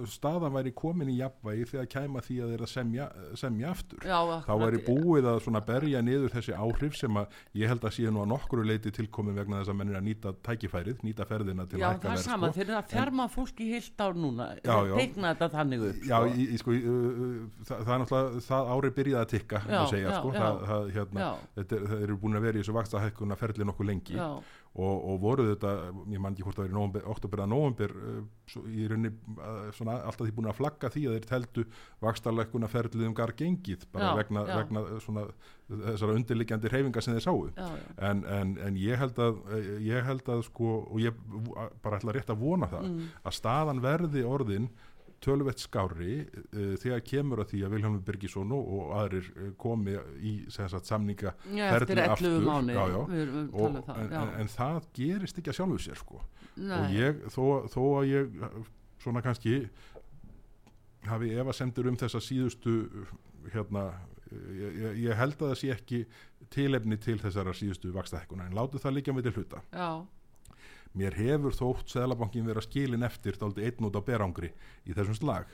staðan 0.08 0.53
væri 0.55 0.72
komin 0.76 1.10
í 1.12 1.18
jafnvægi 1.18 1.66
þegar 1.74 1.88
kæma 1.91 2.22
því 2.24 2.36
að 2.43 2.51
þeir 2.53 2.62
að 2.64 2.70
semja, 2.72 3.08
semja 3.36 3.72
aftur 3.74 4.05
já 4.08 4.20
þá 4.45 4.51
væri 4.62 4.80
búið 4.86 5.28
að 5.28 5.39
svona 5.43 5.62
berja 5.68 5.99
niður 6.08 6.32
þessi 6.32 6.53
áhrif 6.55 6.95
sem 6.95 7.20
að 7.20 7.36
ég 7.60 7.68
held 7.68 7.84
að 7.84 7.95
sé 7.97 8.14
nú 8.14 8.22
að 8.24 8.30
nokkru 8.32 8.64
leiti 8.64 8.93
tilkomin 8.95 9.36
vegna 9.36 9.60
þess 9.60 9.74
að 9.74 9.80
menn 9.82 9.91
er 9.91 9.99
að 9.99 10.05
nýta 10.08 10.32
tækifærið, 10.47 11.01
nýta 11.03 11.28
ferðina 11.28 11.66
til 11.68 11.82
Já, 11.82 11.89
að 11.89 11.97
hækka 11.97 12.05
það 12.05 12.14
er 12.14 12.16
verð 12.16 12.30
sama, 12.30 12.47
sko. 12.47 12.55
þeir 12.60 12.68
eru 12.68 12.78
að 12.80 12.93
þjarma 12.93 13.26
fólki 13.36 13.68
heilt 13.74 14.03
ár 14.08 14.16
núna 14.24 14.47
Já, 14.62 14.78
já. 14.88 14.93
teikna 15.01 15.34
þetta 15.34 15.49
þannig 15.58 15.84
upp 15.89 16.08
Já, 16.08 16.16
sko. 16.16 16.32
í, 16.32 16.47
í, 16.47 16.62
sko, 16.64 16.78
í, 16.78 16.82
uh, 16.88 17.66
það, 17.68 17.84
það 17.89 17.93
er 17.97 18.03
náttúrulega, 18.05 18.45
það 18.47 18.72
árið 18.78 18.95
byrjaði 19.01 19.26
að 19.26 19.34
tikka, 19.36 19.62
Já, 19.68 19.80
að 19.82 19.91
segja, 19.91 20.08
já, 20.08 20.16
sko, 20.22 20.32
já. 20.32 20.39
það, 20.39 20.64
það, 20.72 20.88
hérna, 20.95 21.28
Já. 21.28 21.51
þetta, 21.60 21.82
það 21.91 22.08
eru 22.08 22.18
búin 22.24 22.39
að 22.39 22.47
vera 22.47 22.55
í 22.55 22.64
þessu 22.64 22.78
vakstahækkuna 22.80 23.39
ferli 23.43 23.68
nokkuð 23.68 23.91
lengi 23.91 24.16
Já. 24.16 24.30
Og, 24.78 24.95
og 25.09 25.19
voru 25.23 25.45
þetta, 25.49 25.71
ég 26.13 26.21
man 26.21 26.36
ekki 26.36 26.45
hvort 26.45 26.59
það 26.59 26.67
er 26.67 27.01
í 27.01 27.03
oktober 27.13 27.41
eða 27.41 27.49
november, 27.49 27.93
í 28.69 28.88
rauninni 28.88 29.09
uh, 29.41 29.71
svona 29.73 29.95
alltaf 30.05 30.28
því 30.28 30.36
búin 30.38 30.49
að 30.51 30.57
flagga 30.59 30.91
því 30.93 31.05
að 31.09 31.15
þeir 31.17 31.28
teldu 31.32 31.65
vakstarleikuna 32.05 32.69
ferlið 32.71 33.05
um 33.09 33.15
gar 33.17 33.34
gengið, 33.39 33.88
bara 33.91 34.11
Já, 34.11 34.17
vegna, 34.21 34.43
já. 34.47 34.57
vegna 34.61 34.84
svona 35.03 35.23
þessara 35.67 36.15
undirliggjandi 36.15 36.71
reyfinga 36.71 37.01
sem 37.03 37.17
þeir 37.17 37.25
sáu. 37.25 37.41
Já, 37.57 37.65
já. 37.73 37.88
En, 38.11 38.21
en, 38.38 38.53
en 38.67 38.78
ég 38.80 39.01
held 39.01 39.17
að 39.19 39.41
ég 39.84 40.05
held 40.07 40.30
að 40.38 40.45
sko 40.47 40.69
og 40.86 41.01
ég 41.03 41.17
bara 41.84 41.97
ætla 41.99 42.13
rétt 42.15 42.30
að 42.34 42.43
vona 42.45 42.69
það 42.71 42.86
Mm. 42.88 43.07
að 43.28 43.34
staðan 43.36 43.82
verði 43.84 44.21
orðin 44.23 44.69
tölvett 45.24 45.59
skári 45.63 46.20
uh, 46.28 46.76
þegar 46.82 47.01
kemur 47.07 47.41
að 47.43 47.49
því 47.53 47.61
að 47.65 47.74
Vilhelm 47.76 47.97
Birgisson 48.05 48.51
og, 48.53 48.68
aðrir 48.99 49.30
uh, 49.34 49.47
komi 49.57 49.95
í 50.22 50.34
sagt, 50.53 50.86
samninga 50.89 51.34
Já, 51.55 51.65
eftir 51.78 52.01
11 52.03 52.39
mánuði, 52.45 52.76
já, 52.78 52.84
já. 52.93 52.99
við 53.11 53.22
erum 53.26 53.38
að 53.38 53.47
Og, 53.47 53.59
tala 53.59 53.80
um 53.82 53.88
það, 53.88 54.01
en, 54.03 54.18
en, 54.22 54.34
en 54.43 54.51
það 54.53 54.89
gerist 54.99 55.41
ekki 55.41 55.53
að 55.53 55.59
sjálfu 55.61 55.80
sér 55.88 56.01
sko. 56.03 56.22
Og 56.57 56.93
ég 56.97 57.24
þó, 57.34 57.43
þó 57.74 57.82
að 58.01 58.09
ég 58.11 58.38
svona 59.03 59.22
kannski 59.26 59.55
hafi 61.07 61.32
efasemdur 61.39 61.88
um 61.91 61.97
þessa 61.99 62.20
síðustu 62.24 62.74
hérna 63.53 63.84
ég, 64.28 64.80
ég- 65.07 65.15
held 65.15 65.38
að 65.38 65.51
það 65.53 65.59
sé 65.61 65.70
ekki 65.76 65.99
tilefni 66.51 66.97
til 66.99 67.18
þessara 67.22 67.53
síðustu 67.55 67.93
vakstahækkuna 67.95 68.47
en 68.49 68.55
látu 68.57 68.80
það 68.82 68.97
líka 68.97 69.13
með 69.15 69.30
til 69.30 69.36
hluta. 69.39 69.61
Já, 69.72 69.89
mér 70.98 71.18
hefur 71.18 71.56
þótt 71.56 71.93
Seðlabankin 71.93 72.48
vera 72.48 72.64
skilin 72.64 73.06
eftir 73.06 73.38
einn 73.39 73.88
út 73.88 73.98
á 73.98 74.02
berangri 74.02 74.52
í 74.86 74.95
þessum 74.98 75.18
slag. 75.18 75.52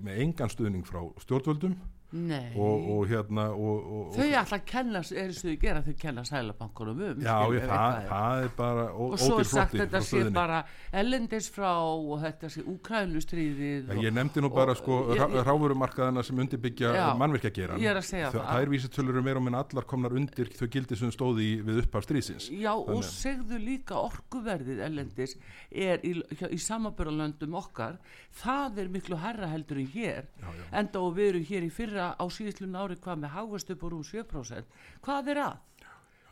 Með 0.00 0.22
engan 0.24 0.52
stuðning 0.52 0.86
frá 0.88 1.02
stjórnvöldum 1.24 1.76
og, 2.10 2.88
og 2.94 3.02
hérna 3.10 3.46
og, 3.54 3.90
og, 3.96 4.06
þau 4.16 4.26
ætla 4.26 4.58
að 4.58 4.64
kenna, 4.66 5.02
er 5.02 5.30
þess 5.30 5.44
að 5.44 5.50
þau 5.50 5.60
gera 5.64 5.82
þau 5.86 5.94
kenna 6.00 6.24
sælabankunum 6.26 7.02
um 7.06 7.20
já, 7.22 7.34
skilur, 7.36 7.56
ég, 7.56 7.66
það, 7.70 7.98
er. 8.00 8.08
það 8.10 8.44
er 8.44 8.54
bara 8.56 8.86
og 8.90 9.16
svo 9.20 9.38
er 9.38 9.50
sagt 9.50 9.76
þetta 9.78 10.02
sé 10.08 10.22
bara 10.34 10.60
ellendis 11.02 11.50
frá 11.54 11.70
og 11.78 12.16
þetta 12.24 12.50
sé 12.50 12.64
úkrænustríðið 12.66 13.92
Já, 13.94 14.02
ég 14.04 14.16
nefndi 14.16 14.42
nú 14.42 14.50
bara 14.54 14.74
sko 14.78 15.00
ráfurumarkaðina 15.46 16.24
sem 16.26 16.42
undirbyggja 16.44 16.94
mannverkja 17.20 17.52
er 17.70 18.02
segja 18.04 18.30
það. 18.34 18.48
Þær 18.50 18.72
vísitölur 18.74 19.14
eru 19.14 19.24
meira 19.24 19.40
og 19.40 19.46
minna 19.46 19.62
allar 19.64 19.86
komnar 19.88 20.14
undir 20.16 20.50
þau 20.56 20.66
gildi 20.72 20.98
sem 20.98 21.12
stóði 21.14 21.46
í, 21.46 21.54
við 21.66 21.82
upphaf 21.84 22.06
stríðsins. 22.06 22.48
Já 22.50 22.72
og 22.74 23.02
segðu 23.06 23.60
líka 23.62 23.98
orkuverðið 24.00 24.82
ellendis 24.86 25.36
er 25.70 26.02
í, 26.06 26.16
í 26.50 26.60
samaböralöndum 26.60 27.54
okkar 27.60 27.98
það 28.40 28.82
er 28.84 28.92
miklu 28.94 29.18
herra 29.20 29.50
heldur 29.50 29.80
en 29.82 29.90
hér 29.94 30.28
enda 30.76 31.02
og 31.02 31.16
við 31.18 31.32
erum 31.32 31.46
hér 31.50 31.66
í 31.66 31.70
fyrra 31.74 31.99
á 32.16 32.24
síðistlun 32.32 32.78
ári 32.78 32.96
hvað 33.00 33.24
með 33.24 33.34
hagvast 33.36 33.74
upp 33.74 33.84
úr 33.88 33.98
um 33.98 34.06
7% 34.06 34.78
hvað 35.04 35.34
er 35.34 35.42
að? 35.46 35.58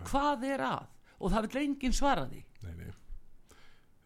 Hvað 0.07 0.47
er 0.49 0.65
að? 0.65 0.89
Og 1.19 1.33
það 1.33 1.47
vil 1.49 1.63
enginn 1.65 1.97
svara 1.97 2.27
því. 2.31 2.45
Nei, 2.63 2.75
nei. 2.79 2.91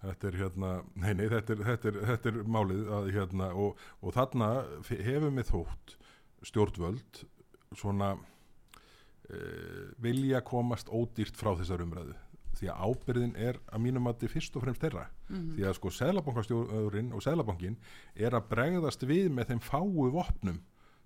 Þetta 0.02 0.28
er 0.28 0.38
hérna, 0.40 0.70
nei, 0.98 1.12
nei, 1.14 1.26
þetta 1.30 1.54
er, 1.54 1.60
þetta 1.68 1.90
er, 1.90 1.98
þetta 2.08 2.30
er 2.32 2.38
málið 2.50 2.88
að 2.96 3.08
hérna 3.14 3.52
og, 3.54 3.82
og 4.02 4.16
þarna 4.16 4.48
hefur 4.88 5.30
mig 5.30 5.46
þótt 5.46 5.94
stjórnvöld 6.48 7.22
svona 7.78 8.16
uh, 8.16 9.84
vilja 10.02 10.42
komast 10.46 10.90
ódýrt 10.90 11.38
frá 11.38 11.52
þessar 11.60 11.84
umræðu. 11.84 12.16
Því 12.58 12.68
að 12.72 12.82
ábyrðin 12.88 13.36
er 13.40 13.60
að 13.72 13.84
mínum 13.84 14.08
að 14.10 14.18
þetta 14.18 14.32
fyrst 14.34 14.58
og 14.58 14.64
fremst 14.66 14.82
þeirra. 14.82 15.06
Því 15.30 15.68
að 15.68 15.78
sko 15.78 15.92
Sælabankastjórinn 15.96 17.14
og 17.14 17.22
Sælabankin 17.24 17.78
er 18.14 18.36
að 18.36 18.50
bregðast 18.50 19.06
við 19.08 19.30
með 19.32 19.52
þeim 19.52 19.62
fáu 19.64 20.10
vopnum 20.12 20.58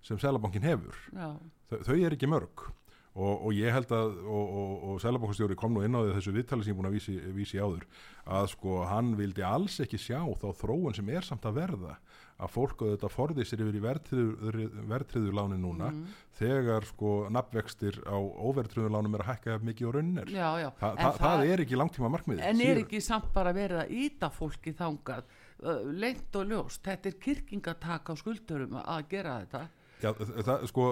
sem 0.07 0.19
Sælabankin 0.23 0.67
hefur. 0.67 0.99
Já, 1.13 1.31
þau, 1.75 1.95
er 1.99 2.17
ekki 2.17 2.31
mörg. 2.31 2.69
Og, 3.17 3.47
og 3.49 3.55
ég 3.57 3.73
held 3.73 3.93
að 3.97 4.19
og, 4.29 4.51
og, 4.61 4.73
og 4.91 4.99
Sælabókastjóri 5.01 5.57
kom 5.57 5.73
nú 5.73 5.81
inn 5.87 5.97
á 5.97 6.05
því 6.05 6.17
þessu 6.19 6.33
viðtali 6.37 6.67
sem 6.67 6.75
ég 6.75 6.77
búin 6.77 6.89
að 6.91 6.97
vísi, 6.99 7.15
vísi 7.33 7.61
áður 7.63 7.87
að 8.29 8.51
sko 8.53 8.83
hann 8.91 9.15
vildi 9.17 9.45
alls 9.47 9.79
ekki 9.81 9.97
sjá 9.97 10.19
þá 10.37 10.51
þróun 10.59 10.97
sem 10.99 11.09
er 11.09 11.25
samt 11.25 11.49
að 11.49 11.63
verða 11.63 11.95
að 12.37 12.53
fólk 12.53 12.83
auðvitað 12.85 13.15
forði 13.15 13.47
sér 13.49 13.63
yfir 13.65 13.79
í 13.79 13.83
verðtriður 13.87 15.37
lánin 15.39 15.63
núna 15.65 15.89
mm. 15.89 16.03
þegar 16.37 16.85
sko 16.91 17.15
nafnvextir 17.33 17.97
á 18.05 18.17
óverðtriður 18.21 18.93
lánum 18.93 19.17
er 19.17 19.25
að 19.25 19.31
hækka 19.31 19.57
mikið 19.65 19.89
og 19.89 19.97
raunir. 19.97 20.35
Já, 20.35 20.49
já. 20.61 20.69
Þa, 20.83 20.91
það, 21.01 21.19
það 21.23 21.47
er 21.47 21.65
ekki 21.65 21.81
langtíma 21.81 22.13
markmið 22.13 22.45
en 22.51 22.63
er 22.67 22.83
ekki 22.83 23.01
samt 23.05 23.33
bara 23.33 23.57
verið 23.57 23.81
að 23.87 23.97
íta 24.03 24.29
fólki 24.35 24.77
þangað 24.77 25.25
uh, 25.65 25.81
lengt 25.89 26.37
og 26.37 26.53
ljóst? 26.53 26.85
Þetta 26.85 27.13
er 27.15 27.19
kyrkingatak 27.25 28.13
á 28.13 28.15
skuldurum 28.21 28.77
að 28.85 29.09
gera 29.17 29.41
þetta 29.47 29.65
Já, 30.03 30.11
það, 30.12 30.66
sko, 30.68 30.86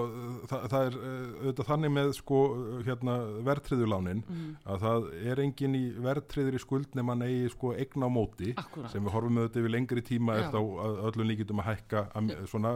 það, 0.49 0.63
það 0.71 0.87
er 0.87 0.95
auðvitað 0.97 1.67
þannig 1.67 1.91
með 1.93 2.07
sko, 2.17 2.39
hérna, 2.87 3.17
verðtriðulánin 3.45 4.23
mm. 4.23 4.47
að 4.73 4.81
það 4.85 5.05
er 5.29 5.41
engin 5.43 5.77
í 5.77 5.83
verðtriður 6.07 6.57
í 6.57 6.61
skuld 6.63 6.97
nema 6.97 7.17
negi 7.19 7.51
sko, 7.53 7.75
eigna 7.77 8.09
á 8.09 8.15
móti 8.15 8.55
Akkurat. 8.57 8.89
sem 8.93 9.05
við 9.05 9.13
horfum 9.13 9.39
auðvitað 9.43 9.61
yfir 9.61 9.75
lengri 9.75 10.05
tíma 10.09 10.39
eftir 10.41 10.57
að 10.57 10.99
öllum 11.11 11.29
líkitum 11.29 11.61
að 11.61 11.69
hækka 11.69 12.03
að, 12.17 12.33
svona, 12.49 12.73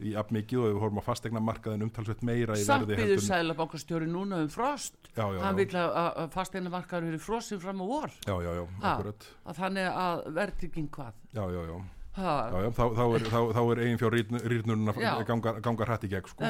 í 0.00 0.16
afmikið 0.16 0.62
og 0.62 0.66
við 0.70 0.80
horfum 0.86 1.02
að 1.02 1.08
fastegna 1.10 1.44
markaðin 1.44 1.86
umtalsveit 1.90 2.24
meira 2.24 2.56
í 2.56 2.64
verði 2.64 2.96
Sambiður 2.96 3.24
sælabankastjóri 3.28 4.10
núna 4.10 4.40
um 4.40 4.50
frost. 4.52 4.96
Já, 5.12 5.26
já, 5.28 5.40
hann 5.44 5.60
vil 5.60 5.70
að 5.76 6.26
fastegna 6.32 6.72
markaðin 6.72 7.12
eru 7.12 7.20
frostin 7.20 7.60
fram 7.60 7.84
á 7.84 7.86
vor. 7.86 8.18
Já, 8.24 8.36
já, 8.40 8.52
já, 8.56 8.66
akkurat. 8.80 9.32
Þannig 9.60 9.88
að 9.92 10.28
verðtrygging 10.40 10.92
hvað? 10.96 11.24
Já, 11.36 11.44
já, 11.52 11.64
já 11.68 11.80
Já, 12.20 12.60
já, 12.64 12.70
þá, 12.76 12.84
þá 12.98 13.04
er, 13.06 13.28
er 13.62 13.82
eigin 13.84 14.00
fjár 14.00 14.16
rýrnurinn 14.52 14.92
að 14.92 15.24
ganga, 15.28 15.54
ganga 15.64 15.88
hrætt 15.88 16.06
í 16.06 16.12
gegn 16.12 16.30
sko. 16.30 16.44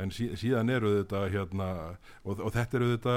en 0.00 0.12
sí, 0.14 0.30
síðan 0.38 0.72
eru 0.72 0.92
þetta 1.00 1.24
hérna, 1.32 1.68
og, 2.24 2.40
og 2.40 2.54
þetta 2.54 2.78
eru 2.78 2.88
þetta 2.94 3.16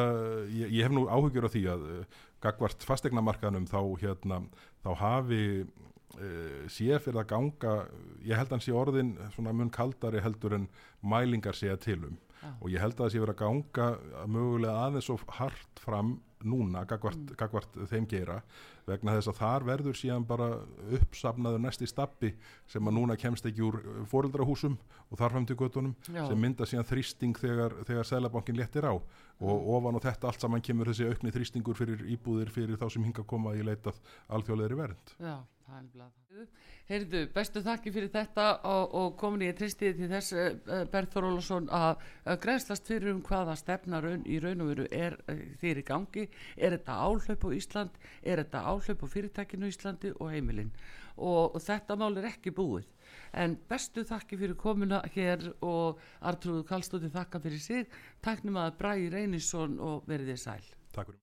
ég, 0.52 0.76
ég 0.80 0.88
hef 0.88 0.96
nú 0.96 1.06
áhugjur 1.08 1.48
á 1.48 1.54
því 1.54 1.64
að 1.74 1.88
uh, 1.88 2.20
gagvart 2.44 2.86
fastegnamarkaðnum 2.88 3.70
þá, 3.72 3.80
hérna, 4.02 4.42
þá 4.84 4.92
hafi 5.00 5.44
uh, 5.64 6.60
sé 6.72 7.00
fyrir 7.04 7.22
að 7.24 7.30
ganga 7.32 7.78
ég 8.26 8.38
held 8.38 8.52
að 8.52 8.58
hann 8.58 8.66
sé 8.66 8.76
orðin 8.78 9.16
mun 9.50 9.74
kaldari 9.74 10.24
heldur 10.24 10.58
en 10.60 10.70
mælingar 11.02 11.58
sé 11.58 11.72
að 11.74 11.84
tilum 11.88 12.20
já. 12.44 12.52
og 12.60 12.70
ég 12.70 12.84
held 12.84 12.98
að 12.98 13.06
það 13.06 13.16
sé 13.16 13.24
verið 13.24 13.36
að 13.36 13.41
ganga 13.41 14.28
mögulega 14.36 14.86
aðeins 14.88 15.10
svo 15.10 15.18
hart 15.39 15.84
fram 15.84 16.20
núna 16.44 16.84
gagvart, 16.88 17.20
mm. 17.20 17.36
gagvart 17.39 17.78
þeim 17.89 18.06
gera 18.10 18.41
vegna 18.88 19.16
þess 19.16 19.32
að 19.32 19.38
þar 19.39 19.66
verður 19.70 19.96
síðan 19.96 20.26
bara 20.28 20.50
uppsafnaður 20.98 21.62
næst 21.64 21.84
í 21.86 21.88
stappi 21.88 22.34
sem 22.70 22.89
að 22.89 22.98
núna 22.98 23.16
kemst 23.20 23.48
ekki 23.48 23.64
úr 23.64 23.80
fóreldrahúsum 24.12 24.76
og 25.10 25.20
þarfum 25.22 25.48
til 25.48 25.58
göttunum 25.60 25.94
sem 26.10 26.36
mynda 26.39 26.68
síðan 26.68 26.89
þrýsting 26.89 27.39
þegar, 27.39 27.78
þegar 27.88 28.10
Sælabankin 28.10 28.60
léttir 28.60 28.88
á 28.88 28.94
og 28.94 29.06
mm. 29.39 29.72
ofan 29.78 30.00
og 30.00 30.04
þetta 30.04 30.30
allt 30.30 30.44
saman 30.44 30.66
kemur 30.66 30.91
þessi 30.91 31.08
aukni 31.08 31.34
þrýstingur 31.36 31.80
fyrir 31.80 32.04
íbúðir 32.16 32.52
fyrir 32.54 32.80
þá 32.80 32.89
sem 32.91 33.08
hinga 33.08 33.24
að 33.24 33.32
koma 33.32 33.56
í 33.56 33.64
leitað 33.66 34.04
alþjóðleiri 34.36 34.80
vernd 34.84 35.16
Já, 35.16 35.38
það 35.68 35.80
er 35.80 35.89
blað 35.96 36.48
Heyrðu, 36.90 37.22
bestu 37.32 37.62
þakki 37.64 37.94
fyrir 37.96 38.10
þetta 38.12 38.46
og, 38.68 38.96
og 39.00 39.14
komin 39.20 39.46
ég 39.46 39.56
tristiði 39.56 40.02
til 40.02 40.10
þess 40.12 40.34
uh, 40.36 40.82
Berður 40.92 41.30
Ólason 41.30 41.70
að 41.72 42.02
grænslast 42.44 42.90
fyrir 42.92 43.14
um 43.14 43.22
hvaða 43.24 43.56
stefna 43.56 44.02
raun, 44.04 44.26
í 44.28 44.42
raun 44.44 44.66
og 44.66 44.74
veru 44.74 44.90
er 44.92 45.16
uh, 45.32 45.40
þér 45.62 45.80
í 45.80 45.86
gangi. 45.88 46.26
Er 46.58 46.76
þetta 46.76 47.00
áhlaup 47.06 47.48
á 47.48 47.50
Ísland? 47.56 48.04
Er 48.20 48.44
þetta 48.44 48.66
áhlaup 48.74 49.08
á 49.08 49.08
fyrirtækinu 49.16 49.72
Íslandi 49.72 50.12
og 50.18 50.36
heimilinn 50.36 50.76
og, 51.16 51.56
og 51.56 51.60
þetta 51.64 51.98
mál 52.00 52.20
er 52.20 52.32
ekki 52.34 52.52
búið. 52.52 52.90
En 53.32 53.56
bestu 53.70 54.04
þakki 54.04 54.44
fyrir 54.44 54.60
komuna 54.60 55.00
hér 55.16 55.54
og 55.64 56.02
Artrúðu 56.20 56.68
Kallstóti 56.68 57.14
þakka 57.14 57.42
fyrir 57.48 57.64
sig. 57.64 58.00
Taknum 58.20 58.60
að 58.60 58.76
Bræði 58.82 59.12
Reynisson 59.16 59.80
og 59.80 60.10
verið 60.10 60.34
þér 60.34 60.48
sæl. 60.50 60.74
Takk 60.92 61.14
fyrir 61.14 61.23